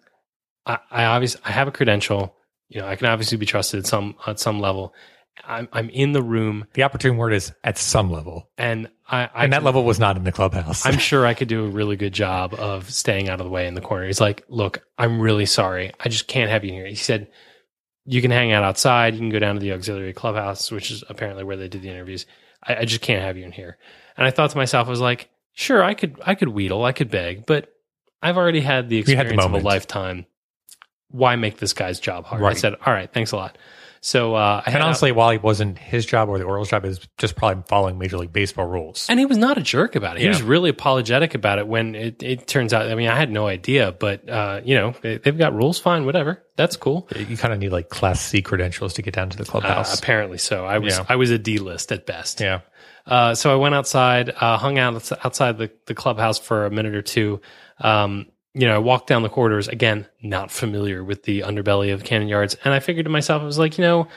I, 0.67 0.77
I 0.91 1.05
obviously 1.05 1.41
I 1.43 1.51
have 1.51 1.67
a 1.67 1.71
credential. 1.71 2.35
You 2.69 2.81
know, 2.81 2.87
I 2.87 2.95
can 2.97 3.07
obviously 3.07 3.37
be 3.39 3.45
trusted 3.47 3.79
at 3.79 3.87
some 3.87 4.15
at 4.27 4.39
some 4.39 4.59
level. 4.59 4.93
I'm 5.43 5.67
I'm 5.73 5.89
in 5.89 6.11
the 6.13 6.21
room 6.23 6.65
The 6.73 6.83
opportune 6.83 7.17
word 7.17 7.33
is 7.33 7.51
at 7.63 7.77
some 7.79 8.11
level. 8.11 8.49
and 8.59 8.89
I, 9.07 9.29
I 9.33 9.43
And 9.43 9.53
that 9.53 9.57
can- 9.57 9.65
level 9.65 9.83
was 9.83 9.99
not 9.99 10.17
in 10.17 10.23
the 10.23 10.31
clubhouse. 10.31 10.85
I'm 10.85 10.97
sure 10.99 11.25
I 11.25 11.33
could 11.33 11.47
do 11.47 11.65
a 11.65 11.69
really 11.69 11.95
good 11.95 12.13
job 12.13 12.53
of 12.55 12.89
staying 12.91 13.29
out 13.29 13.39
of 13.39 13.45
the 13.45 13.51
way 13.51 13.67
in 13.67 13.73
the 13.75 13.81
corner. 13.81 14.05
He's 14.07 14.21
like, 14.21 14.43
"Look, 14.49 14.83
I'm 14.97 15.19
really 15.19 15.45
sorry. 15.45 15.91
I 15.99 16.09
just 16.09 16.27
can't 16.27 16.49
have 16.49 16.63
you 16.63 16.69
in 16.71 16.75
here." 16.75 16.87
He 16.87 16.95
said, 16.95 17.27
"You 18.05 18.21
can 18.21 18.31
hang 18.31 18.51
out 18.51 18.63
outside. 18.63 19.13
You 19.13 19.19
can 19.19 19.29
go 19.29 19.39
down 19.39 19.55
to 19.55 19.61
the 19.61 19.73
auxiliary 19.73 20.13
clubhouse, 20.13 20.71
which 20.71 20.89
is 20.91 21.03
apparently 21.09 21.43
where 21.43 21.57
they 21.57 21.67
did 21.67 21.81
the 21.83 21.89
interviews. 21.89 22.25
I, 22.63 22.77
I 22.77 22.85
just 22.85 23.01
can't 23.01 23.21
have 23.21 23.37
you 23.37 23.45
in 23.45 23.51
here." 23.51 23.77
And 24.17 24.25
I 24.25 24.31
thought 24.31 24.49
to 24.51 24.57
myself, 24.57 24.87
I 24.87 24.89
was 24.89 25.01
like, 25.01 25.29
"Sure, 25.53 25.83
I 25.83 25.93
could, 25.93 26.19
I 26.25 26.33
could 26.35 26.49
wheedle, 26.49 26.83
I 26.83 26.91
could 26.91 27.11
beg, 27.11 27.45
but 27.45 27.69
I've 28.23 28.37
already 28.37 28.61
had 28.61 28.89
the 28.89 28.95
You 28.95 29.01
had 29.01 29.27
the 29.27 29.33
experience 29.33 29.45
of 29.45 29.53
a 29.53 29.57
lifetime. 29.59 30.25
Why 31.09 31.35
make 31.35 31.57
this 31.57 31.73
guy's 31.73 31.99
job 31.99 32.25
hard?" 32.25 32.41
I 32.43 32.53
said, 32.53 32.73
"All 32.85 32.91
right, 32.93 33.11
thanks 33.13 33.31
a 33.33 33.35
lot." 33.37 33.57
So 34.07 34.35
uh, 34.35 34.61
I 34.63 34.69
and 34.71 34.83
honestly, 34.83 35.11
while 35.11 35.31
he 35.31 35.39
wasn't 35.39 35.79
his 35.79 36.05
job 36.05 36.29
or 36.29 36.37
the 36.37 36.43
Orioles' 36.43 36.69
job, 36.69 36.85
is 36.85 36.99
just 37.17 37.35
probably 37.35 37.63
following 37.67 37.97
Major 37.97 38.19
League 38.19 38.31
Baseball 38.31 38.67
rules. 38.67 39.07
And 39.09 39.19
he 39.19 39.25
was 39.25 39.39
not 39.39 39.57
a 39.57 39.61
jerk 39.61 39.95
about 39.95 40.15
it. 40.17 40.19
He 40.19 40.25
Yeah. 40.25 40.29
was 40.33 40.43
really 40.43 40.69
apologetic 40.69 41.33
about 41.33 41.57
it 41.57 41.67
when 41.67 41.95
it, 41.95 42.21
it 42.21 42.45
turns 42.45 42.71
out. 42.71 42.85
I 42.87 42.93
mean, 42.93 43.07
I 43.09 43.15
had 43.15 43.31
no 43.31 43.47
idea, 43.47 43.91
but 43.93 44.29
uh, 44.29 44.61
you 44.63 44.75
know, 44.75 44.93
they, 45.01 45.17
they've 45.17 45.35
got 45.35 45.55
rules. 45.55 45.79
Fine, 45.79 46.05
whatever. 46.05 46.43
That's 46.55 46.77
cool. 46.77 47.07
you 47.15 47.35
kind 47.35 47.51
of 47.51 47.59
need 47.59 47.71
like 47.71 47.89
Class 47.89 48.21
C 48.21 48.43
credentials 48.43 48.93
to 48.93 49.01
get 49.01 49.15
down 49.15 49.31
to 49.31 49.37
the 49.37 49.43
Uh, 49.43 49.47
clubhouse. 49.47 49.97
apparently 49.97 50.37
so. 50.37 50.65
I 50.65 50.77
was 50.77 50.97
Yeah. 50.99 51.05
I 51.09 51.15
was 51.15 51.31
a 51.31 51.39
D 51.39 51.57
list 51.57 51.91
at 51.91 52.05
best. 52.05 52.41
yeah. 52.41 52.59
Uh, 53.07 53.33
so 53.33 53.51
I 53.51 53.55
went 53.55 53.73
outside, 53.73 54.29
uh, 54.39 54.57
hung 54.57 54.77
out 54.77 54.93
outside 55.25 55.57
the, 55.57 55.71
the 55.87 55.95
clubhouse 55.95 56.37
for 56.37 56.67
a 56.67 56.69
minute 56.71 56.93
or 56.93 57.01
two. 57.01 57.41
Um, 57.79 58.27
you 58.55 58.65
know, 58.65 58.75
I 58.75 58.79
walked 58.79 59.07
down 59.07 59.21
the 59.21 59.29
corridors 59.29 59.67
again, 59.67 60.07
not 60.23 60.49
familiar 60.49 61.03
with 61.03 61.23
the 61.23 61.41
underbelly 61.41 61.93
of 61.93 62.05
Camden 62.05 62.29
Yards, 62.29 62.55
and 62.63 62.73
I 62.73 62.79
figured 62.79 63.05
to 63.05 63.11
myself, 63.11 63.41
I 63.41 63.45
was 63.45 63.59
like, 63.59 63.77
you 63.77 63.83
know, 63.83 64.07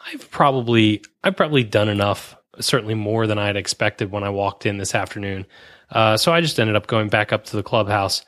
I've 0.00 0.30
probably 0.30 1.02
I've 1.24 1.36
probably 1.36 1.64
done 1.64 1.88
enough, 1.88 2.36
certainly 2.60 2.94
more 2.94 3.26
than 3.26 3.38
I 3.38 3.46
had 3.46 3.56
expected 3.56 4.12
when 4.12 4.22
I 4.22 4.30
walked 4.30 4.66
in 4.66 4.78
this 4.78 4.94
afternoon. 4.94 5.46
Uh, 5.90 6.16
so 6.16 6.32
I 6.32 6.40
just 6.40 6.60
ended 6.60 6.76
up 6.76 6.86
going 6.86 7.08
back 7.08 7.32
up 7.32 7.44
to 7.46 7.56
the 7.56 7.62
clubhouse, 7.62 8.24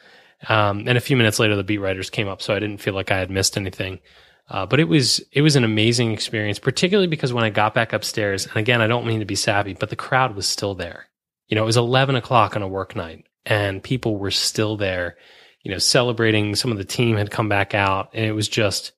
um, 0.48 0.88
and 0.88 0.98
a 0.98 1.00
few 1.00 1.16
minutes 1.16 1.38
later, 1.38 1.54
the 1.54 1.62
beat 1.62 1.78
writers 1.78 2.10
came 2.10 2.26
up, 2.26 2.42
so 2.42 2.54
I 2.54 2.58
didn't 2.58 2.80
feel 2.80 2.94
like 2.94 3.12
I 3.12 3.18
had 3.18 3.30
missed 3.30 3.56
anything. 3.56 4.00
Uh, 4.48 4.66
but 4.66 4.80
it 4.80 4.88
was 4.88 5.20
it 5.30 5.42
was 5.42 5.54
an 5.54 5.62
amazing 5.62 6.10
experience, 6.10 6.58
particularly 6.58 7.06
because 7.06 7.32
when 7.32 7.44
I 7.44 7.50
got 7.50 7.74
back 7.74 7.92
upstairs, 7.92 8.46
and 8.46 8.56
again, 8.56 8.80
I 8.80 8.88
don't 8.88 9.06
mean 9.06 9.20
to 9.20 9.24
be 9.26 9.36
sappy, 9.36 9.74
but 9.74 9.90
the 9.90 9.96
crowd 9.96 10.34
was 10.34 10.48
still 10.48 10.74
there. 10.74 11.06
You 11.46 11.54
know, 11.54 11.62
it 11.62 11.66
was 11.66 11.76
eleven 11.76 12.16
o'clock 12.16 12.56
on 12.56 12.62
a 12.62 12.68
work 12.68 12.96
night, 12.96 13.24
and 13.46 13.80
people 13.80 14.16
were 14.16 14.32
still 14.32 14.76
there. 14.76 15.16
You 15.62 15.72
know, 15.72 15.78
celebrating. 15.78 16.54
Some 16.54 16.72
of 16.72 16.78
the 16.78 16.84
team 16.84 17.16
had 17.16 17.30
come 17.30 17.48
back 17.48 17.74
out, 17.74 18.10
and 18.14 18.24
it 18.24 18.32
was 18.32 18.48
just 18.48 18.92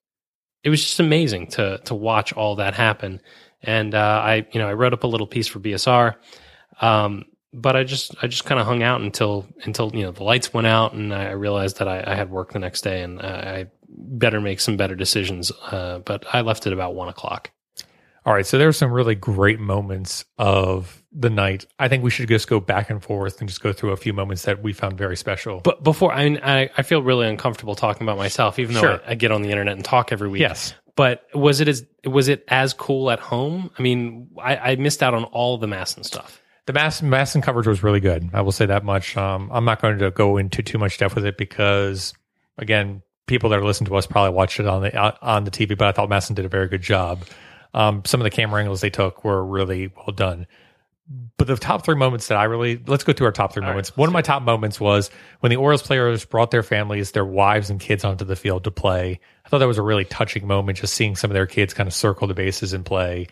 it 0.63 0.71
was 0.71 0.83
just 0.83 1.01
amazing 1.01 1.49
to 1.49 1.79
to 1.85 1.95
watch 1.95 2.33
all 2.33 2.57
that 2.57 2.75
happen. 2.75 3.21
And 3.63 3.95
uh, 3.95 4.23
I, 4.25 4.47
you 4.53 4.61
know, 4.61 4.69
I 4.69 4.73
wrote 4.73 4.93
up 4.93 5.05
a 5.05 5.07
little 5.07 5.27
piece 5.27 5.47
for 5.47 5.61
BSR, 5.61 6.17
um, 6.81 7.27
but 7.53 7.77
I 7.77 7.85
just 7.85 8.15
I 8.23 8.27
just 8.27 8.45
kind 8.45 8.61
of 8.61 8.67
hung 8.67 8.83
out 8.83 9.01
until 9.01 9.47
until 9.65 9.95
you 9.95 10.03
know 10.03 10.13
the 10.13 10.25
lights 10.25 10.53
went 10.53 10.67
out, 10.67 10.95
and 10.95 11.15
I 11.15 11.31
realized 11.33 11.79
that 11.79 11.89
I, 11.89 12.03
I 12.07 12.15
had 12.15 12.31
work 12.31 12.53
the 12.53 12.59
next 12.59 12.83
day, 12.83 13.03
and 13.03 13.21
I, 13.21 13.27
I 13.27 13.67
better 13.89 14.41
make 14.41 14.61
some 14.61 14.77
better 14.77 14.95
decisions. 14.95 15.53
Uh, 15.71 16.01
but 16.05 16.25
I 16.33 16.41
left 16.41 16.67
at 16.67 16.73
about 16.73 16.95
one 16.95 17.09
o'clock. 17.09 17.51
All 18.25 18.33
right. 18.33 18.47
So 18.47 18.57
there 18.59 18.69
were 18.69 18.73
some 18.73 18.93
really 18.93 19.17
great 19.17 19.59
moments 19.59 20.25
of 20.39 21.02
the 21.15 21.31
night. 21.31 21.67
I 21.79 21.89
think 21.89 22.03
we 22.03 22.11
should 22.11 22.29
just 22.29 22.49
go 22.49 22.59
back 22.61 22.89
and 22.91 23.03
forth 23.03 23.41
and 23.41 23.49
just 23.49 23.61
go 23.61 23.73
through 23.73 23.91
a 23.93 23.97
few 23.97 24.13
moments 24.13 24.43
that 24.45 24.63
we 24.63 24.73
found 24.73 24.97
very 24.97 25.17
special. 25.17 25.61
But 25.61 25.83
before 25.83 26.13
I, 26.13 26.25
mean, 26.29 26.41
I, 26.43 26.71
I 26.77 26.83
feel 26.83 27.03
really 27.03 27.27
uncomfortable 27.29 27.75
talking 27.75 28.03
about 28.05 28.17
myself, 28.19 28.59
even 28.59 28.75
though 28.75 28.81
Sure. 28.81 29.01
I, 29.07 29.13
I 29.13 29.15
get 29.15 29.31
on 29.31 29.43
the 29.43 29.51
internet 29.51 29.75
and 29.75 29.85
talk 29.85 30.13
every 30.13 30.29
week. 30.29 30.41
yes. 30.41 30.75
But 30.95 31.25
was 31.35 31.61
it 31.61 31.69
as 31.69 31.87
was 32.05 32.29
it 32.29 32.45
as 32.49 32.75
cool 32.75 33.11
at 33.11 33.19
home? 33.19 33.71
I 33.79 33.83
mean, 33.83 34.29
I, 34.39 34.57
I 34.73 34.77
missed 34.77 35.03
out 35.03 35.15
on 35.15 35.25
all 35.25 35.57
the 35.57 35.67
MASN 35.67 36.05
stuff. 36.05 36.39
The 36.67 36.75
mass 36.75 37.01
MASN 37.01 37.43
coverage 37.43 37.67
was 37.67 37.83
really 37.83 37.99
good. 38.01 38.29
I 38.35 38.43
will 38.43 38.53
say 38.53 38.67
that 38.67 38.85
much. 38.85 39.17
Um, 39.17 39.49
I'm 39.53 39.65
not 39.65 39.81
going 39.81 39.99
to 39.99 40.11
go 40.11 40.37
into 40.37 40.63
too 40.63 40.77
much 40.79 40.99
depth 40.99 41.15
with 41.15 41.25
it 41.25 41.37
because, 41.39 42.13
again, 42.59 43.03
people 43.27 43.49
that 43.51 43.59
are 43.59 43.65
listening 43.65 43.89
to 43.89 43.97
us 43.97 44.07
probably 44.07 44.35
watched 44.35 44.61
it 44.61 44.67
on 44.67 44.83
the 44.83 44.95
uh, 44.95 45.13
on 45.23 45.45
the 45.45 45.51
TV. 45.51 45.77
But 45.77 45.89
I 45.89 45.93
thought 45.93 46.11
MASN 46.11 46.35
did 46.35 46.45
a 46.45 46.49
very 46.51 46.69
good 46.69 46.83
job. 46.83 47.25
Um, 47.75 48.03
some 48.05 48.21
of 48.21 48.25
the 48.25 48.31
camera 48.31 48.61
angles 48.61 48.83
they 48.83 48.91
took 48.91 49.25
were 49.25 49.43
really 49.45 49.91
well 49.97 50.13
done. 50.15 50.47
But 51.37 51.47
the 51.47 51.57
top 51.57 51.85
three 51.85 51.97
moments 51.97 52.29
that 52.29 52.39
I 52.39 52.45
really 52.45 52.81
let's 52.87 53.05
go 53.05 53.13
through 53.13 53.27
our 53.27 53.33
top 53.33 53.53
three 53.53 53.65
moments. 53.65 53.97
One 53.97 54.09
of 54.09 54.13
my 54.13 54.23
top 54.23 54.43
moments 54.43 54.81
was 54.81 55.11
when 55.41 55.51
the 55.51 55.57
Orioles 55.57 55.83
players 55.83 56.25
brought 56.25 56.51
their 56.51 56.63
families, 56.63 57.11
their 57.11 57.25
wives 57.25 57.71
and 57.71 57.81
kids 57.81 58.05
onto 58.05 58.25
the 58.25 58.37
field 58.37 58.65
to 58.65 58.71
play. 58.71 59.19
I 59.45 59.49
thought 59.49 59.59
that 59.59 59.67
was 59.67 59.79
a 59.79 59.83
really 59.83 60.05
touching 60.05 60.47
moment, 60.47 60.79
just 60.79 60.95
seeing 60.95 61.17
some 61.17 61.31
of 61.31 61.35
their 61.35 61.47
kids 61.47 61.75
kind 61.75 61.89
of 61.89 61.93
circle 61.93 62.29
the 62.29 62.35
bases 62.35 62.73
and 62.73 62.85
play 62.85 63.27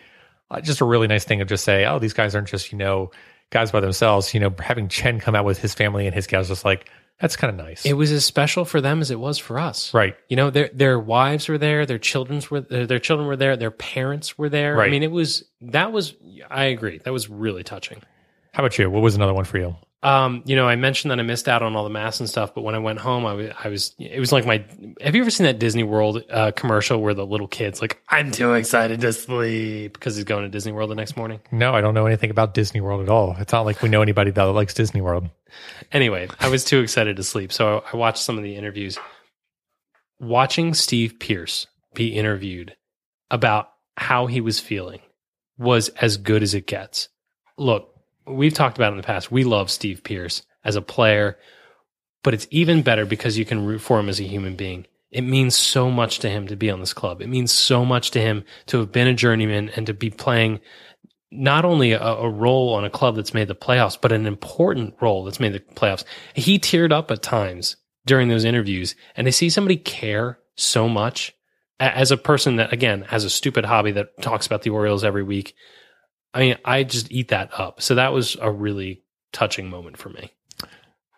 uh, 0.50 0.61
just 0.61 0.80
a 0.80 0.85
really 0.85 1.06
nice 1.06 1.24
thing 1.24 1.40
of 1.40 1.48
just 1.48 1.64
say, 1.64 1.87
oh, 1.87 1.98
these 1.98 2.12
guys 2.12 2.35
aren't 2.35 2.48
just, 2.48 2.72
you 2.72 2.78
know, 2.78 3.11
guys 3.50 3.70
by 3.70 3.80
themselves. 3.80 4.35
You 4.35 4.40
know, 4.40 4.54
having 4.59 4.88
Chen 4.88 5.20
come 5.20 5.35
out 5.35 5.44
with 5.44 5.59
his 5.59 5.74
family 5.74 6.06
and 6.06 6.14
his 6.14 6.26
guys, 6.26 6.48
just 6.48 6.64
like, 6.64 6.90
that's 7.20 7.37
kind 7.37 7.50
of 7.50 7.64
nice. 7.64 7.85
It 7.85 7.92
was 7.92 8.11
as 8.12 8.24
special 8.24 8.64
for 8.64 8.80
them 8.80 9.00
as 9.00 9.11
it 9.11 9.20
was 9.20 9.38
for 9.38 9.59
us. 9.59 9.92
right. 9.92 10.16
You 10.28 10.37
know, 10.37 10.50
their 10.50 10.70
their 10.72 10.98
wives 10.98 11.48
were 11.48 11.59
there, 11.59 11.87
their 11.87 11.98
children's 11.98 12.50
were 12.50 12.61
their, 12.62 12.87
their 12.87 12.98
children 12.98 13.28
were 13.28 13.37
there, 13.37 13.56
their 13.56 13.70
parents 13.70 14.38
were 14.38 14.48
there. 14.48 14.80
I 14.80 14.88
mean, 14.88 15.02
it 15.02 15.11
was 15.11 15.44
that 15.61 15.92
was 15.92 16.14
I 16.48 16.64
agree. 16.64 16.98
That 16.98 17.12
was 17.12 17.28
really 17.28 17.62
touching. 17.62 18.02
How 18.52 18.64
about 18.64 18.78
you? 18.78 18.90
What 18.90 19.02
was 19.02 19.14
another 19.14 19.35
one 19.35 19.44
for 19.44 19.59
you? 19.59 19.76
Um, 20.02 20.42
you 20.46 20.56
know, 20.56 20.66
I 20.66 20.76
mentioned 20.76 21.10
that 21.10 21.20
I 21.20 21.22
missed 21.22 21.46
out 21.46 21.62
on 21.62 21.76
all 21.76 21.84
the 21.84 21.90
MASN 21.90 22.26
stuff, 22.26 22.54
but 22.54 22.62
when 22.62 22.74
I 22.74 22.78
went 22.78 22.98
home, 22.98 23.26
I 23.26 23.34
was, 23.34 23.50
I 23.62 23.68
was, 23.68 23.94
it 23.98 24.18
was 24.18 24.32
like 24.32 24.46
my, 24.46 24.64
have 25.02 25.14
you 25.14 25.20
ever 25.20 25.30
seen 25.30 25.44
that 25.44 25.58
Disney 25.58 25.82
World, 25.82 26.24
uh, 26.30 26.52
commercial 26.52 27.02
where 27.02 27.12
the 27.12 27.26
little 27.26 27.46
kid's 27.46 27.82
like, 27.82 28.00
I'm 28.08 28.30
too 28.30 28.54
excited 28.54 29.02
to 29.02 29.12
sleep 29.12 29.92
because 29.92 30.16
he's 30.16 30.24
going 30.24 30.44
to 30.44 30.48
Disney 30.48 30.72
World 30.72 30.90
the 30.90 30.94
next 30.94 31.18
morning? 31.18 31.40
No, 31.52 31.74
I 31.74 31.82
don't 31.82 31.92
know 31.92 32.06
anything 32.06 32.30
about 32.30 32.54
Disney 32.54 32.80
World 32.80 33.02
at 33.02 33.10
all. 33.10 33.36
It's 33.38 33.52
not 33.52 33.66
like 33.66 33.82
we 33.82 33.90
know 33.90 34.00
anybody 34.00 34.30
that 34.30 34.42
likes 34.42 34.72
Disney 34.72 35.02
World. 35.02 35.28
Anyway, 35.92 36.28
I 36.38 36.48
was 36.48 36.64
too 36.64 36.80
excited 36.80 37.16
to 37.16 37.22
sleep. 37.22 37.52
So 37.52 37.84
I 37.92 37.96
watched 37.96 38.22
some 38.22 38.38
of 38.38 38.44
the 38.44 38.56
interviews. 38.56 38.98
Watching 40.18 40.72
Steve 40.72 41.18
Pearce 41.18 41.66
be 41.94 42.16
interviewed 42.16 42.74
about 43.30 43.70
how 43.98 44.26
he 44.26 44.40
was 44.40 44.60
feeling 44.60 45.00
was 45.58 45.90
as 45.90 46.16
good 46.16 46.42
as 46.42 46.54
it 46.54 46.66
gets. 46.66 47.08
Look, 47.58 47.89
we've 48.31 48.55
talked 48.55 48.79
about 48.79 48.93
in 48.93 48.97
the 48.97 49.03
past. 49.03 49.31
We 49.31 49.45
love 49.45 49.71
Steve 49.71 50.03
Pearce 50.03 50.43
as 50.64 50.77
a 50.77 50.83
player, 50.83 51.38
but 52.23 52.35
it's 52.35 52.47
even 52.51 52.83
better 52.83 53.05
because 53.05 53.38
you 53.38 53.45
can 53.45 53.66
root 53.66 53.81
for 53.81 53.99
him 53.99 54.09
as 54.09 54.21
a 54.21 54.25
human 54.25 54.57
being. 54.57 54.87
It 55.11 55.23
means 55.23 55.57
so 55.57 55.90
much 55.90 56.21
to 56.21 56.31
him 56.31 56.47
to 56.47 56.57
be 56.57 56.71
on 56.71 56.81
this 56.81 56.93
club. 56.93 57.21
It 57.21 57.29
means 57.29 57.51
so 57.51 57.85
much 57.85 58.12
to 58.12 58.21
him 58.21 58.45
to 58.66 58.79
have 58.79 58.93
been 58.93 59.09
a 59.09 59.14
journeyman 59.14 59.71
and 59.71 59.87
to 59.87 59.95
be 59.95 60.11
playing 60.11 60.61
not 61.33 61.64
only 61.64 61.93
a, 61.93 62.03
a 62.03 62.29
role 62.29 62.75
on 62.75 62.85
a 62.85 62.90
club 62.90 63.16
that's 63.16 63.35
made 63.35 63.49
the 63.49 63.55
playoffs, 63.55 63.99
but 64.01 64.12
an 64.12 64.27
important 64.27 64.95
role 65.01 65.25
that's 65.25 65.40
made 65.40 65.53
the 65.53 65.61
playoffs. 65.61 66.05
He 66.35 66.59
teared 66.59 66.93
up 66.93 67.11
at 67.11 67.23
times 67.23 67.77
during 68.07 68.29
those 68.29 68.45
interviews, 68.45 68.95
and 69.16 69.27
to 69.27 69.33
see 69.33 69.51
somebody 69.51 69.77
care 69.77 70.38
so 70.57 70.88
much 70.88 71.35
as 71.79 72.11
a 72.11 72.16
person 72.16 72.57
that 72.57 72.73
again 72.73 73.03
has 73.03 73.25
a 73.25 73.31
stupid 73.31 73.64
hobby 73.64 73.93
that 73.93 74.21
talks 74.21 74.47
about 74.47 74.62
the 74.62 74.71
Orioles 74.71 75.05
every 75.05 75.23
week. 75.23 75.55
I 76.33 76.40
mean, 76.40 76.57
I 76.64 76.85
just 76.85 77.11
eat 77.11 77.29
that 77.29 77.51
up. 77.59 77.83
So 77.83 77.97
that 77.97 78.12
was 78.12 78.37
a 78.40 78.51
really 78.51 79.03
touching 79.33 79.69
moment 79.69 79.97
for 79.97 80.11
me. 80.11 80.33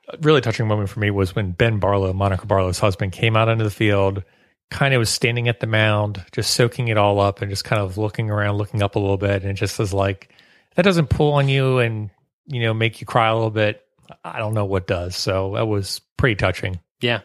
A 0.09 0.17
really 0.21 0.41
touching 0.41 0.67
moment 0.67 0.89
for 0.89 1.01
me 1.01 1.11
was 1.11 1.35
when 1.35 1.53
Ben 1.53 1.79
Barlow, 1.79 2.13
Monica 2.13 2.47
Barlow's 2.47 2.79
husband, 2.79 3.13
came 3.13 3.37
out 3.37 3.49
onto 3.49 3.65
the 3.65 3.71
field, 3.71 4.23
kind 4.71 4.95
of 4.95 4.99
was 4.99 5.11
standing 5.11 5.49
at 5.49 5.61
the 5.61 5.67
mound, 5.67 6.25
just 6.33 6.55
soaking 6.55 6.89
it 6.89 6.97
all 6.97 7.21
up 7.21 7.43
and 7.43 7.51
just 7.51 7.65
kind 7.65 7.81
of 7.81 7.99
looking 7.99 8.31
around, 8.31 8.57
looking 8.57 8.83
up 8.83 8.97
a 8.97 8.99
little 8.99 9.19
bit, 9.19 9.43
and 9.43 9.51
it 9.51 9.55
just 9.55 9.79
was 9.79 9.93
like, 9.93 10.31
that 10.75 10.83
doesn't 10.83 11.11
pull 11.11 11.35
on 11.35 11.49
you 11.49 11.79
and, 11.79 12.11
you 12.47 12.61
know, 12.61 12.73
make 12.73 13.01
you 13.01 13.07
cry 13.07 13.29
a 13.29 13.35
little 13.35 13.51
bit. 13.51 13.85
I 14.25 14.39
don't 14.39 14.55
know 14.55 14.65
what 14.65 14.87
does. 14.87 15.15
So 15.15 15.53
that 15.55 15.67
was 15.67 16.01
pretty 16.17 16.37
touching. 16.37 16.81
Yeah. 17.01 17.21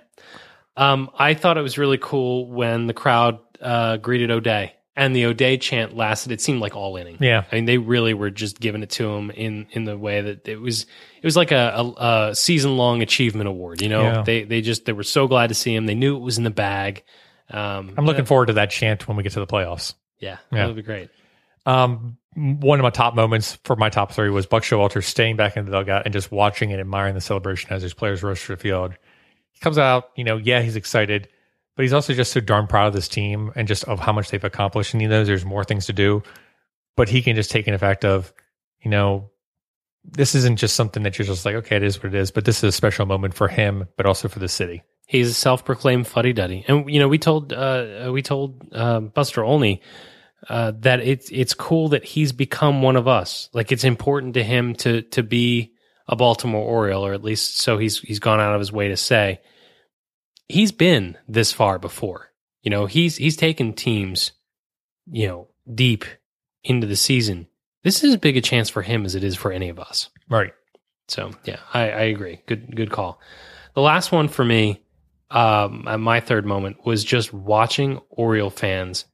Um, 0.75 1.09
I 1.17 1.33
thought 1.33 1.57
it 1.57 1.61
was 1.61 1.77
really 1.77 1.97
cool 1.97 2.47
when 2.47 2.87
the 2.87 2.93
crowd 2.93 3.39
uh, 3.61 3.97
greeted 3.97 4.29
O'Day 4.29 4.75
and 4.97 5.15
the 5.15 5.25
O'Day 5.25 5.55
chant 5.57 5.95
lasted. 5.95 6.31
It 6.33 6.41
seemed 6.41 6.59
like 6.59 6.75
all 6.75 6.97
inning. 6.97 7.17
Yeah. 7.21 7.43
I 7.49 7.55
mean, 7.55 7.65
they 7.65 7.77
really 7.77 8.13
were 8.13 8.29
just 8.29 8.59
giving 8.59 8.83
it 8.83 8.89
to 8.91 9.07
him 9.09 9.31
in 9.31 9.67
in 9.71 9.85
the 9.85 9.97
way 9.97 10.19
that 10.19 10.47
it 10.47 10.59
was. 10.59 10.81
It 10.83 11.23
was 11.25 11.37
like 11.37 11.51
a, 11.51 11.71
a, 11.97 12.27
a 12.29 12.35
season 12.35 12.75
long 12.75 13.01
achievement 13.01 13.47
award. 13.47 13.81
You 13.81 13.89
know, 13.89 14.01
Yeah. 14.01 14.21
they 14.23 14.43
they 14.43 14.59
just 14.61 14.83
they 14.85 14.93
were 14.93 15.03
so 15.03 15.27
glad 15.27 15.47
to 15.47 15.53
see 15.55 15.73
him. 15.73 15.85
They 15.85 15.95
knew 15.95 16.17
it 16.17 16.21
was 16.21 16.37
in 16.37 16.43
the 16.43 16.49
bag. 16.49 17.03
Um, 17.49 17.93
I'm 17.97 18.05
looking 18.05 18.25
forward 18.25 18.47
to 18.47 18.53
that 18.53 18.71
chant 18.71 19.07
when 19.07 19.15
we 19.15 19.23
get 19.23 19.31
to 19.33 19.39
the 19.39 19.47
playoffs. 19.47 19.93
yeah, 20.19 20.37
Yeah. 20.51 20.57
that 20.59 20.67
would 20.67 20.75
be 20.75 20.81
great. 20.81 21.09
Um, 21.65 22.17
one 22.35 22.79
of 22.79 22.83
my 22.83 22.89
top 22.89 23.15
moments 23.15 23.57
for 23.63 23.75
my 23.75 23.89
top 23.89 24.11
three 24.11 24.29
was 24.29 24.45
Buck 24.45 24.63
Showalter 24.63 25.03
staying 25.03 25.35
back 25.37 25.57
in 25.57 25.65
the 25.65 25.71
dugout 25.71 26.03
and 26.05 26.13
just 26.13 26.31
watching 26.31 26.71
and 26.71 26.79
admiring 26.79 27.13
the 27.15 27.21
celebration 27.21 27.71
as 27.73 27.81
his 27.81 27.93
players 27.93 28.23
rush 28.23 28.45
to 28.47 28.55
the 28.55 28.57
field. 28.61 28.93
He 29.51 29.59
comes 29.59 29.77
out, 29.77 30.09
you 30.15 30.23
know, 30.23 30.37
yeah, 30.37 30.61
he's 30.61 30.75
excited, 30.75 31.29
but 31.77 31.83
he's 31.83 31.93
also 31.93 32.13
just 32.13 32.33
so 32.33 32.39
darn 32.39 32.65
proud 32.65 32.87
of 32.87 32.93
this 32.93 33.07
team 33.07 33.51
and 33.55 33.67
just 33.67 33.83
of 33.83 33.99
how 33.99 34.11
much 34.11 34.31
they've 34.31 34.43
accomplished. 34.43 34.93
And 34.93 35.01
he 35.01 35.07
knows 35.07 35.27
there's 35.27 35.45
more 35.45 35.63
things 35.63 35.85
to 35.85 35.93
do, 35.93 36.23
but 36.95 37.07
he 37.07 37.21
can 37.21 37.35
just 37.35 37.51
take 37.51 37.67
an 37.67 37.75
effect 37.75 38.03
of, 38.03 38.33
you 38.81 38.89
know, 38.89 39.29
this 40.03 40.33
isn't 40.33 40.57
just 40.57 40.75
something 40.75 41.03
that 41.03 41.19
you're 41.19 41.27
just 41.27 41.45
like, 41.45 41.53
okay, 41.53 41.75
it 41.75 41.83
is 41.83 42.01
what 42.01 42.13
it 42.13 42.15
is, 42.15 42.31
but 42.31 42.45
this 42.45 42.57
is 42.57 42.63
a 42.63 42.71
special 42.71 43.05
moment 43.05 43.35
for 43.35 43.47
him, 43.47 43.87
but 43.95 44.07
also 44.07 44.27
for 44.27 44.39
the 44.39 44.47
city. 44.47 44.81
He's 45.05 45.29
a 45.29 45.33
self 45.33 45.65
proclaimed 45.65 46.07
fuddy 46.07 46.33
duddy, 46.33 46.65
and 46.67 46.89
you 46.89 46.99
know 46.99 47.07
we 47.07 47.17
told 47.17 47.53
uh, 47.53 48.09
we 48.11 48.21
told 48.21 48.67
uh, 48.73 48.99
Buster 48.99 49.41
Olney 49.41 49.81
uh, 50.49 50.73
that 50.79 50.99
it's 50.99 51.29
it's 51.31 51.53
cool 51.53 51.89
that 51.89 52.03
he's 52.03 52.33
become 52.33 52.81
one 52.81 52.97
of 52.97 53.07
us. 53.07 53.49
Like 53.53 53.71
it's 53.71 53.85
important 53.85 54.33
to 54.33 54.43
him 54.43 54.75
to 54.75 55.03
to 55.03 55.23
be 55.23 55.71
a 56.09 56.17
Baltimore 56.17 56.61
Oriole, 56.61 57.05
or 57.05 57.13
at 57.13 57.23
least 57.23 57.59
so 57.59 57.77
he's 57.77 57.99
he's 57.99 58.19
gone 58.19 58.41
out 58.41 58.53
of 58.53 58.59
his 58.59 58.71
way 58.71 58.89
to 58.89 58.97
say. 58.97 59.39
He's 60.47 60.71
been 60.71 61.17
this 61.27 61.51
far 61.51 61.79
before. 61.79 62.31
You 62.61 62.71
know, 62.71 62.85
he's 62.85 63.17
he's 63.17 63.37
taken 63.37 63.73
teams, 63.73 64.31
you 65.09 65.27
know, 65.27 65.47
deep 65.73 66.05
into 66.63 66.87
the 66.87 66.95
season. 66.95 67.47
This 67.83 68.03
is 68.03 68.15
as 68.15 68.17
big 68.17 68.37
a 68.37 68.41
chance 68.41 68.69
for 68.69 68.81
him 68.81 69.05
as 69.05 69.15
it 69.15 69.23
is 69.23 69.35
for 69.35 69.51
any 69.51 69.69
of 69.69 69.79
us. 69.79 70.09
Right. 70.29 70.53
So 71.07 71.31
yeah, 71.45 71.59
I, 71.73 71.81
I 71.83 72.01
agree. 72.03 72.41
Good 72.45 72.75
good 72.75 72.91
call. 72.91 73.19
The 73.73 73.81
last 73.81 74.11
one 74.11 74.27
for 74.27 74.43
me, 74.43 74.81
um, 75.29 75.87
my 76.01 76.19
third 76.19 76.45
moment 76.45 76.85
was 76.85 77.03
just 77.03 77.31
watching 77.31 77.99
Oriole 78.09 78.49
fans 78.49 79.05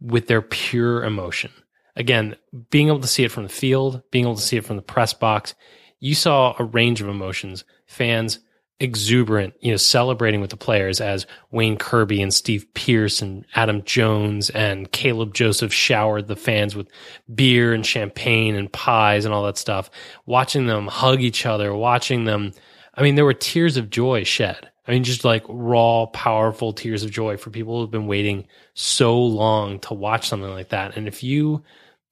with 0.00 0.26
their 0.26 0.42
pure 0.42 1.02
emotion. 1.02 1.50
Again, 1.96 2.36
being 2.70 2.88
able 2.88 3.00
to 3.00 3.06
see 3.06 3.24
it 3.24 3.30
from 3.30 3.44
the 3.44 3.48
field, 3.48 4.02
being 4.10 4.24
able 4.24 4.34
to 4.34 4.42
see 4.42 4.56
it 4.56 4.64
from 4.64 4.76
the 4.76 4.82
press 4.82 5.14
box, 5.14 5.54
you 6.00 6.14
saw 6.14 6.54
a 6.58 6.64
range 6.64 7.00
of 7.00 7.08
emotions. 7.08 7.64
Fans 7.86 8.40
exuberant, 8.80 9.54
you 9.60 9.70
know, 9.70 9.76
celebrating 9.76 10.40
with 10.40 10.50
the 10.50 10.56
players 10.56 11.00
as 11.00 11.26
Wayne 11.50 11.76
Kirby 11.76 12.20
and 12.20 12.34
Steve 12.34 12.66
Pearce 12.74 13.22
and 13.22 13.46
Adam 13.54 13.82
Jones 13.84 14.50
and 14.50 14.90
Caleb 14.90 15.34
Joseph 15.34 15.72
showered 15.72 16.26
the 16.26 16.36
fans 16.36 16.74
with 16.74 16.88
beer 17.32 17.72
and 17.72 17.86
champagne 17.86 18.56
and 18.56 18.72
pies 18.72 19.24
and 19.24 19.32
all 19.32 19.44
that 19.44 19.58
stuff. 19.58 19.90
Watching 20.26 20.66
them 20.66 20.88
hug 20.88 21.20
each 21.20 21.46
other, 21.46 21.74
watching 21.74 22.24
them. 22.24 22.52
I 22.94 23.02
mean, 23.02 23.14
there 23.14 23.24
were 23.24 23.34
tears 23.34 23.76
of 23.76 23.90
joy 23.90 24.24
shed. 24.24 24.70
I 24.86 24.92
mean, 24.92 25.04
just 25.04 25.24
like 25.24 25.44
raw, 25.48 26.06
powerful 26.06 26.72
tears 26.72 27.04
of 27.04 27.10
joy 27.10 27.36
for 27.36 27.50
people 27.50 27.80
who've 27.80 27.90
been 27.90 28.06
waiting 28.06 28.46
so 28.74 29.18
long 29.18 29.78
to 29.80 29.94
watch 29.94 30.28
something 30.28 30.50
like 30.50 30.68
that. 30.70 30.96
And 30.96 31.08
if 31.08 31.22
you 31.22 31.62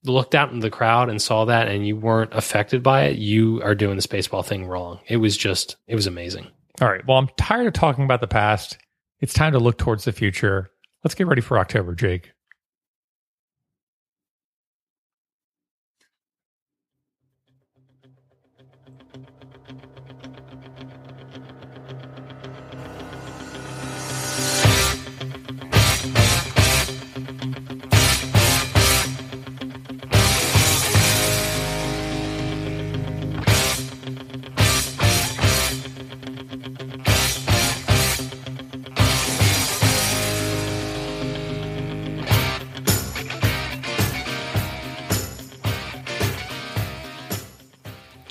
looked 0.04 0.34
out 0.34 0.52
in 0.52 0.60
the 0.60 0.70
crowd 0.70 1.08
and 1.08 1.20
saw 1.20 1.44
that 1.44 1.68
and 1.68 1.86
you 1.86 1.96
weren't 1.96 2.34
affected 2.34 2.82
by 2.82 3.04
it, 3.04 3.18
you 3.18 3.62
are 3.62 3.74
doing 3.74 3.96
the 3.96 4.02
spaceball 4.02 4.44
thing 4.44 4.66
wrong. 4.66 4.98
It 5.06 5.18
was 5.18 5.36
just, 5.36 5.76
it 5.86 5.94
was 5.94 6.06
amazing. 6.06 6.48
All 6.80 6.88
right. 6.88 7.06
Well, 7.06 7.18
I'm 7.18 7.28
tired 7.36 7.66
of 7.66 7.72
talking 7.72 8.04
about 8.04 8.20
the 8.20 8.26
past. 8.26 8.78
It's 9.20 9.34
time 9.34 9.52
to 9.52 9.60
look 9.60 9.78
towards 9.78 10.04
the 10.04 10.12
future. 10.12 10.70
Let's 11.04 11.14
get 11.14 11.26
ready 11.26 11.40
for 11.40 11.58
October, 11.58 11.94
Jake. 11.94 12.31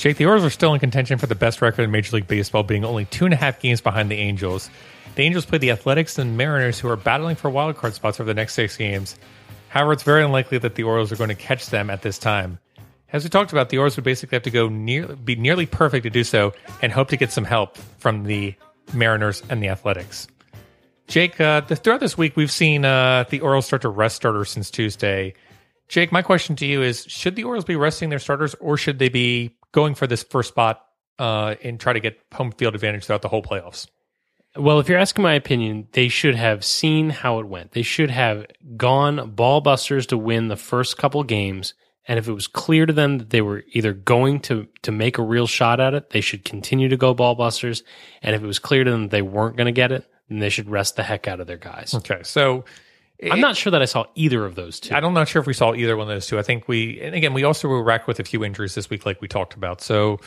Jake, 0.02 0.18
the 0.18 0.26
Orioles 0.26 0.44
are 0.44 0.50
still 0.50 0.74
in 0.74 0.80
contention 0.80 1.20
for 1.20 1.28
the 1.28 1.36
best 1.36 1.62
record 1.62 1.84
in 1.84 1.92
Major 1.92 2.16
League 2.16 2.28
Baseball, 2.28 2.64
being 2.64 2.84
only 2.84 3.06
two 3.06 3.26
and 3.26 3.36
a 3.36 3.38
half 3.38 3.60
games 3.60 3.82
behind 3.82 4.10
the 4.10 4.16
Angels. 4.16 4.68
The 5.14 5.22
Angels 5.22 5.46
play 5.46 5.60
the 5.60 5.70
Athletics 5.70 6.18
and 6.18 6.36
Mariners, 6.36 6.80
who 6.80 6.90
are 6.90 6.96
battling 6.96 7.36
for 7.36 7.52
wild 7.52 7.78
card 7.78 7.94
spots 7.94 8.20
over 8.20 8.28
the 8.28 8.34
next 8.34 8.56
six 8.56 8.76
games. 8.76 9.16
However, 9.70 9.94
it's 9.94 10.02
very 10.02 10.24
unlikely 10.24 10.58
that 10.58 10.74
the 10.74 10.82
Orioles 10.82 11.12
are 11.12 11.18
going 11.18 11.30
to 11.30 11.36
catch 11.36 11.68
them 11.68 11.92
at 11.92 12.02
this 12.02 12.18
time. 12.18 12.58
As 13.14 13.24
we 13.24 13.30
talked 13.30 13.52
about, 13.52 13.70
the 13.70 13.78
Orioles 13.78 13.96
would 13.96 14.04
basically 14.04 14.38
have 14.38 14.42
to 14.42 14.50
go 14.50 14.70
near, 14.70 15.06
be 15.06 15.36
nearly 15.36 15.68
perfect 15.68 16.02
to 16.06 16.10
do 16.10 16.24
so, 16.24 16.52
and 16.82 16.92
hope 16.92 17.10
to 17.10 17.16
get 17.16 17.32
some 17.32 17.46
help 17.46 17.78
from 18.00 18.24
the 18.24 18.56
Mariners 18.96 19.44
and 19.52 19.62
the 19.62 19.68
Athletics. 19.68 20.28
Jake, 21.10 21.40
uh, 21.40 21.62
throughout 21.62 22.00
this 22.00 22.18
week, 22.18 22.36
we've 22.36 22.52
seen 22.52 22.86
uh, 22.86 23.26
the 23.30 23.42
Orioles 23.42 23.68
start 23.68 23.84
to 23.84 23.90
rest 23.90 24.16
starters 24.16 24.50
since 24.50 24.72
Tuesday. 24.72 25.36
Jake, 25.90 26.12
my 26.12 26.24
question 26.24 26.56
to 26.56 26.66
you 26.66 26.82
is: 26.82 27.06
Should 27.08 27.36
the 27.36 27.44
Orioles 27.44 27.66
be 27.66 27.76
resting 27.76 28.10
their 28.10 28.18
starters, 28.18 28.56
or 28.56 28.78
should 28.78 28.98
they 28.98 29.10
be 29.10 29.54
going 29.72 29.96
for 29.96 30.08
this 30.08 30.24
first 30.24 30.50
spot 30.50 30.86
uh, 31.20 31.56
and 31.64 31.80
try 31.80 31.94
to 31.94 32.00
get 32.00 32.20
home 32.34 32.52
field 32.52 32.76
advantage 32.76 33.06
throughout 33.06 33.22
the 33.22 33.30
whole 33.30 33.44
playoffs? 33.44 33.88
Well, 34.58 34.80
if 34.80 34.90
you're 34.90 35.00
asking 35.00 35.24
my 35.24 35.34
opinion, 35.34 35.88
they 35.94 36.10
should 36.10 36.36
have 36.36 36.66
seen 36.66 37.10
how 37.10 37.40
it 37.40 37.48
went. 37.48 37.72
They 37.72 37.84
should 37.84 38.12
have 38.12 38.46
gone 38.76 39.32
ball 39.32 39.62
busters 39.62 40.06
to 40.08 40.18
win 40.18 40.50
the 40.50 40.58
first 40.58 40.98
couple 40.98 41.24
games. 41.24 41.74
And 42.08 42.20
if 42.20 42.28
it 42.28 42.34
was 42.34 42.48
clear 42.48 42.86
to 42.86 42.92
them 42.92 43.20
that 43.20 43.30
they 43.30 43.42
were 43.42 43.64
either 43.72 43.94
going 43.94 44.42
to, 44.42 44.68
to 44.82 44.92
make 44.92 45.18
a 45.18 45.24
real 45.24 45.48
shot 45.48 45.80
at 45.80 45.94
it, 45.94 46.10
they 46.10 46.20
should 46.20 46.44
continue 46.44 46.90
to 46.90 46.98
go 46.98 47.14
ball 47.14 47.36
busters. 47.36 47.84
And 48.22 48.36
if 48.36 48.44
it 48.44 48.48
was 48.48 48.60
clear 48.60 48.84
to 48.84 48.92
them 48.92 49.04
that 49.04 49.12
they 49.12 49.22
weren't 49.22 49.56
going 49.56 49.68
to 49.68 49.72
get 49.72 49.92
it, 49.92 50.06
then 50.28 50.40
they 50.40 50.50
should 50.50 50.70
rest 50.70 50.98
the 50.98 51.04
heck 51.04 51.28
out 51.28 51.40
of 51.40 51.48
their 51.48 51.58
guys. 51.58 51.94
Okay. 51.94 52.22
So 52.24 52.66
I'm 53.30 53.40
not 53.40 53.56
sure 53.56 53.72
that 53.72 53.82
I 53.82 53.86
saw 53.86 54.06
either 54.16 54.46
of 54.46 54.56
those 54.56 54.80
two. 54.80 54.96
I'm 54.96 55.14
not 55.14 55.28
sure 55.28 55.42
if 55.42 55.48
we 55.48 55.54
saw 55.54 55.74
either 55.74 55.96
one 55.96 56.08
of 56.08 56.16
those 56.16 56.28
two. 56.28 56.40
I 56.40 56.42
think 56.42 56.68
we, 56.68 57.00
and 57.02 57.14
again, 57.14 57.34
we 57.34 57.44
also 57.44 57.68
were 57.68 57.84
racked 57.84 58.08
with 58.08 58.20
a 58.20 58.24
few 58.24 58.44
injuries 58.44 58.74
this 58.74 58.90
week, 58.90 59.06
like 59.06 59.22
we 59.22 59.28
talked 59.28 59.54
about. 59.54 59.82
So 59.82 60.20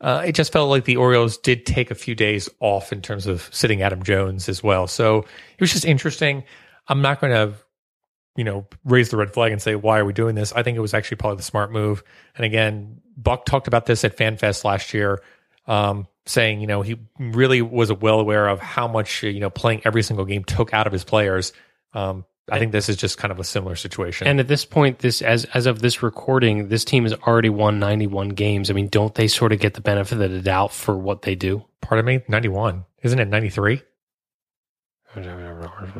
uh, 0.00 0.24
it 0.26 0.34
just 0.34 0.52
felt 0.52 0.68
like 0.68 0.84
the 0.84 0.96
Orioles 0.96 1.38
did 1.38 1.64
take 1.64 1.90
a 1.90 1.94
few 1.94 2.14
days 2.14 2.48
off 2.60 2.92
in 2.92 3.00
terms 3.00 3.26
of 3.26 3.48
sitting 3.52 3.82
Adam 3.82 4.02
Jones 4.02 4.48
as 4.48 4.62
well. 4.62 4.86
So 4.86 5.18
it 5.18 5.60
was 5.60 5.72
just 5.72 5.84
interesting. 5.84 6.44
I'm 6.88 7.02
not 7.02 7.20
going 7.20 7.32
to, 7.32 7.54
you 8.36 8.44
know, 8.44 8.66
raise 8.84 9.10
the 9.10 9.16
red 9.16 9.32
flag 9.32 9.52
and 9.52 9.60
say, 9.60 9.74
why 9.74 9.98
are 9.98 10.04
we 10.04 10.12
doing 10.12 10.34
this? 10.34 10.52
I 10.52 10.62
think 10.62 10.76
it 10.76 10.80
was 10.80 10.94
actually 10.94 11.16
probably 11.16 11.38
the 11.38 11.42
smart 11.42 11.72
move. 11.72 12.04
And 12.36 12.44
again, 12.44 13.00
Buck 13.16 13.46
talked 13.46 13.66
about 13.66 13.86
this 13.86 14.04
at 14.04 14.16
FanFest 14.16 14.64
last 14.64 14.94
year, 14.94 15.22
um, 15.66 16.06
saying, 16.26 16.60
you 16.60 16.66
know, 16.66 16.82
he 16.82 16.98
really 17.18 17.62
was 17.62 17.92
well 17.92 18.20
aware 18.20 18.46
of 18.48 18.60
how 18.60 18.86
much, 18.86 19.22
you 19.22 19.40
know, 19.40 19.50
playing 19.50 19.82
every 19.84 20.02
single 20.02 20.24
game 20.24 20.44
took 20.44 20.72
out 20.72 20.86
of 20.86 20.92
his 20.92 21.02
players. 21.02 21.52
Um, 21.94 22.24
I 22.50 22.58
think 22.58 22.72
this 22.72 22.88
is 22.88 22.96
just 22.96 23.18
kind 23.18 23.30
of 23.30 23.38
a 23.38 23.44
similar 23.44 23.76
situation. 23.76 24.26
And 24.26 24.40
at 24.40 24.48
this 24.48 24.64
point, 24.64 25.00
this 25.00 25.20
as 25.20 25.44
as 25.46 25.66
of 25.66 25.80
this 25.80 26.02
recording, 26.02 26.68
this 26.68 26.84
team 26.84 27.04
has 27.04 27.12
already 27.12 27.50
won 27.50 27.78
91 27.78 28.30
games. 28.30 28.70
I 28.70 28.72
mean, 28.74 28.88
don't 28.88 29.14
they 29.14 29.28
sort 29.28 29.52
of 29.52 29.60
get 29.60 29.74
the 29.74 29.80
benefit 29.82 30.20
of 30.20 30.30
the 30.30 30.40
doubt 30.40 30.72
for 30.72 30.96
what 30.96 31.22
they 31.22 31.34
do? 31.34 31.64
Pardon 31.82 32.06
me, 32.06 32.20
91. 32.28 32.84
Isn't 33.02 33.18
it 33.18 33.28
93? 33.28 33.82
I 35.16 35.22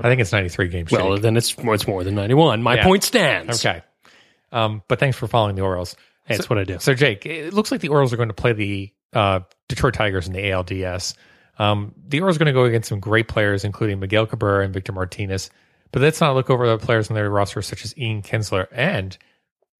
think 0.02 0.20
it's 0.20 0.32
93 0.32 0.68
games. 0.68 0.90
Well, 0.90 1.14
Jake. 1.14 1.22
then 1.22 1.36
it's 1.36 1.56
more, 1.62 1.74
it's 1.74 1.86
more 1.86 2.04
than 2.04 2.14
91. 2.14 2.62
My 2.62 2.76
Yeah. 2.76 2.84
point 2.84 3.02
stands. 3.02 3.64
okay. 3.64 3.82
Um, 4.52 4.82
but 4.88 4.98
thanks 5.00 5.16
for 5.16 5.26
following 5.26 5.56
the 5.56 5.62
Orioles. 5.62 5.96
Hey, 6.24 6.36
that's 6.36 6.48
what 6.50 6.58
I 6.58 6.64
do. 6.64 6.78
So, 6.78 6.94
Jake, 6.94 7.24
it 7.26 7.52
looks 7.54 7.70
like 7.70 7.80
the 7.80 7.88
Orioles 7.88 8.12
are 8.12 8.16
going 8.16 8.28
to 8.28 8.34
play 8.34 8.52
the 8.52 8.92
uh, 9.14 9.40
Detroit 9.68 9.94
Tigers 9.94 10.26
in 10.26 10.34
the 10.34 10.40
ALDS. 10.40 11.14
Um, 11.58 11.94
the 12.06 12.20
Orioles 12.20 12.36
are 12.36 12.40
going 12.40 12.46
to 12.46 12.52
go 12.52 12.64
against 12.64 12.88
some 12.88 13.00
great 13.00 13.28
players, 13.28 13.64
including 13.64 13.98
Miguel 13.98 14.26
Cabrera 14.26 14.64
and 14.64 14.72
Victor 14.72 14.92
Martinez. 14.92 15.50
But 15.92 16.02
let's 16.02 16.20
not 16.20 16.34
look 16.34 16.50
over 16.50 16.66
the 16.66 16.78
players 16.78 17.10
on 17.10 17.14
their 17.14 17.30
roster, 17.30 17.62
such 17.62 17.84
as 17.84 17.96
Ian 17.96 18.22
Kinsler 18.22 18.66
and, 18.72 19.16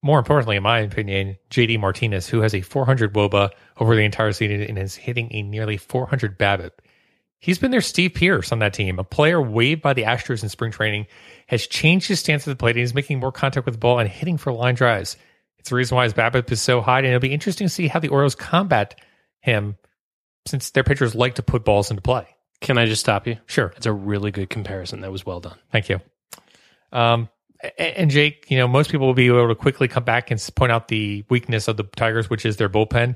more 0.01 0.19
importantly, 0.19 0.55
in 0.55 0.63
my 0.63 0.79
opinion, 0.79 1.37
JD 1.49 1.79
Martinez, 1.79 2.27
who 2.27 2.41
has 2.41 2.55
a 2.55 2.61
400 2.61 3.13
WOBA 3.13 3.51
over 3.77 3.95
the 3.95 4.03
entire 4.03 4.31
season 4.31 4.61
and 4.61 4.77
is 4.77 4.95
hitting 4.95 5.27
a 5.31 5.41
nearly 5.43 5.77
400 5.77 6.37
BABIP. 6.37 6.71
He's 7.41 7.59
been 7.59 7.71
their 7.71 7.81
Steve 7.81 8.13
Pearce 8.15 8.51
on 8.51 8.59
that 8.59 8.73
team, 8.73 8.99
a 8.99 9.03
player 9.03 9.41
waived 9.41 9.81
by 9.81 9.93
the 9.93 10.03
Astros 10.03 10.43
in 10.43 10.49
spring 10.49 10.71
training, 10.71 11.07
has 11.47 11.67
changed 11.67 12.07
his 12.07 12.19
stance 12.19 12.47
at 12.47 12.51
the 12.51 12.55
plate 12.55 12.75
and 12.75 12.83
is 12.83 12.93
making 12.93 13.19
more 13.19 13.31
contact 13.31 13.65
with 13.65 13.75
the 13.75 13.79
ball 13.79 13.99
and 13.99 14.09
hitting 14.09 14.37
for 14.37 14.51
line 14.51 14.75
drives. 14.75 15.15
It's 15.57 15.69
the 15.69 15.75
reason 15.75 15.95
why 15.95 16.03
his 16.03 16.13
BABIP 16.13 16.51
is 16.51 16.61
so 16.61 16.81
high, 16.81 16.99
and 16.99 17.07
it'll 17.07 17.19
be 17.19 17.33
interesting 17.33 17.67
to 17.67 17.73
see 17.73 17.87
how 17.87 17.99
the 17.99 18.09
Orioles 18.09 18.35
combat 18.35 18.99
him 19.41 19.77
since 20.47 20.71
their 20.71 20.83
pitchers 20.83 21.15
like 21.15 21.35
to 21.35 21.43
put 21.43 21.63
balls 21.63 21.91
into 21.91 22.01
play. 22.01 22.27
Can 22.61 22.77
I 22.77 22.85
just 22.85 23.01
stop 23.01 23.25
you? 23.25 23.37
Sure. 23.45 23.73
It's 23.77 23.85
a 23.85 23.93
really 23.93 24.31
good 24.31 24.49
comparison. 24.49 25.01
That 25.01 25.11
was 25.11 25.25
well 25.25 25.39
done. 25.39 25.57
Thank 25.71 25.89
you. 25.89 26.01
Um, 26.91 27.29
and 27.77 28.09
Jake, 28.09 28.45
you 28.49 28.57
know, 28.57 28.67
most 28.67 28.89
people 28.89 29.07
will 29.07 29.13
be 29.13 29.27
able 29.27 29.47
to 29.47 29.55
quickly 29.55 29.87
come 29.87 30.03
back 30.03 30.31
and 30.31 30.49
point 30.55 30.71
out 30.71 30.87
the 30.87 31.25
weakness 31.29 31.67
of 31.67 31.77
the 31.77 31.83
Tigers, 31.83 32.29
which 32.29 32.45
is 32.45 32.57
their 32.57 32.69
bullpen. 32.69 33.15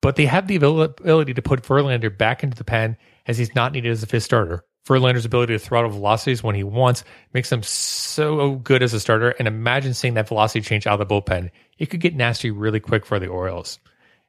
But 0.00 0.16
they 0.16 0.26
have 0.26 0.46
the 0.46 0.56
ability 0.56 1.34
to 1.34 1.42
put 1.42 1.62
Verlander 1.62 2.16
back 2.16 2.44
into 2.44 2.56
the 2.56 2.64
pen 2.64 2.96
as 3.26 3.36
he's 3.38 3.54
not 3.54 3.72
needed 3.72 3.90
as 3.90 4.02
a 4.02 4.06
fifth 4.06 4.24
starter. 4.24 4.64
Verlander's 4.86 5.24
ability 5.24 5.52
to 5.52 5.58
throttle 5.58 5.90
velocities 5.90 6.42
when 6.42 6.54
he 6.54 6.64
wants 6.64 7.04
makes 7.34 7.52
him 7.52 7.62
so 7.62 8.56
good 8.56 8.82
as 8.82 8.94
a 8.94 9.00
starter. 9.00 9.30
And 9.30 9.46
imagine 9.46 9.92
seeing 9.92 10.14
that 10.14 10.28
velocity 10.28 10.60
change 10.60 10.86
out 10.86 11.00
of 11.00 11.08
the 11.08 11.14
bullpen. 11.14 11.50
It 11.78 11.86
could 11.86 12.00
get 12.00 12.14
nasty 12.14 12.50
really 12.50 12.80
quick 12.80 13.04
for 13.04 13.18
the 13.18 13.26
Orioles. 13.26 13.80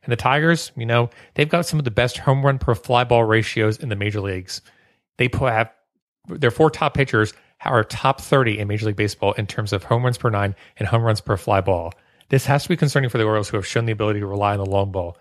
And 0.03 0.11
the 0.11 0.17
Tigers, 0.17 0.71
you 0.77 0.85
know, 0.85 1.09
they've 1.35 1.49
got 1.49 1.65
some 1.65 1.79
of 1.79 1.85
the 1.85 1.91
best 1.91 2.17
home 2.17 2.45
run 2.45 2.57
per 2.57 2.75
fly 2.75 3.03
ball 3.03 3.23
ratios 3.23 3.77
in 3.77 3.89
the 3.89 3.95
major 3.95 4.21
leagues. 4.21 4.61
They 5.17 5.27
put, 5.27 5.51
have 5.51 5.71
their 6.27 6.51
four 6.51 6.69
top 6.69 6.93
pitchers 6.93 7.33
are 7.65 7.83
top 7.83 8.21
30 8.21 8.59
in 8.59 8.67
Major 8.67 8.87
League 8.87 8.95
Baseball 8.95 9.33
in 9.33 9.45
terms 9.45 9.73
of 9.73 9.83
home 9.83 10.03
runs 10.03 10.17
per 10.17 10.29
nine 10.29 10.55
and 10.77 10.87
home 10.87 11.03
runs 11.03 11.21
per 11.21 11.35
fly 11.35 11.61
ball. 11.61 11.93
This 12.29 12.45
has 12.45 12.63
to 12.63 12.69
be 12.69 12.77
concerning 12.77 13.09
for 13.09 13.17
the 13.17 13.25
Orioles, 13.25 13.49
who 13.49 13.57
have 13.57 13.67
shown 13.67 13.85
the 13.85 13.91
ability 13.91 14.19
to 14.19 14.27
rely 14.27 14.53
on 14.53 14.59
the 14.59 14.65
long 14.65 14.91
ball. 14.91 15.17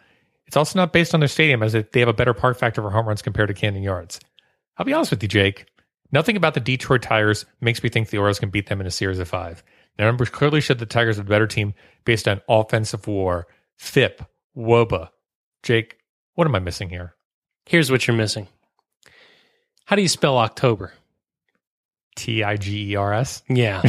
It's 0.47 0.57
also 0.57 0.79
not 0.79 0.93
based 0.93 1.14
on 1.14 1.20
their 1.20 1.29
stadium, 1.29 1.62
as 1.62 1.72
they 1.72 2.01
have 2.01 2.09
a 2.09 2.12
better 2.12 2.35
park 2.35 2.59
factor 2.59 2.81
for 2.81 2.91
home 2.91 3.07
runs 3.07 3.22
compared 3.22 3.49
to 3.49 3.55
Camden 3.55 3.83
Yards. 3.83 4.20
I'll 4.76 4.87
be 4.87 4.93
honest 4.93 5.11
with 5.11 5.22
you, 5.22 5.29
Jake. 5.29 5.66
Nothing 6.12 6.37
about 6.37 6.55
the 6.55 6.61
Detroit 6.61 7.03
Tigers 7.03 7.45
makes 7.61 7.83
me 7.83 7.89
think 7.89 8.09
the 8.09 8.18
Orioles 8.18 8.39
can 8.39 8.51
beat 8.51 8.68
them 8.68 8.81
in 8.81 8.87
a 8.87 8.91
series 8.91 9.18
of 9.18 9.29
five. 9.29 9.62
The 9.97 10.05
numbers 10.05 10.31
clearly 10.31 10.61
show 10.61 10.74
the 10.74 10.87
Tigers 10.87 11.18
are 11.18 11.22
the 11.22 11.29
better 11.29 11.47
team 11.47 11.74
based 12.05 12.29
on 12.29 12.41
offensive 12.49 13.07
war, 13.07 13.47
FIP, 13.76 14.22
WOBA. 14.59 15.11
Jake, 15.62 15.98
what 16.34 16.46
am 16.46 16.54
I 16.54 16.59
missing 16.59 16.88
here? 16.88 17.14
Here's 17.64 17.90
what 17.90 18.06
you're 18.06 18.16
missing. 18.16 18.48
How 19.84 19.96
do 19.96 20.02
you 20.02 20.09
spell 20.09 20.36
October? 20.36 20.92
T 22.16 22.42
I 22.42 22.56
G 22.56 22.92
E 22.92 22.96
R 22.96 23.14
S. 23.14 23.42
Yeah. 23.48 23.82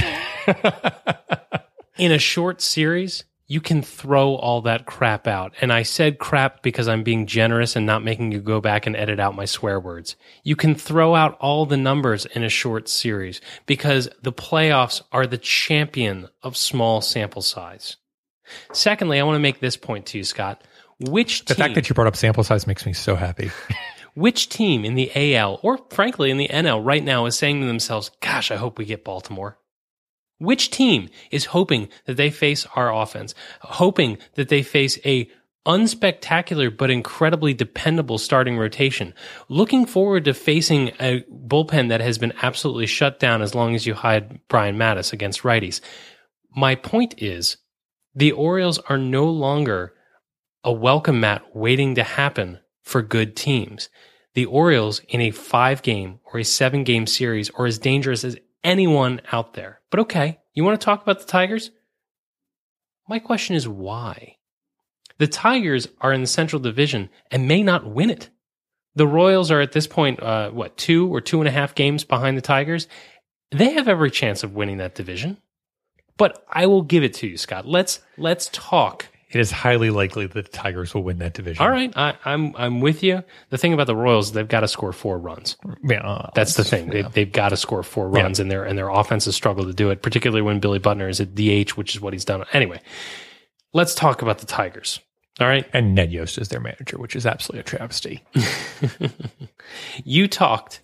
In 1.98 2.12
a 2.12 2.20
short 2.20 2.62
series, 2.62 3.24
you 3.48 3.60
can 3.60 3.82
throw 3.82 4.36
all 4.36 4.62
that 4.62 4.86
crap 4.86 5.28
out. 5.28 5.54
And 5.60 5.74
I 5.74 5.82
said 5.82 6.20
crap 6.20 6.62
because 6.62 6.88
I'm 6.88 7.04
being 7.04 7.26
generous 7.26 7.76
and 7.76 7.86
not 7.86 8.04
making 8.04 8.32
you 8.32 8.40
go 8.40 8.62
back 8.62 8.86
and 8.86 8.96
edit 8.96 9.20
out 9.20 9.36
my 9.36 9.46
swear 9.46 9.80
words. 9.80 10.16
You 10.44 10.56
can 10.56 10.76
throw 10.76 11.16
out 11.16 11.36
all 11.40 11.66
the 11.66 11.78
numbers 11.78 12.26
in 12.28 12.44
a 12.44 12.50
short 12.50 12.88
series 12.88 13.42
because 13.66 14.08
the 14.22 14.32
playoffs 14.32 15.02
are 15.12 15.26
the 15.26 15.40
champion 15.40 16.30
of 16.44 16.56
small 16.56 17.02
sample 17.02 17.42
size. 17.42 17.98
Secondly, 18.74 19.20
I 19.20 19.24
want 19.24 19.36
to 19.36 19.40
make 19.40 19.60
this 19.60 19.78
point 19.78 20.08
to 20.08 20.18
you, 20.18 20.24
Scott. 20.24 20.64
Which 21.00 21.46
The 21.46 21.56
team, 21.56 21.64
fact 21.64 21.76
that 21.76 21.90
you 21.90 21.96
brought 21.96 22.08
up 22.08 22.16
sample 22.16 22.44
size 22.44 22.68
makes 22.68 22.86
me 22.86 22.94
so 22.94 23.16
happy. 23.16 23.52
which 24.14 24.50
team 24.50 24.84
in 24.84 24.96
the 24.96 25.36
AL 25.36 25.60
or 25.64 25.80
frankly 25.90 26.30
in 26.30 26.38
the 26.38 26.50
NL 26.50 26.84
right 26.84 27.04
now 27.04 27.26
is 27.26 27.38
saying 27.38 27.62
to 27.62 27.68
themselves, 27.68 28.12
gosh, 28.22 28.52
I 28.52 28.58
hope 28.58 28.78
we 28.78 28.86
get 28.86 29.06
Baltimore? 29.06 29.58
Which 30.40 30.72
team 30.72 31.10
is 31.32 31.46
hoping 31.46 31.90
that 32.06 32.18
they 32.18 32.30
face 32.30 32.66
our 32.76 32.94
offense, 32.94 33.36
hoping 33.62 34.18
that 34.36 34.50
they 34.50 34.64
face 34.64 34.98
a 35.06 35.30
unspectacular 35.66 36.76
but 36.76 36.90
incredibly 36.90 37.54
dependable 37.54 38.18
starting 38.18 38.58
rotation, 38.58 39.14
looking 39.50 39.86
forward 39.86 40.26
to 40.26 40.34
facing 40.34 40.90
a 41.00 41.24
bullpen 41.32 41.90
that 41.90 42.02
has 42.02 42.18
been 42.18 42.34
absolutely 42.42 42.86
shut 42.86 43.20
down 43.20 43.42
as 43.42 43.54
long 43.54 43.76
as 43.76 43.86
you 43.86 43.94
hide 43.94 44.40
Brian 44.48 44.78
Matusz 44.78 45.14
against 45.14 45.44
righties? 45.44 45.82
My 46.56 46.76
point 46.76 47.16
is 47.18 47.58
the 48.16 48.32
Orioles 48.32 48.80
are 48.80 48.98
no 48.98 49.30
longer 49.30 49.94
a 50.64 50.72
welcome 50.72 51.20
mat 51.20 51.44
waiting 51.56 51.96
to 51.96 52.04
happen 52.04 52.60
for 52.84 53.02
good 53.02 53.36
teams. 53.36 53.90
The 54.34 54.46
Orioles 54.46 55.02
in 55.10 55.22
a 55.22 55.32
five 55.32 55.82
game 55.82 56.20
or 56.32 56.40
a 56.40 56.44
seven 56.44 56.84
game 56.84 57.08
series 57.08 57.50
are 57.52 57.66
as 57.66 57.80
dangerous 57.80 58.24
as 58.24 58.38
anyone 58.64 59.22
out 59.32 59.54
there. 59.54 59.82
But 59.90 60.02
okay, 60.02 60.40
you 60.54 60.64
want 60.64 60.80
to 60.80 60.86
talk 60.86 61.02
about 61.02 61.20
the 61.20 61.26
Tigers? 61.26 61.72
My 63.08 63.20
question 63.20 63.56
is 63.56 63.68
why? 63.68 64.38
The 65.18 65.28
Tigers 65.28 65.88
are 66.00 66.14
in 66.14 66.22
the 66.22 66.28
Central 66.28 66.62
Division 66.62 67.10
and 67.32 67.48
may 67.48 67.64
not 67.64 67.90
win 67.90 68.10
it. 68.10 68.30
The 68.96 69.08
Royals 69.08 69.52
are 69.52 69.62
at 69.62 69.72
this 69.72 69.88
point, 69.88 70.22
uh, 70.22 70.50
what, 70.50 70.78
two 70.78 71.14
or 71.14 71.22
two 71.22 71.40
and 71.40 71.48
a 71.48 71.52
half 71.52 71.76
games 71.76 72.04
behind 72.04 72.38
the 72.38 72.42
Tigers? 72.42 72.88
They 73.52 73.74
have 73.74 73.88
every 73.88 74.12
chance 74.12 74.44
of 74.44 74.56
winning 74.56 74.78
that 74.78 74.96
division. 74.96 75.38
But 76.20 76.46
I 76.48 76.68
will 76.68 76.84
give 76.84 77.04
it 77.04 77.16
to 77.16 77.28
you, 77.28 77.38
Scott. 77.38 77.66
Let's 77.66 78.02
let's 78.18 78.50
talk 78.54 79.08
it 79.32 79.40
is 79.40 79.52
highly 79.52 79.92
likely 79.92 80.26
that 80.26 80.34
the 80.34 80.52
Tigers 80.52 80.96
will 80.96 81.04
win 81.04 81.20
that 81.20 81.34
division. 81.34 81.64
All 81.64 81.70
right, 81.70 81.96
I, 81.96 82.16
I'm 82.26 82.56
I'm 82.56 82.82
with 82.82 83.04
you. 83.04 83.24
The 83.52 83.60
thing 83.60 83.74
about 83.74 83.86
the 83.86 83.96
Royals, 83.96 84.32
they've 84.32 84.48
got 84.48 84.62
to 84.62 84.68
score 84.68 84.92
four 84.92 85.20
runs. 85.20 85.56
Yeah, 85.84 86.30
That's 86.34 86.56
the 86.56 86.64
thing. 86.64 86.90
They, 86.90 87.04
they've 87.04 87.32
got 87.32 87.50
to 87.50 87.58
score 87.58 87.84
four 87.84 88.10
runs, 88.10 88.40
and 88.40 88.50
their 88.50 88.64
and 88.64 88.76
their 88.76 88.90
offense 88.90 89.26
has 89.26 89.36
struggled 89.36 89.68
to 89.68 89.74
do 89.74 89.92
it, 89.92 90.02
particularly 90.02 90.42
when 90.42 90.60
Billy 90.60 90.80
Butler 90.80 91.10
is 91.10 91.22
at 91.22 91.36
DH, 91.36 91.72
which 91.72 91.94
is 91.94 92.02
what 92.02 92.14
he's 92.14 92.26
done. 92.26 92.44
Anyway, 92.54 92.82
let's 93.72 93.94
talk 93.94 94.24
about 94.24 94.40
the 94.40 94.48
Tigers. 94.48 95.00
All 95.40 95.48
right, 95.48 95.66
and 95.74 95.94
Ned 95.94 96.12
Yost 96.12 96.40
is 96.40 96.50
their 96.50 96.60
manager, 96.60 96.98
which 96.98 97.16
is 97.16 97.28
absolutely 97.28 97.62
a 97.62 97.64
travesty. 97.64 98.24
you 100.04 100.28
talked 100.28 100.82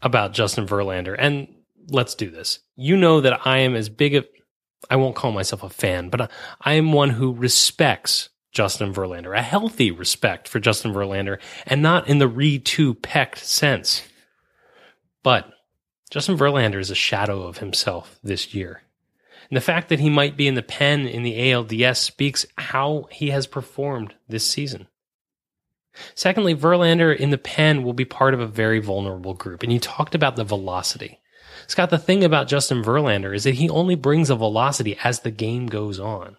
about 0.00 0.32
Justin 0.32 0.66
Verlander, 0.66 1.14
and 1.16 1.46
let's 1.90 2.14
do 2.14 2.30
this. 2.30 2.60
You 2.74 2.96
know 2.96 3.20
that 3.20 3.46
I 3.46 3.58
am 3.58 3.76
as 3.76 3.90
big 3.90 4.14
of 4.14 4.26
I 4.88 4.96
won't 4.96 5.16
call 5.16 5.32
myself 5.32 5.62
a 5.62 5.68
fan, 5.68 6.08
but 6.08 6.30
I, 6.60 6.74
am 6.74 6.92
one 6.92 7.10
who 7.10 7.34
respects 7.34 8.30
Justin 8.52 8.92
Verlander, 8.92 9.36
a 9.36 9.42
healthy 9.42 9.90
respect 9.90 10.48
for 10.48 10.58
Justin 10.58 10.92
Verlander, 10.92 11.38
and 11.66 11.82
not 11.82 12.08
in 12.08 12.18
the 12.18 12.28
re 12.28 12.58
two 12.58 12.94
pecked 12.94 13.38
sense. 13.38 14.02
But 15.22 15.52
Justin 16.10 16.36
Verlander 16.36 16.80
is 16.80 16.90
a 16.90 16.94
shadow 16.94 17.42
of 17.42 17.58
himself 17.58 18.18
this 18.22 18.54
year. 18.54 18.82
And 19.48 19.56
the 19.56 19.60
fact 19.60 19.88
that 19.88 20.00
he 20.00 20.10
might 20.10 20.36
be 20.36 20.48
in 20.48 20.54
the 20.54 20.62
pen 20.62 21.06
in 21.06 21.22
the 21.22 21.38
ALDS 21.38 21.96
speaks 21.98 22.46
how 22.56 23.08
he 23.10 23.30
has 23.30 23.46
performed 23.46 24.14
this 24.28 24.46
season. 24.46 24.86
Secondly, 26.14 26.54
Verlander 26.54 27.14
in 27.14 27.30
the 27.30 27.38
pen 27.38 27.82
will 27.82 27.92
be 27.92 28.04
part 28.04 28.32
of 28.32 28.40
a 28.40 28.46
very 28.46 28.78
vulnerable 28.78 29.34
group. 29.34 29.62
And 29.62 29.72
you 29.72 29.78
talked 29.78 30.14
about 30.14 30.36
the 30.36 30.44
velocity. 30.44 31.19
Scott, 31.70 31.90
the 31.90 31.98
thing 31.98 32.24
about 32.24 32.48
Justin 32.48 32.82
Verlander 32.82 33.32
is 33.32 33.44
that 33.44 33.54
he 33.54 33.70
only 33.70 33.94
brings 33.94 34.28
a 34.28 34.34
velocity 34.34 34.98
as 35.04 35.20
the 35.20 35.30
game 35.30 35.68
goes 35.68 36.00
on. 36.00 36.36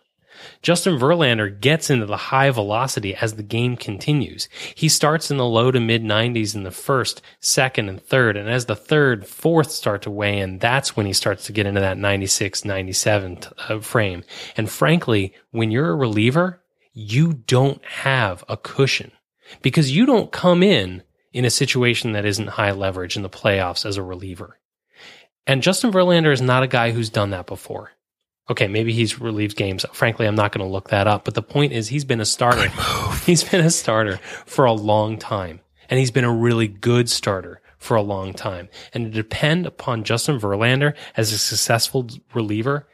Justin 0.62 1.00
Verlander 1.00 1.58
gets 1.58 1.90
into 1.90 2.06
the 2.06 2.18
high 2.18 2.50
velocity 2.50 3.16
as 3.16 3.36
the 3.36 3.42
game 3.42 3.78
continues. 3.78 4.50
He 4.76 4.90
starts 4.90 5.32
in 5.32 5.38
the 5.38 5.46
low 5.46 5.72
to 5.72 5.80
mid 5.80 6.04
90s 6.04 6.54
in 6.54 6.64
the 6.64 6.70
first, 6.70 7.22
second, 7.40 7.88
and 7.88 8.04
third. 8.04 8.36
And 8.36 8.50
as 8.50 8.66
the 8.66 8.76
third, 8.76 9.26
fourth 9.26 9.72
start 9.72 10.02
to 10.02 10.12
weigh 10.12 10.40
in, 10.40 10.58
that's 10.58 10.98
when 10.98 11.06
he 11.06 11.14
starts 11.14 11.46
to 11.46 11.54
get 11.54 11.66
into 11.66 11.80
that 11.80 11.98
96, 11.98 12.66
97 12.66 13.40
uh, 13.70 13.80
frame. 13.80 14.26
And 14.58 14.70
frankly, 14.70 15.34
when 15.52 15.72
you're 15.72 15.92
a 15.92 15.96
reliever, 15.96 16.62
you 16.92 17.32
don't 17.32 17.82
have 17.86 18.44
a 18.50 18.58
cushion 18.58 19.14
because 19.62 19.96
you 19.96 20.06
don't 20.06 20.34
come 20.34 20.62
in 20.62 21.04
in 21.32 21.46
a 21.46 21.50
situation 21.50 22.12
that 22.12 22.26
isn't 22.26 22.50
high 22.50 22.74
leverage 22.74 23.16
in 23.16 23.24
the 23.24 23.30
playoffs 23.30 23.86
as 23.86 23.96
a 23.96 24.04
reliever. 24.04 24.58
And 25.48 25.64
Justin 25.64 25.92
Verlander 25.92 26.32
is 26.32 26.42
not 26.42 26.64
a 26.64 26.68
guy 26.68 26.92
who's 26.92 27.10
done 27.10 27.32
that 27.32 27.48
before. 27.48 27.92
Okay, 28.50 28.68
maybe 28.68 28.92
he's 28.92 29.20
relieved 29.20 29.56
games. 29.56 29.86
Frankly, 29.94 30.28
I'm 30.28 30.36
not 30.36 30.52
going 30.52 30.66
to 30.66 30.72
look 30.72 30.89
that 30.89 31.08
up. 31.08 31.26
But 31.26 31.36
the 31.36 31.42
point 31.42 31.74
is, 31.74 31.88
he's 31.88 32.06
been 32.06 32.20
a 32.20 32.26
starter. 32.26 32.70
He's 33.26 33.44
been 33.44 33.64
a 33.64 33.70
starter 33.70 34.18
for 34.46 34.66
a 34.66 34.74
long 34.74 35.18
time. 35.18 35.62
And 35.89 36.00
he's 36.00 36.10
been 36.10 36.24
a 36.24 36.34
really 36.34 36.68
good 36.68 37.08
starter 37.08 37.62
for 37.78 37.96
a 37.96 38.02
long 38.02 38.34
time. 38.34 38.70
And 38.94 39.06
to 39.06 39.12
depend 39.12 39.66
upon 39.66 40.04
Justin 40.04 40.39
Verlander 40.39 40.96
as 41.16 41.32
a 41.32 41.38
successful 41.38 42.08
reliever, 42.34 42.88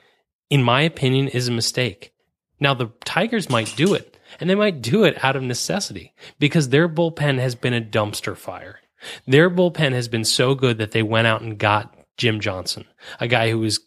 in 0.50 0.64
my 0.64 0.82
opinion, 0.82 1.28
is 1.28 1.48
a 1.48 1.52
mistake. 1.52 2.12
Now, 2.60 2.74
the 2.74 2.92
Tigers 3.06 3.50
might 3.50 3.74
do 3.76 3.94
it, 3.94 4.18
and 4.40 4.50
they 4.50 4.56
might 4.56 4.82
do 4.82 5.04
it 5.04 5.24
out 5.24 5.36
of 5.36 5.44
necessity 5.44 6.14
because 6.40 6.70
their 6.70 6.90
bullpen 6.90 7.40
has 7.40 7.56
been 7.56 7.74
a 7.74 7.82
dumpster 7.82 8.36
fire. 8.36 8.80
Their 9.28 9.50
bullpen 9.50 9.92
has 9.92 10.08
been 10.08 10.26
so 10.26 10.56
good 10.56 10.78
that 10.80 10.92
they 10.92 11.04
went 11.04 11.28
out 11.28 11.42
and 11.42 11.58
got 11.58 11.97
Jim 12.18 12.40
Johnson, 12.40 12.86
a 13.20 13.28
guy 13.28 13.50
who 13.50 13.60
was 13.60 13.80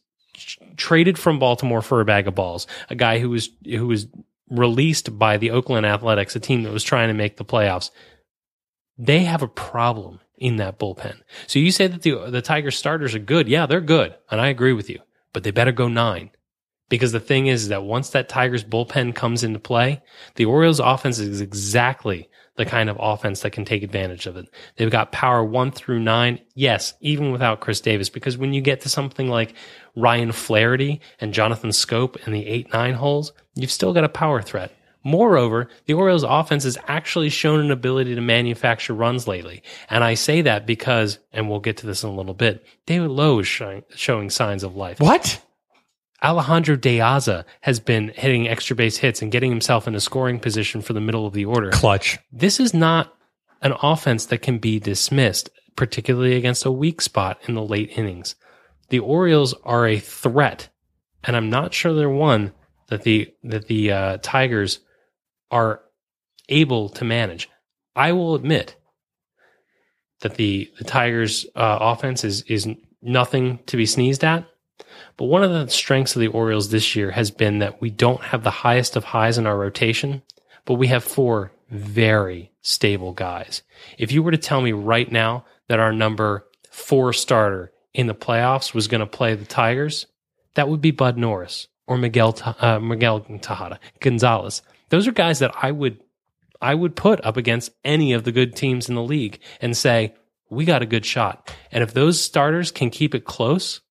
traded 0.76 1.18
from 1.18 1.38
Baltimore 1.38 1.82
for 1.82 2.00
a 2.00 2.04
bag 2.04 2.26
of 2.26 2.34
balls, 2.34 2.66
a 2.88 2.94
guy 2.94 3.18
who 3.18 3.30
was 3.30 3.50
who 3.64 3.86
was 3.86 4.06
released 4.48 5.18
by 5.18 5.36
the 5.36 5.50
Oakland 5.50 5.86
Athletics, 5.86 6.34
a 6.36 6.40
team 6.40 6.62
that 6.62 6.72
was 6.72 6.84
trying 6.84 7.08
to 7.08 7.14
make 7.14 7.36
the 7.36 7.44
playoffs. 7.44 7.90
They 8.98 9.20
have 9.24 9.42
a 9.42 9.48
problem 9.48 10.20
in 10.36 10.56
that 10.56 10.78
bullpen. 10.78 11.20
So 11.46 11.58
you 11.58 11.70
say 11.70 11.86
that 11.86 12.02
the 12.02 12.30
the 12.30 12.42
Tigers 12.42 12.78
starters 12.78 13.14
are 13.14 13.20
good. 13.20 13.48
Yeah, 13.48 13.66
they're 13.66 13.80
good, 13.80 14.14
and 14.30 14.40
I 14.40 14.48
agree 14.48 14.72
with 14.72 14.88
you. 14.88 15.00
But 15.32 15.42
they 15.42 15.50
better 15.50 15.72
go 15.72 15.88
nine. 15.88 16.30
Because 16.88 17.12
the 17.12 17.20
thing 17.20 17.46
is 17.46 17.68
that 17.68 17.84
once 17.84 18.10
that 18.10 18.28
Tigers 18.28 18.64
bullpen 18.64 19.14
comes 19.14 19.44
into 19.44 19.60
play, 19.60 20.02
the 20.34 20.46
Orioles 20.46 20.80
offense 20.80 21.20
is 21.20 21.40
exactly 21.40 22.28
the 22.60 22.66
kind 22.66 22.90
of 22.90 22.98
offense 23.00 23.40
that 23.40 23.52
can 23.52 23.64
take 23.64 23.82
advantage 23.82 24.26
of 24.26 24.36
it. 24.36 24.46
They've 24.76 24.90
got 24.90 25.12
power 25.12 25.42
one 25.42 25.70
through 25.72 26.00
nine. 26.00 26.40
Yes, 26.54 26.92
even 27.00 27.32
without 27.32 27.60
Chris 27.60 27.80
Davis, 27.80 28.10
because 28.10 28.36
when 28.36 28.52
you 28.52 28.60
get 28.60 28.82
to 28.82 28.90
something 28.90 29.28
like 29.28 29.54
Ryan 29.96 30.30
Flaherty 30.30 31.00
and 31.20 31.32
Jonathan 31.32 31.70
Schoop 31.70 32.26
in 32.26 32.34
the 32.34 32.46
eight, 32.46 32.70
nine 32.72 32.94
holes, 32.94 33.32
you've 33.54 33.70
still 33.70 33.94
got 33.94 34.04
a 34.04 34.10
power 34.10 34.42
threat. 34.42 34.72
Moreover, 35.02 35.68
the 35.86 35.94
Orioles 35.94 36.22
offense 36.22 36.64
has 36.64 36.76
actually 36.86 37.30
shown 37.30 37.60
an 37.60 37.70
ability 37.70 38.14
to 38.14 38.20
manufacture 38.20 38.92
runs 38.92 39.26
lately. 39.26 39.62
And 39.88 40.04
I 40.04 40.12
say 40.12 40.42
that 40.42 40.66
because, 40.66 41.18
and 41.32 41.48
we'll 41.48 41.60
get 41.60 41.78
to 41.78 41.86
this 41.86 42.02
in 42.02 42.10
a 42.10 42.14
little 42.14 42.34
bit, 42.34 42.66
David 42.84 43.08
Lough 43.08 43.38
is 43.38 43.48
showing, 43.48 43.84
showing 43.94 44.28
signs 44.28 44.62
of 44.62 44.76
life. 44.76 45.00
What? 45.00 45.42
Alejandro 46.22 46.76
De 46.76 46.98
Aza 46.98 47.44
has 47.62 47.80
been 47.80 48.12
hitting 48.14 48.46
extra 48.46 48.76
base 48.76 48.98
hits 48.98 49.22
and 49.22 49.32
getting 49.32 49.50
himself 49.50 49.88
in 49.88 49.94
a 49.94 50.00
scoring 50.00 50.38
position 50.38 50.82
for 50.82 50.92
the 50.92 51.00
middle 51.00 51.26
of 51.26 51.32
the 51.32 51.46
order. 51.46 51.70
Clutch. 51.70 52.18
This 52.30 52.60
is 52.60 52.74
not 52.74 53.14
an 53.62 53.72
offense 53.82 54.26
that 54.26 54.42
can 54.42 54.58
be 54.58 54.78
dismissed, 54.78 55.50
particularly 55.76 56.36
against 56.36 56.66
a 56.66 56.70
weak 56.70 57.00
spot 57.00 57.40
in 57.48 57.54
the 57.54 57.62
late 57.62 57.96
innings. 57.96 58.34
The 58.90 58.98
Orioles 58.98 59.54
are 59.64 59.86
a 59.86 59.98
threat, 59.98 60.68
and 61.24 61.36
I'm 61.36 61.48
not 61.48 61.72
sure 61.72 61.94
they're 61.94 62.10
one 62.10 62.52
that 62.88 63.02
the 63.02 63.32
that 63.44 63.66
the 63.66 63.92
uh, 63.92 64.18
Tigers 64.22 64.80
are 65.50 65.80
able 66.48 66.88
to 66.90 67.04
manage. 67.04 67.48
I 67.96 68.12
will 68.12 68.34
admit 68.34 68.76
that 70.20 70.34
the 70.34 70.70
the 70.78 70.84
Tigers' 70.84 71.46
uh, 71.54 71.78
offense 71.80 72.24
is 72.24 72.42
is 72.42 72.68
nothing 73.00 73.60
to 73.66 73.76
be 73.76 73.86
sneezed 73.86 74.24
at. 74.24 74.46
But 75.20 75.26
one 75.26 75.42
of 75.42 75.50
the 75.50 75.68
strengths 75.68 76.16
of 76.16 76.20
the 76.20 76.28
Orioles 76.28 76.70
this 76.70 76.96
year 76.96 77.10
has 77.10 77.30
been 77.30 77.58
that 77.58 77.82
we 77.82 77.90
don't 77.90 78.22
have 78.22 78.42
the 78.42 78.50
highest 78.50 78.96
of 78.96 79.04
highs 79.04 79.36
in 79.36 79.46
our 79.46 79.58
rotation, 79.58 80.22
but 80.64 80.76
we 80.76 80.86
have 80.86 81.04
four 81.04 81.52
very 81.68 82.52
stable 82.62 83.12
guys. 83.12 83.60
If 83.98 84.12
you 84.12 84.22
were 84.22 84.30
to 84.30 84.38
tell 84.38 84.62
me 84.62 84.72
right 84.72 85.12
now 85.12 85.44
that 85.68 85.78
our 85.78 85.92
number 85.92 86.46
four 86.70 87.12
starter 87.12 87.70
in 87.92 88.06
the 88.06 88.14
playoffs 88.14 88.72
was 88.72 88.88
going 88.88 89.02
to 89.02 89.06
play 89.06 89.34
the 89.34 89.44
Tigers, 89.44 90.06
that 90.54 90.70
would 90.70 90.80
be 90.80 90.90
Bud 90.90 91.18
Norris 91.18 91.68
or 91.86 91.98
Miguel 91.98 92.34
uh, 92.58 92.78
Miguel 92.78 93.20
Tejada 93.20 93.78
Gonzalez. 94.00 94.62
Those 94.88 95.06
are 95.06 95.12
guys 95.12 95.40
that 95.40 95.54
I 95.54 95.70
would 95.70 96.00
I 96.62 96.74
would 96.74 96.96
put 96.96 97.22
up 97.26 97.36
against 97.36 97.72
any 97.84 98.14
of 98.14 98.24
the 98.24 98.32
good 98.32 98.56
teams 98.56 98.88
in 98.88 98.94
the 98.94 99.02
league 99.02 99.38
and 99.60 99.76
say 99.76 100.14
we 100.48 100.64
got 100.64 100.80
a 100.80 100.86
good 100.86 101.04
shot. 101.04 101.54
And 101.70 101.82
if 101.82 101.92
those 101.92 102.18
starters 102.24 102.72
can 102.72 102.88
keep 102.88 103.14
it 103.14 103.26
close, 103.26 103.82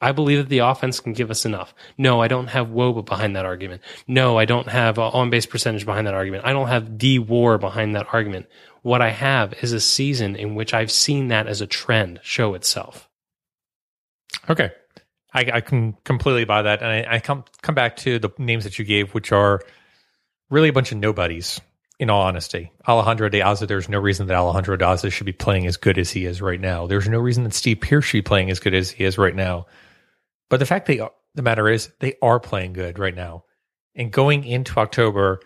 I 0.00 0.12
believe 0.12 0.38
that 0.38 0.48
the 0.48 0.60
offense 0.60 1.00
can 1.00 1.12
give 1.12 1.30
us 1.30 1.44
enough. 1.44 1.74
No, 1.98 2.22
I 2.22 2.28
don't 2.28 2.46
have 2.48 2.68
Woba 2.68 3.04
behind 3.04 3.36
that 3.36 3.44
argument. 3.44 3.82
No, 4.06 4.38
I 4.38 4.46
don't 4.46 4.68
have 4.68 4.98
on 4.98 5.30
base 5.30 5.46
percentage 5.46 5.84
behind 5.84 6.06
that 6.06 6.14
argument. 6.14 6.46
I 6.46 6.52
don't 6.52 6.68
have 6.68 6.96
D 6.96 7.18
War 7.18 7.58
behind 7.58 7.94
that 7.94 8.06
argument. 8.12 8.46
What 8.82 9.02
I 9.02 9.10
have 9.10 9.52
is 9.62 9.72
a 9.72 9.80
season 9.80 10.36
in 10.36 10.54
which 10.54 10.72
I've 10.72 10.90
seen 10.90 11.28
that 11.28 11.46
as 11.46 11.60
a 11.60 11.66
trend 11.66 12.20
show 12.22 12.54
itself. 12.54 13.08
Okay. 14.48 14.70
I, 15.34 15.50
I 15.52 15.60
can 15.60 15.96
completely 16.04 16.44
buy 16.44 16.62
that. 16.62 16.82
And 16.82 16.90
I, 16.90 17.16
I 17.16 17.20
come 17.20 17.44
come 17.62 17.74
back 17.74 17.96
to 17.98 18.18
the 18.18 18.30
names 18.38 18.64
that 18.64 18.78
you 18.78 18.84
gave, 18.84 19.12
which 19.12 19.32
are 19.32 19.60
really 20.48 20.70
a 20.70 20.72
bunch 20.72 20.92
of 20.92 20.98
nobodies, 20.98 21.60
in 22.00 22.08
all 22.08 22.22
honesty. 22.22 22.72
Alejandro 22.88 23.28
de 23.28 23.40
Aza, 23.40 23.68
there's 23.68 23.88
no 23.88 23.98
reason 23.98 24.26
that 24.26 24.36
Alejandro 24.36 24.76
de 24.76 24.84
Aza 24.84 25.12
should 25.12 25.26
be 25.26 25.32
playing 25.32 25.66
as 25.66 25.76
good 25.76 25.98
as 25.98 26.10
he 26.10 26.24
is 26.24 26.40
right 26.40 26.60
now. 26.60 26.86
There's 26.86 27.08
no 27.08 27.18
reason 27.18 27.44
that 27.44 27.52
Steve 27.52 27.80
Pearce 27.80 28.06
should 28.06 28.18
be 28.18 28.22
playing 28.22 28.50
as 28.50 28.58
good 28.58 28.74
as 28.74 28.90
he 28.90 29.04
is 29.04 29.18
right 29.18 29.36
now. 29.36 29.66
But 30.50 30.58
the 30.58 30.66
fact 30.66 30.86
they 30.86 30.98
are, 30.98 31.12
the 31.34 31.42
matter 31.42 31.68
is 31.68 31.90
they 32.00 32.16
are 32.20 32.38
playing 32.38 32.74
good 32.74 32.98
right 32.98 33.14
now. 33.14 33.44
And 33.94 34.12
going 34.12 34.44
into 34.44 34.78
October, 34.78 35.40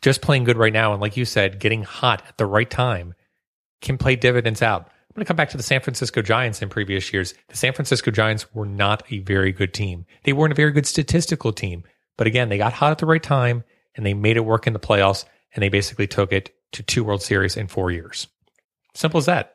just 0.00 0.22
playing 0.22 0.44
good 0.44 0.56
right 0.56 0.72
now, 0.72 0.92
and 0.92 1.00
like 1.00 1.16
you 1.16 1.24
said, 1.24 1.60
getting 1.60 1.84
hot 1.84 2.22
at 2.26 2.38
the 2.38 2.46
right 2.46 2.68
time 2.68 3.14
can 3.80 3.98
play 3.98 4.16
dividends 4.16 4.62
out. 4.62 4.82
I'm 4.82 5.14
going 5.14 5.24
to 5.24 5.28
come 5.28 5.36
back 5.36 5.50
to 5.50 5.56
the 5.56 5.62
San 5.62 5.80
Francisco 5.80 6.22
Giants 6.22 6.62
in 6.62 6.68
previous 6.68 7.12
years. 7.12 7.34
The 7.48 7.56
San 7.56 7.72
Francisco 7.72 8.10
Giants 8.10 8.52
were 8.54 8.66
not 8.66 9.02
a 9.10 9.20
very 9.20 9.52
good 9.52 9.72
team. 9.72 10.06
They 10.24 10.32
weren't 10.32 10.52
a 10.52 10.56
very 10.56 10.72
good 10.72 10.86
statistical 10.86 11.52
team. 11.52 11.84
But 12.16 12.26
again, 12.26 12.48
they 12.48 12.58
got 12.58 12.72
hot 12.72 12.90
at 12.90 12.98
the 12.98 13.06
right 13.06 13.22
time 13.22 13.64
and 13.94 14.04
they 14.04 14.14
made 14.14 14.36
it 14.36 14.44
work 14.44 14.66
in 14.66 14.72
the 14.72 14.80
playoffs 14.80 15.24
and 15.54 15.62
they 15.62 15.68
basically 15.68 16.06
took 16.06 16.32
it 16.32 16.54
to 16.72 16.82
two 16.82 17.04
World 17.04 17.22
Series 17.22 17.56
in 17.56 17.68
four 17.68 17.90
years. 17.90 18.28
Simple 18.94 19.18
as 19.18 19.26
that. 19.26 19.54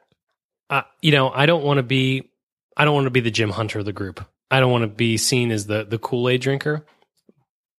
Uh, 0.69 0.83
you 1.01 1.11
know, 1.11 1.29
I 1.29 1.45
don't 1.45 1.63
want 1.63 1.77
to 1.77 1.83
be 1.83 2.31
I 2.75 2.85
don't 2.85 2.95
want 2.95 3.05
to 3.05 3.11
be 3.11 3.19
the 3.19 3.31
Jim 3.31 3.51
Hunter 3.51 3.79
of 3.79 3.85
the 3.85 3.93
group. 3.93 4.25
I 4.51 4.59
don't 4.59 4.71
want 4.71 4.83
to 4.83 4.87
be 4.87 5.17
seen 5.17 5.51
as 5.51 5.67
the 5.67 5.83
the 5.83 5.97
Kool-Aid 5.97 6.41
drinker. 6.41 6.85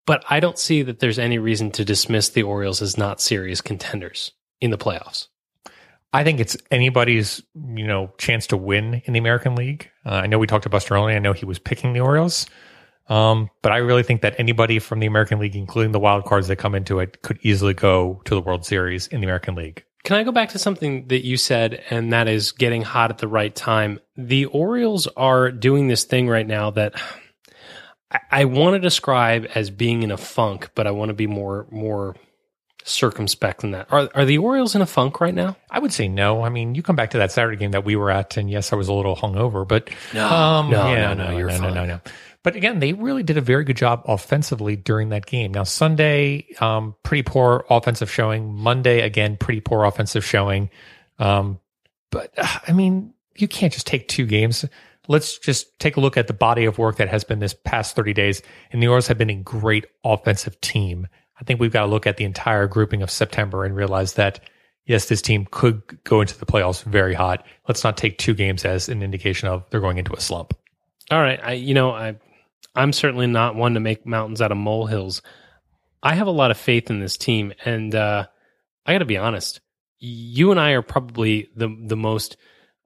But 0.06 0.24
I 0.28 0.40
don't 0.40 0.58
see 0.58 0.82
that 0.82 1.00
there's 1.00 1.18
any 1.18 1.38
reason 1.38 1.70
to 1.72 1.84
dismiss 1.84 2.28
the 2.28 2.42
Orioles 2.42 2.82
as 2.82 2.98
not 2.98 3.22
serious 3.22 3.62
contenders 3.62 4.32
in 4.60 4.70
the 4.70 4.76
playoffs. 4.76 5.28
I 6.12 6.24
think 6.24 6.40
it's 6.40 6.56
anybody's, 6.70 7.42
you 7.54 7.86
know, 7.86 8.12
chance 8.18 8.46
to 8.48 8.56
win 8.56 9.02
in 9.06 9.14
the 9.14 9.18
American 9.18 9.56
League. 9.56 9.90
Uh, 10.04 10.10
I 10.10 10.26
know 10.26 10.38
we 10.38 10.46
talked 10.46 10.64
to 10.64 10.68
Buster 10.68 10.94
earlier. 10.94 11.16
I 11.16 11.20
know 11.20 11.32
he 11.32 11.46
was 11.46 11.58
picking 11.58 11.92
the 11.92 12.00
Orioles. 12.00 12.46
Um, 13.08 13.50
but 13.62 13.72
I 13.72 13.78
really 13.78 14.02
think 14.02 14.22
that 14.22 14.34
anybody 14.38 14.78
from 14.78 15.00
the 15.00 15.06
American 15.06 15.38
League, 15.38 15.56
including 15.56 15.92
the 15.92 15.98
wild 15.98 16.24
cards 16.24 16.48
that 16.48 16.56
come 16.56 16.74
into 16.74 17.00
it, 17.00 17.22
could 17.22 17.38
easily 17.42 17.74
go 17.74 18.22
to 18.26 18.34
the 18.34 18.40
World 18.40 18.64
Series 18.64 19.06
in 19.08 19.20
the 19.20 19.26
American 19.26 19.54
League. 19.54 19.84
Can 20.04 20.16
I 20.16 20.22
go 20.22 20.32
back 20.32 20.50
to 20.50 20.58
something 20.58 21.08
that 21.08 21.24
you 21.24 21.38
said, 21.38 21.82
and 21.88 22.12
that 22.12 22.28
is 22.28 22.52
getting 22.52 22.82
hot 22.82 23.10
at 23.10 23.18
the 23.18 23.28
right 23.28 23.54
time? 23.54 24.00
The 24.18 24.44
Orioles 24.46 25.06
are 25.16 25.50
doing 25.50 25.88
this 25.88 26.04
thing 26.04 26.28
right 26.28 26.46
now 26.46 26.70
that 26.72 27.00
I, 28.10 28.20
I 28.30 28.44
want 28.44 28.74
to 28.74 28.80
describe 28.80 29.46
as 29.54 29.70
being 29.70 30.02
in 30.02 30.10
a 30.10 30.18
funk, 30.18 30.70
but 30.74 30.86
I 30.86 30.90
want 30.90 31.08
to 31.08 31.14
be 31.14 31.26
more 31.26 31.66
more 31.70 32.16
circumspect 32.84 33.62
than 33.62 33.70
that. 33.70 33.90
Are 33.90 34.10
are 34.14 34.26
the 34.26 34.36
Orioles 34.36 34.74
in 34.74 34.82
a 34.82 34.86
funk 34.86 35.22
right 35.22 35.34
now? 35.34 35.56
I 35.70 35.78
would 35.78 35.92
say 35.92 36.06
no. 36.06 36.42
I 36.42 36.50
mean, 36.50 36.74
you 36.74 36.82
come 36.82 36.96
back 36.96 37.12
to 37.12 37.18
that 37.18 37.32
Saturday 37.32 37.56
game 37.56 37.70
that 37.70 37.86
we 37.86 37.96
were 37.96 38.10
at, 38.10 38.36
and 38.36 38.50
yes, 38.50 38.74
I 38.74 38.76
was 38.76 38.88
a 38.88 38.92
little 38.92 39.16
hungover, 39.16 39.66
but 39.66 39.88
No, 40.12 40.28
um, 40.28 40.70
no, 40.70 40.86
yeah, 40.92 41.14
no, 41.14 41.30
no, 41.30 41.38
you're 41.38 41.48
no, 41.48 41.56
fine. 41.58 41.74
no, 41.74 41.86
no. 41.86 42.00
But 42.44 42.56
again, 42.56 42.78
they 42.78 42.92
really 42.92 43.22
did 43.22 43.38
a 43.38 43.40
very 43.40 43.64
good 43.64 43.78
job 43.78 44.02
offensively 44.06 44.76
during 44.76 45.08
that 45.08 45.26
game. 45.26 45.52
Now 45.52 45.64
Sunday, 45.64 46.46
um, 46.60 46.94
pretty 47.02 47.22
poor 47.22 47.64
offensive 47.70 48.10
showing. 48.10 48.54
Monday, 48.54 49.00
again, 49.00 49.36
pretty 49.36 49.60
poor 49.60 49.84
offensive 49.84 50.24
showing. 50.24 50.70
Um, 51.18 51.58
but 52.10 52.32
uh, 52.36 52.46
I 52.68 52.72
mean, 52.72 53.14
you 53.34 53.48
can't 53.48 53.72
just 53.72 53.86
take 53.86 54.08
two 54.08 54.26
games. 54.26 54.64
Let's 55.08 55.38
just 55.38 55.78
take 55.80 55.96
a 55.96 56.00
look 56.00 56.18
at 56.18 56.26
the 56.26 56.34
body 56.34 56.66
of 56.66 56.78
work 56.78 56.96
that 56.98 57.08
has 57.08 57.24
been 57.24 57.38
this 57.38 57.54
past 57.64 57.96
30 57.96 58.12
days. 58.12 58.42
And 58.70 58.82
the 58.82 58.88
Orioles 58.88 59.08
have 59.08 59.18
been 59.18 59.30
a 59.30 59.36
great 59.36 59.86
offensive 60.04 60.60
team. 60.60 61.08
I 61.40 61.44
think 61.44 61.60
we've 61.60 61.72
got 61.72 61.80
to 61.80 61.90
look 61.90 62.06
at 62.06 62.18
the 62.18 62.24
entire 62.24 62.66
grouping 62.66 63.02
of 63.02 63.10
September 63.10 63.64
and 63.64 63.74
realize 63.74 64.14
that, 64.14 64.40
yes, 64.84 65.08
this 65.08 65.22
team 65.22 65.48
could 65.50 65.82
go 66.04 66.20
into 66.20 66.38
the 66.38 66.46
playoffs 66.46 66.84
very 66.84 67.14
hot. 67.14 67.44
Let's 67.68 67.84
not 67.84 67.96
take 67.96 68.18
two 68.18 68.34
games 68.34 68.66
as 68.66 68.90
an 68.90 69.02
indication 69.02 69.48
of 69.48 69.64
they're 69.70 69.80
going 69.80 69.98
into 69.98 70.12
a 70.12 70.20
slump. 70.20 70.54
All 71.10 71.20
right, 71.20 71.40
I 71.42 71.52
you 71.52 71.74
know 71.74 71.90
I 71.90 72.16
I'm 72.74 72.92
certainly 72.92 73.26
not 73.26 73.54
one 73.54 73.74
to 73.74 73.80
make 73.80 74.06
mountains 74.06 74.42
out 74.42 74.52
of 74.52 74.58
molehills. 74.58 75.22
I 76.02 76.14
have 76.14 76.26
a 76.26 76.32
lot 76.32 76.50
of 76.50 76.58
faith 76.58 76.90
in 76.90 77.00
this 77.00 77.16
team, 77.16 77.52
and 77.64 77.94
uh, 77.94 78.26
I 78.84 78.92
got 78.92 78.98
to 78.98 79.04
be 79.04 79.16
honest. 79.16 79.60
You 79.98 80.50
and 80.50 80.60
I 80.60 80.72
are 80.72 80.82
probably 80.82 81.48
the 81.56 81.74
the 81.86 81.96
most 81.96 82.36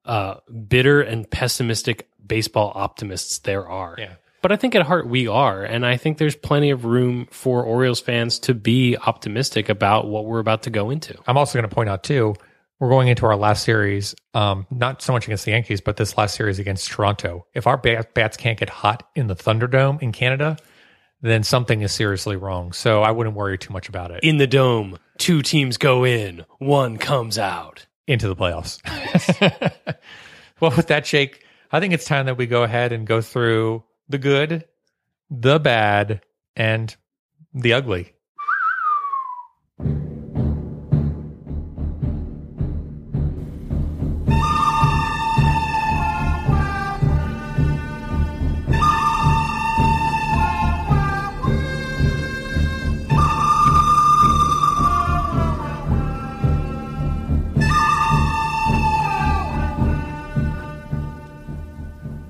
uh, 0.05 0.37
bitter 0.69 1.01
and 1.01 1.29
pessimistic 1.29 2.09
baseball 2.25 2.73
optimists 2.75 3.39
there 3.41 3.69
are. 3.69 3.97
Yeah. 3.99 4.15
But 4.41 4.53
I 4.53 4.57
think 4.57 4.77
at 4.77 4.83
heart 4.83 5.09
we 5.09 5.27
are, 5.27 5.65
and 5.65 5.85
I 5.85 5.97
think 5.97 6.19
there's 6.19 6.37
plenty 6.37 6.71
of 6.71 6.85
room 6.85 7.27
for 7.31 7.65
Orioles 7.65 8.01
fans 8.01 8.39
to 8.41 8.55
be 8.55 8.97
optimistic 8.97 9.69
about 9.69 10.07
what 10.07 10.27
we're 10.27 10.39
about 10.39 10.63
to 10.63 10.71
go 10.71 10.91
into. 10.91 11.19
I'm 11.27 11.37
also 11.37 11.59
going 11.59 11.69
to 11.69 11.75
point 11.75 11.89
out 11.89 12.05
too, 12.05 12.37
we're 12.81 12.89
going 12.89 13.09
into 13.09 13.27
our 13.27 13.37
last 13.37 13.65
series, 13.65 14.15
um, 14.35 14.67
not 14.71 15.03
so 15.03 15.13
much 15.13 15.25
against 15.27 15.45
the 15.45 15.51
Yankees, 15.51 15.81
but 15.81 15.97
this 15.97 16.17
last 16.17 16.35
series 16.37 16.59
against 16.59 16.89
Toronto. 16.89 17.47
If 17.55 17.67
our 17.67 17.77
bat, 17.77 18.15
bats 18.15 18.37
can't 18.37 18.59
get 18.59 18.71
hot 18.71 19.09
in 19.15 19.27
the 19.27 19.35
Thunderdome 19.35 20.01
in 20.01 20.13
Canada, 20.13 20.57
then 21.21 21.43
something 21.43 21.81
is 21.83 21.93
seriously 21.93 22.37
wrong. 22.37 22.73
So 22.73 23.03
I 23.03 23.11
wouldn't 23.11 23.35
worry 23.35 23.59
too 23.59 23.73
much 23.73 23.89
about 23.89 24.13
it. 24.13 24.23
In 24.23 24.37
the 24.37 24.47
dome, 24.47 24.99
two 25.19 25.43
teams 25.43 25.77
go 25.77 26.05
in, 26.05 26.45
one 26.59 26.99
comes 26.99 27.39
out. 27.39 27.87
into 28.07 28.29
the 28.29 28.37
playoffs. 28.37 28.81
well, 30.61 30.73
with 30.77 30.87
that, 30.87 31.05
Jake, 31.05 31.45
I 31.73 31.81
think 31.81 31.93
it's 31.93 32.05
time 32.05 32.27
that 32.27 32.37
we 32.37 32.47
go 32.47 32.63
ahead 32.63 32.93
and 32.93 33.07
go 33.07 33.21
through 33.21 33.83
the 34.09 34.19
good, 34.19 34.65
the 35.31 35.59
bad, 35.59 36.23
and 36.57 36.95
the 37.53 37.73
ugly. 37.75 38.13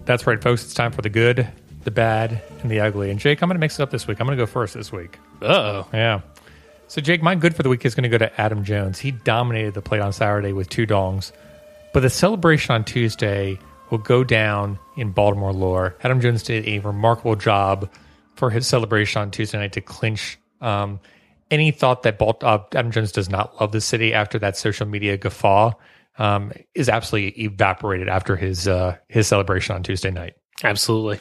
That's 0.08 0.26
right, 0.26 0.42
folks. 0.42 0.64
It's 0.64 0.72
time 0.72 0.90
for 0.90 1.02
the 1.02 1.10
good, 1.10 1.46
the 1.84 1.90
bad, 1.90 2.40
and 2.62 2.70
the 2.70 2.80
ugly. 2.80 3.10
And 3.10 3.20
Jake, 3.20 3.42
I'm 3.42 3.48
going 3.50 3.56
to 3.56 3.60
mix 3.60 3.78
it 3.78 3.82
up 3.82 3.90
this 3.90 4.06
week. 4.06 4.18
I'm 4.18 4.26
going 4.26 4.38
to 4.38 4.42
go 4.42 4.46
first 4.46 4.72
this 4.72 4.90
week. 4.90 5.18
Oh. 5.42 5.86
Yeah. 5.92 6.22
So, 6.86 7.02
Jake, 7.02 7.22
my 7.22 7.34
good 7.34 7.54
for 7.54 7.62
the 7.62 7.68
week 7.68 7.84
is 7.84 7.94
going 7.94 8.04
to 8.04 8.08
go 8.08 8.16
to 8.16 8.40
Adam 8.40 8.64
Jones. 8.64 8.98
He 8.98 9.10
dominated 9.10 9.74
the 9.74 9.82
plate 9.82 10.00
on 10.00 10.14
Saturday 10.14 10.54
with 10.54 10.70
two 10.70 10.86
dongs, 10.86 11.32
but 11.92 12.00
the 12.00 12.08
celebration 12.08 12.74
on 12.74 12.84
Tuesday 12.84 13.58
will 13.90 13.98
go 13.98 14.24
down 14.24 14.78
in 14.96 15.12
Baltimore 15.12 15.52
lore. 15.52 15.94
Adam 16.02 16.22
Jones 16.22 16.42
did 16.42 16.66
a 16.66 16.78
remarkable 16.78 17.36
job 17.36 17.90
for 18.34 18.48
his 18.48 18.66
celebration 18.66 19.20
on 19.20 19.30
Tuesday 19.30 19.58
night 19.58 19.74
to 19.74 19.82
clinch 19.82 20.38
um, 20.62 21.00
any 21.50 21.70
thought 21.70 22.04
that 22.04 22.18
Balt- 22.18 22.42
uh, 22.42 22.60
Adam 22.74 22.92
Jones 22.92 23.12
does 23.12 23.28
not 23.28 23.60
love 23.60 23.72
the 23.72 23.82
city 23.82 24.14
after 24.14 24.38
that 24.38 24.56
social 24.56 24.86
media 24.86 25.18
guffaw 25.18 25.74
um, 26.18 26.52
is 26.74 26.88
absolutely 26.88 27.44
evaporated 27.44 28.08
after 28.08 28.36
his 28.36 28.68
uh, 28.68 28.96
his 29.08 29.26
celebration 29.26 29.74
on 29.74 29.82
Tuesday 29.82 30.10
night. 30.10 30.34
Absolutely. 30.62 31.20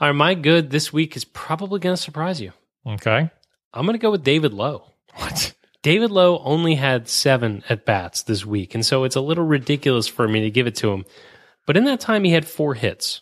All 0.00 0.08
right, 0.08 0.14
my 0.14 0.34
good 0.34 0.70
this 0.70 0.92
week 0.92 1.16
is 1.16 1.24
probably 1.24 1.80
going 1.80 1.96
to 1.96 2.02
surprise 2.02 2.40
you. 2.40 2.52
Okay. 2.86 3.30
I'm 3.74 3.84
going 3.84 3.98
to 3.98 4.02
go 4.02 4.12
with 4.12 4.22
David 4.24 4.54
Lough. 4.54 4.92
What? 5.14 5.54
David 5.82 6.10
Lough 6.10 6.40
only 6.44 6.74
had 6.76 7.08
seven 7.08 7.62
at 7.68 7.84
bats 7.84 8.22
this 8.22 8.46
week, 8.46 8.74
and 8.74 8.86
so 8.86 9.04
it's 9.04 9.16
a 9.16 9.20
little 9.20 9.44
ridiculous 9.44 10.06
for 10.06 10.26
me 10.26 10.40
to 10.40 10.50
give 10.50 10.66
it 10.66 10.76
to 10.76 10.92
him. 10.92 11.04
But 11.66 11.76
in 11.76 11.84
that 11.84 12.00
time, 12.00 12.24
he 12.24 12.32
had 12.32 12.46
four 12.46 12.74
hits. 12.74 13.20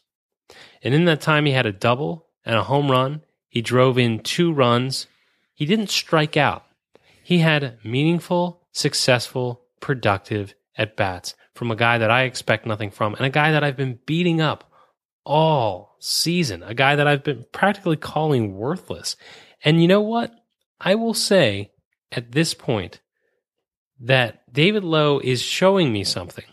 And 0.83 0.95
in 0.95 1.07
that 1.07 1.21
time, 1.21 1.47
he 1.47 1.53
had 1.53 1.67
a 1.67 1.73
double 1.73 2.27
and 2.45 2.57
a 2.57 2.63
home 2.63 2.91
run. 2.91 3.23
He 3.49 3.61
drove 3.61 3.99
in 3.99 4.21
two 4.21 4.53
runs. 4.53 5.07
He 5.55 5.67
didn't 5.67 5.91
strike 5.91 6.37
out. 6.37 6.65
He 7.23 7.39
had 7.39 7.79
meaningful, 7.83 8.63
successful, 8.73 9.63
productive 9.81 10.55
at 10.77 10.97
bats 10.97 11.35
from 11.55 11.71
a 11.71 11.77
guy 11.77 11.99
that 11.99 12.11
I 12.11 12.23
expect 12.23 12.67
nothing 12.67 12.91
from 12.91 13.15
and 13.15 13.25
a 13.27 13.31
guy 13.31 13.53
that 13.53 13.65
I've 13.65 13.77
been 13.77 13.99
beating 14.07 14.41
up 14.41 14.71
all 15.25 15.97
season, 15.99 16.63
a 16.63 16.75
guy 16.75 16.97
that 16.97 17.07
I've 17.07 17.25
been 17.25 17.45
practically 17.53 17.97
calling 17.97 18.55
worthless. 18.55 19.17
And 19.65 19.83
you 19.83 19.89
know 19.89 20.01
what? 20.01 20.33
I 20.81 20.95
will 20.95 21.15
say 21.15 21.73
at 22.13 22.33
this 22.33 22.55
point 22.55 23.01
that 23.99 24.53
David 24.53 24.85
Lough 24.85 25.21
is 25.23 25.43
showing 25.43 25.93
me 25.93 26.05
something. 26.05 26.45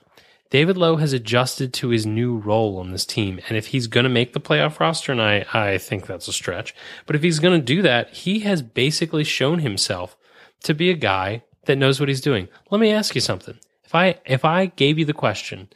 David 0.49 0.77
Lough 0.77 0.97
has 0.97 1.13
adjusted 1.13 1.73
to 1.73 1.89
his 1.89 2.05
new 2.05 2.37
role 2.37 2.77
on 2.77 2.91
this 2.91 3.05
team. 3.05 3.39
And 3.47 3.57
if 3.57 3.67
he's 3.67 3.87
going 3.87 4.03
to 4.03 4.09
make 4.09 4.33
the 4.33 4.39
playoff 4.39 4.79
roster, 4.79 5.11
and 5.11 5.21
I, 5.21 5.45
I 5.51 5.77
think 5.77 6.05
that's 6.05 6.27
a 6.27 6.33
stretch, 6.33 6.75
but 7.05 7.15
if 7.15 7.23
he's 7.23 7.39
going 7.39 7.59
to 7.59 7.65
do 7.65 7.81
that, 7.81 8.11
he 8.11 8.39
has 8.41 8.61
basically 8.61 9.23
shown 9.23 9.59
himself 9.59 10.15
to 10.63 10.73
be 10.73 10.89
a 10.89 10.95
guy 10.95 11.43
that 11.65 11.77
knows 11.77 11.99
what 11.99 12.09
he's 12.09 12.21
doing. 12.21 12.47
Let 12.69 12.81
me 12.81 12.91
ask 12.91 13.15
you 13.15 13.21
something. 13.21 13.57
If 13.93 13.95
I, 13.95 14.15
if 14.25 14.43
I 14.43 14.65
gave 14.65 14.97
you 14.97 15.05
the 15.05 15.13
question, 15.13 15.69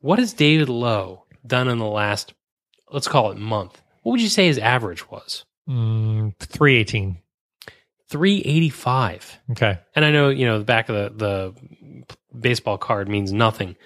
what 0.00 0.18
has 0.18 0.32
David 0.32 0.70
Lough 0.70 1.26
done 1.46 1.68
in 1.68 1.76
the 1.76 1.84
last, 1.84 2.32
let's 2.90 3.08
call 3.08 3.30
it 3.30 3.36
month? 3.36 3.78
What 4.02 4.12
would 4.12 4.22
you 4.22 4.30
say 4.30 4.46
his 4.46 4.56
average 4.56 5.10
was? 5.10 5.44
Mm, 5.68 6.34
318. 6.38 7.18
385. 8.08 9.38
Okay. 9.50 9.78
And 9.94 10.02
I 10.02 10.10
know, 10.10 10.30
you 10.30 10.46
know, 10.46 10.60
the 10.60 10.64
back 10.64 10.88
of 10.88 11.18
the, 11.18 11.52
the 12.08 12.16
baseball 12.40 12.78
card 12.78 13.06
means 13.06 13.34
nothing, 13.34 13.76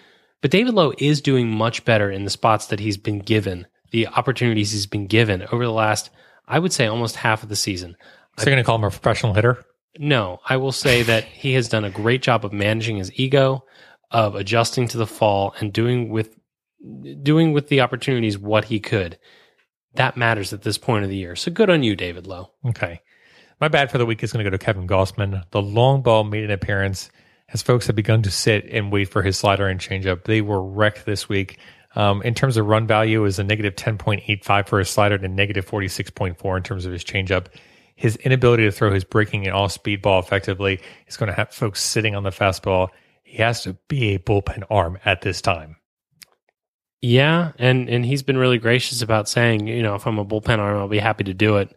but 0.42 0.52
David 0.52 0.74
Lough 0.74 0.94
is 0.98 1.20
doing 1.20 1.50
much 1.50 1.84
better 1.84 2.08
in 2.08 2.22
the 2.22 2.30
spots 2.30 2.66
that 2.66 2.78
he's 2.78 2.96
been 2.96 3.18
given, 3.18 3.66
the 3.90 4.06
opportunities 4.06 4.70
he's 4.70 4.86
been 4.86 5.08
given 5.08 5.42
over 5.50 5.64
the 5.64 5.72
last, 5.72 6.10
I 6.46 6.60
would 6.60 6.72
say, 6.72 6.86
almost 6.86 7.16
half 7.16 7.42
of 7.42 7.48
the 7.48 7.56
season. 7.56 7.96
So 8.38 8.44
you're 8.44 8.54
going 8.54 8.62
to 8.62 8.66
call 8.66 8.76
him 8.76 8.84
a 8.84 8.90
professional 8.90 9.34
hitter? 9.34 9.64
No, 9.98 10.40
I 10.48 10.56
will 10.56 10.72
say 10.72 11.02
that 11.02 11.24
he 11.24 11.54
has 11.54 11.68
done 11.68 11.84
a 11.84 11.90
great 11.90 12.22
job 12.22 12.44
of 12.44 12.52
managing 12.52 12.96
his 12.96 13.12
ego, 13.18 13.64
of 14.10 14.34
adjusting 14.34 14.88
to 14.88 14.98
the 14.98 15.06
fall, 15.06 15.54
and 15.60 15.72
doing 15.72 16.10
with 16.10 16.38
doing 17.22 17.52
with 17.52 17.68
the 17.68 17.80
opportunities 17.80 18.38
what 18.38 18.66
he 18.66 18.80
could. 18.80 19.18
That 19.94 20.16
matters 20.16 20.52
at 20.52 20.62
this 20.62 20.78
point 20.78 21.04
of 21.04 21.10
the 21.10 21.16
year. 21.16 21.36
So 21.36 21.50
good 21.50 21.70
on 21.70 21.82
you, 21.82 21.96
David 21.96 22.26
Lough. 22.26 22.50
Okay. 22.66 23.00
My 23.60 23.68
bad 23.68 23.90
for 23.90 23.96
the 23.96 24.04
week 24.04 24.22
is 24.22 24.32
going 24.32 24.44
to 24.44 24.50
go 24.50 24.54
to 24.54 24.62
Kevin 24.62 24.86
Gausman. 24.86 25.42
The 25.50 25.62
long 25.62 26.02
ball 26.02 26.24
made 26.24 26.44
an 26.44 26.50
appearance 26.50 27.10
as 27.52 27.62
folks 27.62 27.86
have 27.86 27.96
begun 27.96 28.22
to 28.22 28.30
sit 28.30 28.66
and 28.66 28.92
wait 28.92 29.08
for 29.08 29.22
his 29.22 29.38
slider 29.38 29.66
and 29.66 29.80
changeup. 29.80 30.24
They 30.24 30.42
were 30.42 30.62
wrecked 30.62 31.06
this 31.06 31.28
week. 31.28 31.58
Um, 31.94 32.20
in 32.22 32.34
terms 32.34 32.58
of 32.58 32.66
run 32.66 32.86
value, 32.86 33.24
is 33.24 33.38
a 33.38 33.44
negative 33.44 33.74
10.85 33.74 34.68
for 34.68 34.78
his 34.78 34.90
slider 34.90 35.14
and 35.14 35.34
negative 35.34 35.66
46.4 35.66 36.56
in 36.56 36.62
terms 36.62 36.84
of 36.84 36.92
his 36.92 37.04
changeup. 37.04 37.46
His 37.96 38.16
inability 38.16 38.64
to 38.64 38.70
throw 38.70 38.92
his 38.92 39.04
breaking 39.04 39.46
and 39.46 39.54
all 39.54 39.68
speed 39.68 40.02
ball 40.02 40.20
effectively 40.20 40.80
is 41.08 41.16
going 41.16 41.28
to 41.28 41.34
have 41.34 41.52
folks 41.52 41.82
sitting 41.82 42.14
on 42.14 42.22
the 42.22 42.30
fastball. 42.30 42.88
He 43.24 43.38
has 43.38 43.62
to 43.62 43.72
be 43.88 44.14
a 44.14 44.18
bullpen 44.18 44.64
arm 44.70 44.98
at 45.04 45.22
this 45.22 45.40
time. 45.40 45.76
Yeah, 47.00 47.52
and 47.58 47.88
and 47.88 48.04
he's 48.04 48.22
been 48.22 48.36
really 48.36 48.58
gracious 48.58 49.02
about 49.02 49.28
saying, 49.28 49.66
you 49.66 49.82
know, 49.82 49.94
if 49.94 50.06
I'm 50.06 50.18
a 50.18 50.24
bullpen 50.24 50.58
arm, 50.58 50.78
I'll 50.78 50.88
be 50.88 50.98
happy 50.98 51.24
to 51.24 51.34
do 51.34 51.56
it. 51.56 51.74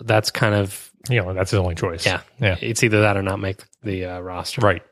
That's 0.00 0.30
kind 0.30 0.54
of 0.54 0.90
You 1.08 1.22
know, 1.22 1.34
that's 1.34 1.50
his 1.50 1.58
only 1.60 1.74
choice. 1.74 2.06
yeah, 2.06 2.20
Yeah. 2.40 2.56
It's 2.60 2.82
either 2.82 3.02
that 3.02 3.16
or 3.16 3.22
not 3.22 3.40
make 3.40 3.64
the 3.82 4.04
uh, 4.06 4.20
roster. 4.20 4.60
Right. 4.60 4.82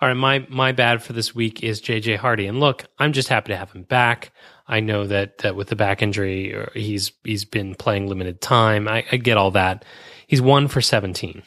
All 0.00 0.08
right, 0.08 0.14
my 0.14 0.46
my 0.48 0.72
bad 0.72 1.02
for 1.02 1.12
this 1.12 1.34
week 1.34 1.62
is 1.62 1.82
JJ 1.82 2.16
Hardy, 2.16 2.46
and 2.46 2.58
look, 2.58 2.86
I'm 2.98 3.12
just 3.12 3.28
happy 3.28 3.52
to 3.52 3.56
have 3.56 3.70
him 3.72 3.82
back. 3.82 4.32
I 4.70 4.78
know 4.78 5.04
that 5.08 5.38
that 5.38 5.56
with 5.56 5.68
the 5.68 5.76
back 5.76 6.00
injury, 6.00 6.56
uh, 6.56 6.66
he's 6.74 7.12
he's 7.24 7.44
been 7.44 7.74
playing 7.74 8.06
limited 8.06 8.40
time. 8.40 8.86
I, 8.86 9.04
I 9.10 9.16
get 9.16 9.36
all 9.36 9.50
that. 9.50 9.84
He's 10.28 10.40
one 10.40 10.68
for 10.68 10.80
17 10.80 11.42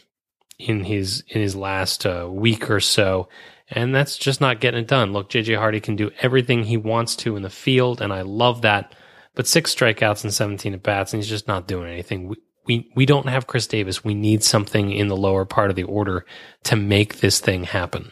in 0.60 0.84
his 0.84 1.24
in 1.30 1.42
his 1.42 1.56
last 1.56 2.06
uh, 2.06 2.28
week 2.30 2.70
or 2.70 2.82
so, 2.82 3.30
and 3.70 3.96
that's 3.96 4.18
just 4.18 4.42
not 4.42 4.60
getting 4.60 4.82
it 4.82 4.88
done. 4.88 5.14
Look, 5.14 5.30
JJ 5.30 5.58
Hardy 5.58 5.80
can 5.80 5.96
do 5.96 6.12
everything 6.22 6.66
he 6.66 6.76
wants 6.76 7.16
to 7.18 7.38
in 7.38 7.44
the 7.44 7.50
field, 7.50 8.02
and 8.02 8.12
I 8.12 8.24
love 8.24 8.62
that. 8.62 8.94
But 9.36 9.48
six 9.48 9.74
strikeouts 9.74 10.24
and 10.24 10.34
17 10.34 10.74
at 10.76 10.84
bats, 10.84 11.14
and 11.14 11.24
he's 11.24 11.30
just 11.30 11.48
not 11.48 11.68
doing 11.68 11.92
anything. 11.92 12.28
We, 12.28 12.36
we 12.68 12.92
we 12.94 13.06
don't 13.06 13.30
have 13.30 13.48
Chris 13.48 13.68
Davis. 13.68 14.04
We 14.04 14.16
need 14.16 14.44
something 14.44 14.92
in 14.92 15.08
the 15.08 15.18
lower 15.18 15.46
part 15.46 15.70
of 15.70 15.78
the 15.78 15.84
order 15.84 16.26
to 16.66 16.76
make 16.76 17.20
this 17.20 17.40
thing 17.40 17.64
happen. 17.64 18.12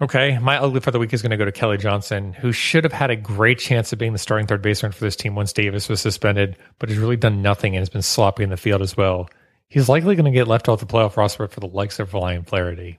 Okay, 0.00 0.38
my 0.38 0.58
ugly 0.58 0.80
for 0.80 0.90
the 0.90 0.98
week 0.98 1.14
is 1.14 1.22
going 1.22 1.30
to 1.30 1.38
go 1.38 1.46
to 1.46 1.52
Kelly 1.52 1.78
Johnson, 1.78 2.34
who 2.34 2.52
should 2.52 2.84
have 2.84 2.92
had 2.92 3.10
a 3.10 3.16
great 3.16 3.58
chance 3.58 3.92
of 3.94 3.98
being 3.98 4.12
the 4.12 4.18
starting 4.18 4.46
third 4.46 4.60
baseman 4.60 4.92
for 4.92 5.00
this 5.04 5.16
team 5.16 5.34
once 5.34 5.54
Davis 5.54 5.88
was 5.88 6.02
suspended, 6.02 6.56
but 6.78 6.90
has 6.90 6.98
really 6.98 7.16
done 7.16 7.40
nothing 7.40 7.74
and 7.74 7.80
has 7.80 7.88
been 7.88 8.02
sloppy 8.02 8.42
in 8.42 8.50
the 8.50 8.58
field 8.58 8.82
as 8.82 8.94
well. 8.94 9.30
He's 9.68 9.88
likely 9.88 10.14
going 10.14 10.26
to 10.30 10.38
get 10.38 10.46
left 10.48 10.68
off 10.68 10.80
the 10.80 10.86
playoff 10.86 11.16
roster 11.16 11.48
for 11.48 11.60
the 11.60 11.66
likes 11.66 11.98
of 11.98 12.12
Ryan 12.12 12.44
Flaherty. 12.44 12.98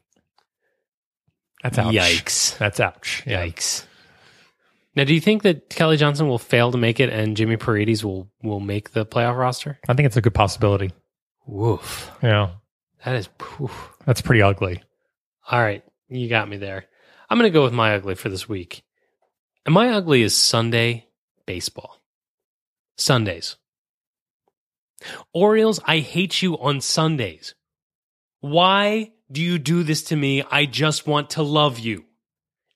That's 1.61 1.77
ouch. 1.77 1.93
Yikes. 1.93 2.57
That's 2.57 2.79
ouch. 2.79 3.23
Yeah. 3.27 3.45
Yikes. 3.45 3.85
Now, 4.95 5.03
do 5.03 5.13
you 5.13 5.21
think 5.21 5.43
that 5.43 5.69
Kelly 5.69 5.97
Johnson 5.97 6.27
will 6.27 6.39
fail 6.39 6.71
to 6.71 6.77
make 6.79 6.99
it 6.99 7.11
and 7.11 7.37
Jimmy 7.37 7.57
Paredes 7.57 8.03
will 8.03 8.27
will 8.41 8.59
make 8.59 8.91
the 8.93 9.05
playoff 9.05 9.37
roster? 9.37 9.77
I 9.87 9.93
think 9.93 10.07
it's 10.07 10.17
a 10.17 10.21
good 10.21 10.33
possibility. 10.33 10.91
Woof. 11.45 12.09
Yeah, 12.23 12.49
That 13.05 13.15
is 13.15 13.29
poof. 13.37 13.93
that's 14.05 14.21
pretty 14.21 14.41
ugly. 14.41 14.81
All 15.51 15.61
right, 15.61 15.83
you 16.09 16.29
got 16.29 16.49
me 16.49 16.57
there. 16.57 16.85
I'm 17.29 17.37
going 17.37 17.51
to 17.51 17.53
go 17.53 17.63
with 17.63 17.73
my 17.73 17.95
ugly 17.95 18.15
for 18.15 18.29
this 18.29 18.47
week. 18.47 18.83
And 19.65 19.73
my 19.73 19.89
ugly 19.89 20.21
is 20.21 20.35
Sunday 20.35 21.07
baseball. 21.45 22.01
Sundays. 22.97 23.57
Orioles, 25.33 25.79
I 25.85 25.99
hate 25.99 26.41
you 26.41 26.57
on 26.57 26.81
Sundays. 26.81 27.53
Why 28.39 29.11
do 29.31 29.41
you 29.41 29.59
do 29.59 29.83
this 29.83 30.03
to 30.03 30.15
me? 30.15 30.43
I 30.49 30.65
just 30.65 31.05
want 31.05 31.31
to 31.31 31.43
love 31.43 31.79
you 31.79 32.05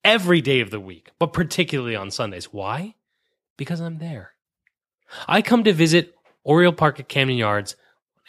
every 0.03 0.41
day 0.41 0.59
of 0.59 0.69
the 0.69 0.79
week, 0.79 1.09
but 1.19 1.33
particularly 1.33 1.95
on 1.95 2.11
Sundays. 2.11 2.51
Why? 2.51 2.95
Because 3.57 3.79
I'm 3.79 3.99
there. 3.99 4.33
I 5.27 5.41
come 5.41 5.63
to 5.63 5.73
visit 5.73 6.15
Oriole 6.43 6.73
Park 6.73 6.99
at 6.99 7.07
Camden 7.07 7.37
Yards 7.37 7.75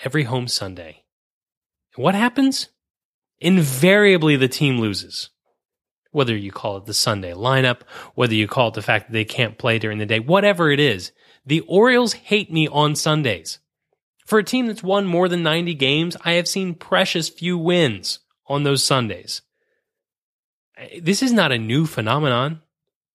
every 0.05 0.25
home 0.25 0.49
Sunday. 0.49 1.05
What 1.97 2.15
happens? 2.15 2.69
Invariably, 3.43 4.37
the 4.37 4.47
team 4.47 4.79
loses. 4.79 5.31
Whether 6.13 6.37
you 6.37 6.53
call 6.53 6.77
it 6.77 6.85
the 6.85 6.95
Sunday 6.95 7.33
lineup, 7.33 7.81
whether 8.15 8.35
you 8.35 8.47
call 8.47 8.69
it 8.69 8.75
the 8.75 8.83
fact 8.83 9.09
that 9.09 9.13
they 9.13 9.25
can't 9.25 9.59
play 9.59 9.81
during 9.81 9.99
the 9.99 10.07
day, 10.07 10.21
whatever 10.21 10.71
it 10.71 10.79
is, 10.79 11.11
the 11.45 11.61
Orioles 11.63 12.13
hate 12.13 12.53
me 12.53 12.69
on 12.69 12.95
Sundays. 12.95 13.59
For 14.25 14.39
a 14.39 14.45
team 14.45 14.69
that's 14.69 14.85
won 14.85 15.07
more 15.07 15.29
than 15.29 15.43
90 15.43 15.75
games, 15.75 16.17
I 16.25 16.35
have 16.35 16.47
seen 16.47 16.77
precious 16.77 17.29
few 17.29 17.59
wins 17.59 18.21
on 18.47 18.63
those 18.63 18.85
Sundays. 18.85 19.43
This 21.01 21.21
is 21.21 21.33
not 21.33 21.51
a 21.51 21.59
new 21.59 21.85
phenomenon. 21.85 22.63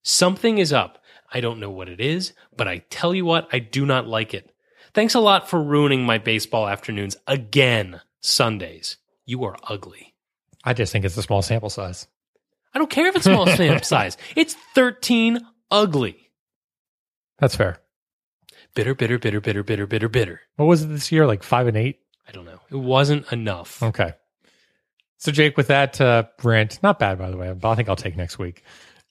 Something 0.03 0.57
is 0.57 0.73
up. 0.73 1.01
I 1.31 1.39
don't 1.39 1.61
know 1.61 1.69
what 1.69 1.87
it 1.87 2.01
is, 2.01 2.33
but 2.55 2.67
I 2.67 2.79
tell 2.89 3.15
you 3.15 3.23
what, 3.23 3.47
I 3.53 3.59
do 3.59 3.85
not 3.85 4.07
like 4.07 4.33
it. 4.33 4.53
Thanks 4.93 5.15
a 5.15 5.21
lot 5.21 5.49
for 5.49 5.63
ruining 5.63 6.03
my 6.03 6.17
baseball 6.17 6.67
afternoons 6.67 7.15
again, 7.27 8.01
Sundays. 8.19 8.97
You 9.25 9.45
are 9.45 9.55
ugly. 9.63 10.15
I 10.67 10.73
just 10.73 10.91
think 10.91 11.05
it's 11.05 11.15
a 11.15 11.21
small 11.21 11.41
sample 11.41 11.69
size. 11.69 12.07
I 12.73 12.77
don't 12.77 12.89
care 12.89 13.07
if 13.07 13.15
it's 13.15 13.25
a 13.25 13.31
small 13.31 13.47
sample 13.55 13.85
size. 13.85 14.17
It's 14.35 14.53
13 14.75 15.39
ugly. 15.71 16.29
That's 17.39 17.55
fair. 17.55 17.79
Bitter, 18.75 18.93
bitter, 18.93 19.17
bitter, 19.17 19.39
bitter, 19.39 19.63
bitter, 19.63 19.87
bitter, 19.87 20.09
bitter. 20.09 20.41
What 20.57 20.65
was 20.65 20.83
it 20.83 20.87
this 20.87 21.09
year? 21.09 21.25
Like 21.25 21.41
five 21.41 21.67
and 21.67 21.77
eight? 21.77 22.01
I 22.27 22.33
don't 22.33 22.43
know. 22.43 22.59
It 22.69 22.75
wasn't 22.75 23.31
enough. 23.31 23.81
Okay. 23.81 24.11
So, 25.19 25.31
Jake, 25.31 25.55
with 25.55 25.67
that 25.67 26.01
uh, 26.01 26.25
rant, 26.43 26.83
not 26.83 26.99
bad, 26.99 27.17
by 27.17 27.31
the 27.31 27.37
way, 27.37 27.53
but 27.53 27.69
I 27.69 27.75
think 27.75 27.87
I'll 27.87 27.95
take 27.95 28.17
next 28.17 28.37
week. 28.37 28.61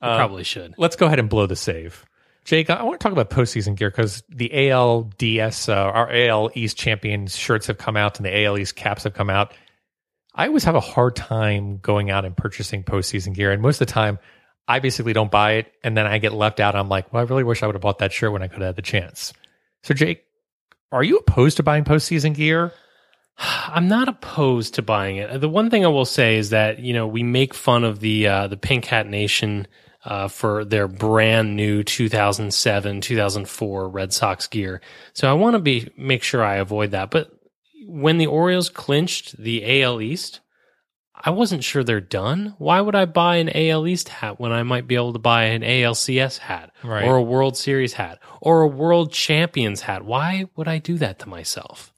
I 0.02 0.14
probably 0.18 0.44
should. 0.44 0.74
Let's 0.76 0.94
go 0.94 1.06
ahead 1.06 1.18
and 1.18 1.30
blow 1.30 1.46
the 1.46 1.56
save. 1.56 2.04
Jake, 2.44 2.68
I 2.68 2.82
want 2.82 3.00
to 3.00 3.02
talk 3.02 3.12
about 3.12 3.30
postseason 3.30 3.76
gear 3.76 3.90
because 3.90 4.22
the 4.28 4.50
ALDS, 4.50 5.70
uh, 5.70 5.72
our 5.72 6.12
AL 6.12 6.50
East 6.54 6.76
champions 6.76 7.34
shirts 7.34 7.66
have 7.66 7.78
come 7.78 7.96
out 7.96 8.18
and 8.18 8.26
the 8.26 8.44
AL 8.44 8.58
East 8.58 8.76
caps 8.76 9.04
have 9.04 9.14
come 9.14 9.30
out. 9.30 9.54
I 10.36 10.46
always 10.46 10.64
have 10.64 10.74
a 10.74 10.80
hard 10.80 11.16
time 11.16 11.78
going 11.78 12.10
out 12.10 12.24
and 12.24 12.36
purchasing 12.36 12.84
postseason 12.84 13.34
gear. 13.34 13.52
And 13.52 13.62
most 13.62 13.80
of 13.80 13.86
the 13.86 13.92
time, 13.92 14.18
I 14.68 14.80
basically 14.80 15.14
don't 15.14 15.30
buy 15.30 15.52
it. 15.52 15.72
And 15.82 15.96
then 15.96 16.06
I 16.06 16.18
get 16.18 16.32
left 16.34 16.60
out. 16.60 16.76
I'm 16.76 16.88
like, 16.90 17.12
well, 17.12 17.22
I 17.22 17.26
really 17.26 17.44
wish 17.44 17.62
I 17.62 17.66
would 17.66 17.74
have 17.74 17.82
bought 17.82 17.98
that 17.98 18.12
shirt 18.12 18.32
when 18.32 18.42
I 18.42 18.48
could 18.48 18.60
have 18.60 18.68
had 18.68 18.76
the 18.76 18.82
chance. 18.82 19.32
So, 19.82 19.94
Jake, 19.94 20.24
are 20.92 21.02
you 21.02 21.16
opposed 21.16 21.56
to 21.56 21.62
buying 21.62 21.84
postseason 21.84 22.34
gear? 22.34 22.72
I'm 23.38 23.88
not 23.88 24.08
opposed 24.08 24.74
to 24.74 24.82
buying 24.82 25.16
it. 25.16 25.40
The 25.40 25.48
one 25.48 25.70
thing 25.70 25.84
I 25.84 25.88
will 25.88 26.04
say 26.04 26.36
is 26.36 26.50
that 26.50 26.80
you 26.80 26.92
know 26.92 27.06
we 27.06 27.22
make 27.22 27.54
fun 27.54 27.84
of 27.84 28.00
the 28.00 28.26
uh, 28.26 28.46
the 28.48 28.56
Pink 28.56 28.84
Hat 28.84 29.06
Nation 29.06 29.66
uh, 30.04 30.28
for 30.28 30.64
their 30.64 30.88
brand 30.88 31.56
new 31.56 31.82
2007 31.82 33.00
2004 33.00 33.88
Red 33.88 34.12
Sox 34.12 34.46
gear. 34.46 34.80
So 35.12 35.28
I 35.28 35.34
want 35.34 35.54
to 35.54 35.60
be 35.60 35.90
make 35.96 36.22
sure 36.22 36.44
I 36.44 36.56
avoid 36.56 36.92
that. 36.92 37.10
But 37.10 37.35
when 37.86 38.18
the 38.18 38.26
Orioles 38.26 38.68
clinched 38.68 39.36
the 39.40 39.82
AL 39.82 40.00
East, 40.02 40.40
I 41.14 41.30
wasn't 41.30 41.64
sure 41.64 41.82
they're 41.82 42.00
done. 42.00 42.54
Why 42.58 42.80
would 42.80 42.94
I 42.94 43.06
buy 43.06 43.36
an 43.36 43.48
AL 43.54 43.86
East 43.86 44.08
hat 44.08 44.38
when 44.38 44.52
I 44.52 44.62
might 44.64 44.86
be 44.86 44.96
able 44.96 45.14
to 45.14 45.18
buy 45.18 45.44
an 45.44 45.62
ALCS 45.62 46.38
hat 46.38 46.72
Right. 46.84 47.04
or 47.04 47.16
a 47.16 47.22
World 47.22 47.56
Series 47.56 47.94
hat 47.94 48.18
or 48.42 48.62
a 48.62 48.68
World 48.68 49.12
Champions 49.12 49.80
hat? 49.80 50.04
Why 50.04 50.46
would 50.56 50.68
I 50.68 50.78
do 50.78 50.98
that 50.98 51.18
to 51.20 51.28
myself? 51.28 51.92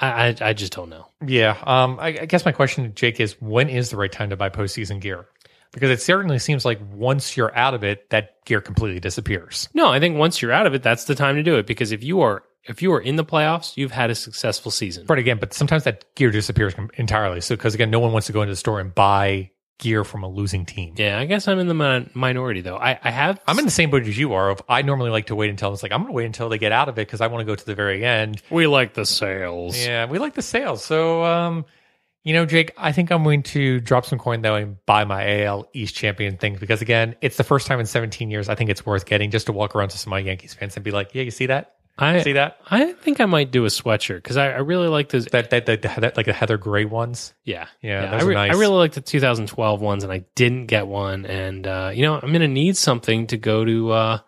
I, 0.00 0.28
I, 0.28 0.36
I 0.40 0.52
just 0.52 0.72
don't 0.74 0.90
know. 0.90 1.06
Yeah. 1.26 1.56
Um, 1.64 1.98
I, 1.98 2.08
I 2.08 2.26
guess 2.26 2.44
my 2.44 2.52
question, 2.52 2.92
Jake, 2.94 3.18
is 3.18 3.32
when 3.40 3.68
is 3.68 3.90
the 3.90 3.96
right 3.96 4.12
time 4.12 4.30
to 4.30 4.36
buy 4.36 4.48
postseason 4.50 5.00
gear? 5.00 5.26
Because 5.72 5.90
it 5.90 6.00
certainly 6.00 6.38
seems 6.38 6.64
like 6.64 6.78
once 6.92 7.36
you're 7.36 7.54
out 7.56 7.74
of 7.74 7.82
it, 7.82 8.08
that 8.10 8.44
gear 8.44 8.60
completely 8.60 9.00
disappears. 9.00 9.68
No, 9.74 9.88
I 9.88 9.98
think 9.98 10.16
once 10.16 10.40
you're 10.40 10.52
out 10.52 10.66
of 10.66 10.74
it, 10.74 10.82
that's 10.82 11.04
the 11.04 11.14
time 11.14 11.34
to 11.36 11.42
do 11.42 11.56
it 11.56 11.66
because 11.66 11.92
if 11.92 12.04
you 12.04 12.20
are 12.20 12.44
if 12.68 12.82
you 12.82 12.92
are 12.92 13.00
in 13.00 13.16
the 13.16 13.24
playoffs, 13.24 13.76
you've 13.76 13.92
had 13.92 14.10
a 14.10 14.14
successful 14.14 14.70
season. 14.70 15.06
But 15.06 15.18
again, 15.18 15.38
but 15.38 15.52
sometimes 15.54 15.84
that 15.84 16.14
gear 16.14 16.30
disappears 16.30 16.74
entirely. 16.94 17.40
So, 17.40 17.56
because 17.56 17.74
again, 17.74 17.90
no 17.90 18.00
one 18.00 18.12
wants 18.12 18.26
to 18.28 18.32
go 18.32 18.42
into 18.42 18.52
the 18.52 18.56
store 18.56 18.80
and 18.80 18.94
buy 18.94 19.50
gear 19.78 20.04
from 20.04 20.22
a 20.22 20.28
losing 20.28 20.64
team. 20.64 20.94
Yeah, 20.96 21.18
I 21.18 21.26
guess 21.26 21.48
I'm 21.48 21.58
in 21.58 21.68
the 21.68 21.74
mi- 21.74 22.08
minority 22.14 22.60
though. 22.62 22.76
I, 22.76 22.98
I 23.02 23.10
have. 23.10 23.40
I'm 23.46 23.58
in 23.58 23.64
the 23.64 23.70
same 23.70 23.90
boat 23.90 24.02
as 24.06 24.16
you 24.16 24.32
are. 24.32 24.50
Of 24.50 24.62
I 24.68 24.82
normally 24.82 25.10
like 25.10 25.26
to 25.26 25.34
wait 25.34 25.50
until 25.50 25.72
it's 25.72 25.82
like 25.82 25.92
I'm 25.92 26.00
going 26.00 26.12
to 26.12 26.16
wait 26.16 26.26
until 26.26 26.48
they 26.48 26.58
get 26.58 26.72
out 26.72 26.88
of 26.88 26.98
it 26.98 27.06
because 27.06 27.20
I 27.20 27.26
want 27.26 27.40
to 27.40 27.44
go 27.44 27.54
to 27.54 27.66
the 27.66 27.74
very 27.74 28.04
end. 28.04 28.42
we 28.50 28.66
like 28.66 28.94
the 28.94 29.04
sales. 29.06 29.78
Yeah, 29.78 30.06
we 30.06 30.18
like 30.18 30.34
the 30.34 30.42
sales. 30.42 30.84
So, 30.84 31.24
um, 31.24 31.64
you 32.24 32.32
know, 32.32 32.44
Jake, 32.44 32.72
I 32.76 32.90
think 32.90 33.12
I'm 33.12 33.22
going 33.22 33.44
to 33.44 33.80
drop 33.80 34.04
some 34.04 34.18
coin 34.18 34.42
though 34.42 34.56
and 34.56 34.84
buy 34.86 35.04
my 35.04 35.44
AL 35.44 35.68
East 35.74 35.94
champion 35.94 36.36
thing 36.38 36.56
because 36.58 36.82
again, 36.82 37.14
it's 37.20 37.36
the 37.36 37.44
first 37.44 37.66
time 37.66 37.78
in 37.78 37.86
17 37.86 38.30
years. 38.30 38.48
I 38.48 38.54
think 38.54 38.70
it's 38.70 38.84
worth 38.84 39.06
getting 39.06 39.30
just 39.30 39.46
to 39.46 39.52
walk 39.52 39.76
around 39.76 39.90
to 39.90 39.98
some 39.98 40.10
of 40.10 40.16
my 40.16 40.18
Yankees 40.20 40.54
fans 40.54 40.74
and 40.76 40.84
be 40.84 40.90
like, 40.90 41.14
"Yeah, 41.14 41.22
you 41.22 41.30
see 41.30 41.46
that? 41.46 41.75
I 41.98 42.20
See 42.22 42.32
that? 42.32 42.60
I 42.66 42.92
think 42.92 43.20
I 43.20 43.24
might 43.24 43.50
do 43.50 43.64
a 43.64 43.68
sweatshirt 43.68 44.16
because 44.16 44.36
I, 44.36 44.50
I 44.50 44.58
really 44.58 44.88
like 44.88 45.08
those. 45.08 45.24
That 45.26 45.50
that, 45.50 45.64
that, 45.66 45.82
that 45.82 46.16
like 46.16 46.26
the 46.26 46.32
Heather 46.34 46.58
Gray 46.58 46.84
ones." 46.84 47.32
Yeah, 47.44 47.68
Yeah, 47.80 48.08
I, 48.12 48.18
those 48.18 48.28
are 48.28 48.34
nice. 48.34 48.54
I 48.54 48.58
really 48.58 48.76
like 48.76 48.92
the 48.92 49.00
2012 49.00 49.80
ones, 49.80 50.04
and 50.04 50.12
I 50.12 50.24
didn't 50.34 50.66
get 50.66 50.86
one. 50.86 51.24
And 51.24 51.66
uh, 51.66 51.92
you 51.94 52.02
know, 52.02 52.20
I'm 52.22 52.32
gonna 52.32 52.48
need 52.48 52.76
something 52.76 53.26
to 53.28 53.38
go 53.38 53.64
to 53.64 53.92
uh, 53.92 54.18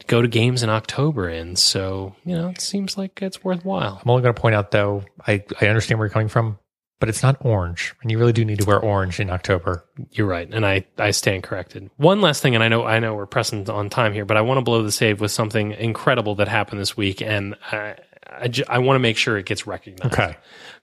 to 0.00 0.06
go 0.06 0.20
to 0.20 0.28
games 0.28 0.64
in 0.64 0.68
October 0.68 1.28
in. 1.28 1.54
So 1.54 2.14
you 2.24 2.34
know, 2.34 2.48
it 2.48 2.60
seems 2.60 2.98
like 2.98 3.22
it's 3.22 3.44
worthwhile. 3.44 4.00
I'm 4.02 4.10
only 4.10 4.22
going 4.22 4.34
to 4.34 4.40
point 4.40 4.56
out 4.56 4.72
though, 4.72 5.04
I 5.24 5.44
I 5.60 5.68
understand 5.68 5.98
where 6.00 6.06
you're 6.06 6.12
coming 6.12 6.28
from, 6.28 6.58
but 7.02 7.08
it's 7.08 7.20
not 7.20 7.36
orange, 7.40 7.96
and 8.00 8.12
you 8.12 8.18
really 8.18 8.32
do 8.32 8.44
need 8.44 8.60
to 8.60 8.64
wear 8.64 8.78
orange 8.78 9.18
in 9.18 9.28
October. 9.28 9.84
You're 10.12 10.28
right, 10.28 10.48
and 10.48 10.64
I 10.64 10.86
I 10.96 11.10
stand 11.10 11.42
corrected. 11.42 11.90
One 11.96 12.20
last 12.20 12.42
thing, 12.42 12.54
and 12.54 12.62
I 12.62 12.68
know 12.68 12.84
I 12.84 13.00
know 13.00 13.16
we're 13.16 13.26
pressing 13.26 13.68
on 13.68 13.90
time 13.90 14.12
here, 14.12 14.24
but 14.24 14.36
I 14.36 14.40
want 14.42 14.58
to 14.58 14.62
blow 14.62 14.84
the 14.84 14.92
save 14.92 15.20
with 15.20 15.32
something 15.32 15.72
incredible 15.72 16.36
that 16.36 16.46
happened 16.46 16.80
this 16.80 16.96
week, 16.96 17.20
and 17.20 17.56
I 17.72 17.96
I, 18.24 18.52
I 18.68 18.78
want 18.78 18.94
to 18.94 19.00
make 19.00 19.16
sure 19.16 19.36
it 19.36 19.46
gets 19.46 19.66
recognized. 19.66 20.14
Okay. 20.14 20.36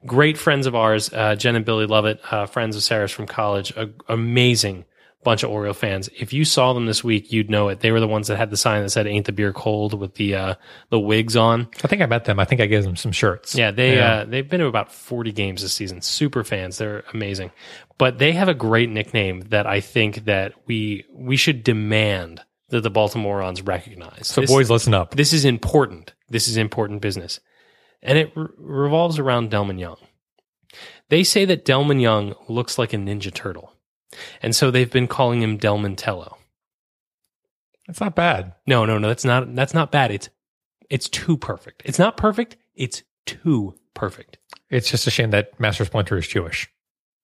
great 0.05 0.38
friends 0.38 0.67
of 0.67 0.76
ours, 0.76 1.09
uh, 1.13 1.36
Jen 1.38 1.55
and 1.55 1.63
Billy 1.63 1.86
Lovett, 1.86 2.20
uh, 2.30 2.47
friends 2.47 2.76
of 2.76 2.84
Sarah's 2.84 3.13
from 3.13 3.26
college, 3.26 3.72
amazing 4.09 4.84
bunch 5.24 5.43
of 5.43 5.49
Oriole 5.49 5.74
fans. 5.74 6.09
If 6.17 6.32
you 6.34 6.45
saw 6.45 6.74
them 6.74 6.86
this 6.86 7.03
week, 7.03 7.32
you'd 7.32 7.49
know 7.49 7.67
it. 7.70 7.82
They 7.82 7.91
were 7.91 7.99
the 7.99 8.07
ones 8.07 8.28
that 8.28 8.38
had 8.38 8.49
the 8.51 8.57
sign 8.57 8.84
that 8.84 8.89
said 8.89 9.05
"Ain't 9.07 9.26
the 9.26 9.32
beer 9.32 9.51
cold" 9.53 9.93
with 9.99 10.15
the 10.15 10.36
uh, 10.36 10.55
the 10.89 10.99
wigs 10.99 11.36
on. 11.36 11.67
I 11.84 11.88
think 11.88 12.01
I 12.01 12.05
met 12.05 12.26
them. 12.26 12.39
I 12.39 12.45
think 12.45 12.61
I 12.61 12.65
gave 12.65 12.84
them 12.84 12.95
some 12.95 13.11
shirts. 13.11 13.55
Yeah, 13.55 13.72
they 13.72 13.95
Yeah. 13.95 14.11
Uh, 14.13 14.26
they've 14.26 14.47
been 14.47 14.59
to 14.61 14.67
about 14.67 14.91
forty 14.93 15.32
games 15.32 15.61
this 15.61 15.74
season. 15.74 16.01
Super 16.01 16.43
fans. 16.43 16.78
They're 16.78 17.03
amazing, 17.13 17.51
but 17.97 18.17
they 18.17 18.32
have 18.32 18.47
a 18.47 18.53
great 18.53 18.89
nickname 18.89 19.41
that 19.49 19.67
I 19.67 19.82
think 19.82 20.26
that 20.26 20.53
we 20.67 21.05
we 21.13 21.36
should 21.38 21.63
demand 21.63 22.41
that 22.70 22.82
the 22.82 22.91
Baltimoreans 22.91 23.67
recognize. 23.67 24.28
So 24.28 24.41
This- 24.41 24.49
boys, 24.51 24.70
listen 24.70 24.93
up. 24.93 25.15
this 25.15 25.34
is 25.34 25.43
important. 25.43 26.13
This 26.30 26.47
is 26.47 26.55
important 26.55 27.01
business. 27.01 27.39
And 28.01 28.17
it 28.17 28.32
re- 28.36 28.47
revolves 28.57 29.17
around 29.20 29.51
Delmon 29.51 29.80
Young. 29.80 29.97
They 31.09 31.24
say 31.24 31.45
that 31.45 31.65
Delmon 31.65 31.99
Young 31.99 32.36
looks 32.47 32.78
like 32.78 32.93
a 32.93 32.97
Ninja 32.97 33.34
Turtle. 33.34 33.74
And 34.41 34.55
so 34.55 34.72
they've 34.72 34.89
been 34.89 35.07
calling 35.07 35.41
him 35.41 35.57
Delmantello. 35.57 36.36
That's 37.88 38.01
not 38.01 38.16
bad. 38.16 38.53
No, 38.68 38.86
no, 38.86 38.97
no, 38.97 39.07
that's 39.07 39.26
not 39.26 39.55
that's 39.55 39.74
not 39.74 39.91
bad. 39.91 40.12
It's 40.12 40.30
it's 40.89 41.10
too 41.10 41.38
perfect. 41.38 41.82
It's 41.86 41.99
not 41.99 42.18
perfect, 42.18 42.57
it's 42.76 43.03
too 43.26 43.76
perfect. 43.93 44.38
It's 44.70 44.89
just 44.89 45.07
a 45.07 45.12
shame 45.12 45.32
that 45.32 45.60
Master 45.60 45.86
Splinter 45.86 46.18
is 46.18 46.28
Jewish. 46.28 46.70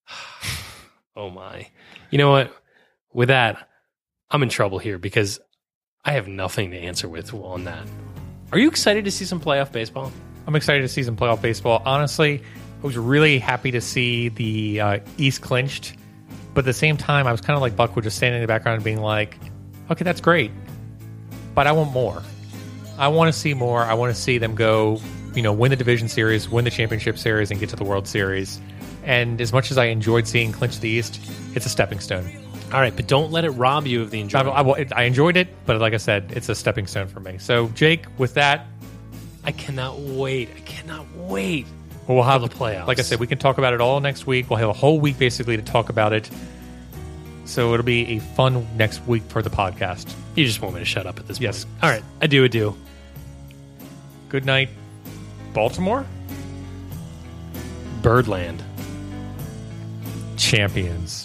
Oh 1.18 1.30
my. 1.30 1.70
You 2.12 2.18
know 2.18 2.30
what? 2.30 2.54
With 3.14 3.30
that, 3.30 3.70
I'm 4.30 4.44
in 4.44 4.50
trouble 4.50 4.80
here 4.80 4.98
because 4.98 5.40
I 6.04 6.12
have 6.12 6.28
nothing 6.28 6.72
to 6.72 6.78
answer 6.78 7.08
with 7.08 7.34
on 7.34 7.64
that. 7.64 7.88
Are 8.52 8.60
you 8.60 8.68
excited 8.68 9.06
to 9.06 9.12
see 9.12 9.24
some 9.24 9.40
playoff 9.40 9.72
baseball? 9.72 10.12
I'm 10.46 10.56
excited 10.56 10.82
to 10.82 10.90
see 10.90 11.04
some 11.04 11.16
playoff 11.16 11.42
baseball. 11.42 11.82
Honestly, 11.86 12.44
I 12.82 12.86
was 12.86 12.98
really 12.98 13.40
happy 13.40 13.72
to 13.72 13.80
see 13.80 14.28
the 14.28 14.82
uh, 14.82 15.00
East 15.18 15.42
clinched, 15.42 15.96
but 16.56 16.62
at 16.62 16.66
the 16.66 16.74
same 16.74 16.98
time, 16.98 17.28
I 17.28 17.32
was 17.32 17.42
kind 17.42 17.56
of 17.56 17.62
like 17.62 17.76
Buck, 17.76 17.90
Buckwood, 17.90 18.06
just 18.06 18.18
standing 18.18 18.38
in 18.38 18.42
the 18.42 18.48
background 18.48 18.78
and 18.78 18.84
being 18.84 19.02
like, 19.02 19.38
"Okay, 19.92 20.04
that's 20.04 20.22
great, 20.22 20.52
but 21.54 21.68
I 21.68 21.74
want 21.74 21.92
more. 21.92 22.24
I 22.98 23.10
want 23.10 23.32
to 23.32 23.38
see 23.40 23.54
more. 23.54 23.84
I 23.84 23.94
want 23.94 24.16
to 24.16 24.20
see 24.20 24.38
them 24.40 24.56
go, 24.56 25.00
you 25.36 25.44
know, 25.44 25.54
win 25.54 25.70
the 25.70 25.76
division 25.76 26.08
series, 26.08 26.50
win 26.50 26.64
the 26.64 26.72
championship 26.72 27.20
series, 27.20 27.52
and 27.52 27.60
get 27.60 27.70
to 27.70 27.76
the 27.76 27.84
World 27.84 28.08
Series." 28.08 28.60
And 29.04 29.40
as 29.40 29.54
much 29.54 29.70
as 29.70 29.78
I 29.78 29.86
enjoyed 29.86 30.28
seeing 30.28 30.52
clinch 30.52 30.80
the 30.80 30.90
East, 30.90 31.20
it's 31.54 31.68
a 31.68 31.70
stepping 31.70 32.00
stone. 32.00 32.28
All 32.74 32.80
right, 32.80 32.96
but 32.96 33.06
don't 33.06 33.32
let 33.32 33.46
it 33.46 33.52
rob 33.52 33.86
you 33.86 34.02
of 34.02 34.10
the 34.10 34.18
I, 34.18 34.22
enjoyment. 34.22 34.92
I, 34.92 35.02
I 35.02 35.04
enjoyed 35.04 35.38
it, 35.38 35.48
but 35.66 35.80
like 35.80 35.94
I 35.94 35.98
said, 35.98 36.32
it's 36.36 36.50
a 36.50 36.56
stepping 36.56 36.88
stone 36.88 37.08
for 37.08 37.20
me. 37.20 37.38
So, 37.38 37.68
Jake, 37.70 38.06
with 38.18 38.34
that, 38.34 38.66
I 39.44 39.52
cannot 39.52 40.00
wait. 40.00 40.50
I 40.56 40.60
cannot 40.62 41.06
wait. 41.16 41.68
Well, 42.08 42.16
we'll 42.18 42.24
have 42.26 42.42
the 42.42 42.50
playoffs. 42.50 42.88
Like 42.88 43.00
I 43.00 43.02
said, 43.02 43.20
we 43.20 43.28
can 43.28 43.38
talk 43.40 43.58
about 43.58 43.74
it 43.74 43.82
all 43.82 44.00
next 44.00 44.28
week. 44.28 44.50
We'll 44.50 44.60
have 44.60 44.70
a 44.70 44.74
whole 44.74 45.00
week 45.00 45.18
basically 45.18 45.58
to 45.58 45.64
talk 45.64 45.90
about 45.90 46.14
it. 46.14 46.30
So 47.46 47.74
it'll 47.74 47.86
be 47.86 48.16
a 48.16 48.20
fun 48.20 48.68
next 48.78 49.06
week 49.08 49.24
for 49.28 49.42
the 49.42 49.50
podcast. 49.50 50.12
You 50.36 50.46
just 50.46 50.62
want 50.62 50.76
me 50.76 50.82
to 50.82 50.86
shut 50.86 51.06
up 51.08 51.20
at 51.20 51.28
this 51.28 51.40
Yes. 51.40 51.64
point. 51.66 51.84
All 51.84 51.90
right, 51.90 52.04
I 52.22 52.28
do, 52.28 52.44
I 52.44 52.48
do. 52.48 52.76
Good 54.30 54.46
night, 54.46 54.70
Baltimore 55.54 56.06
Birdland. 58.02 58.64
champions. 60.38 61.25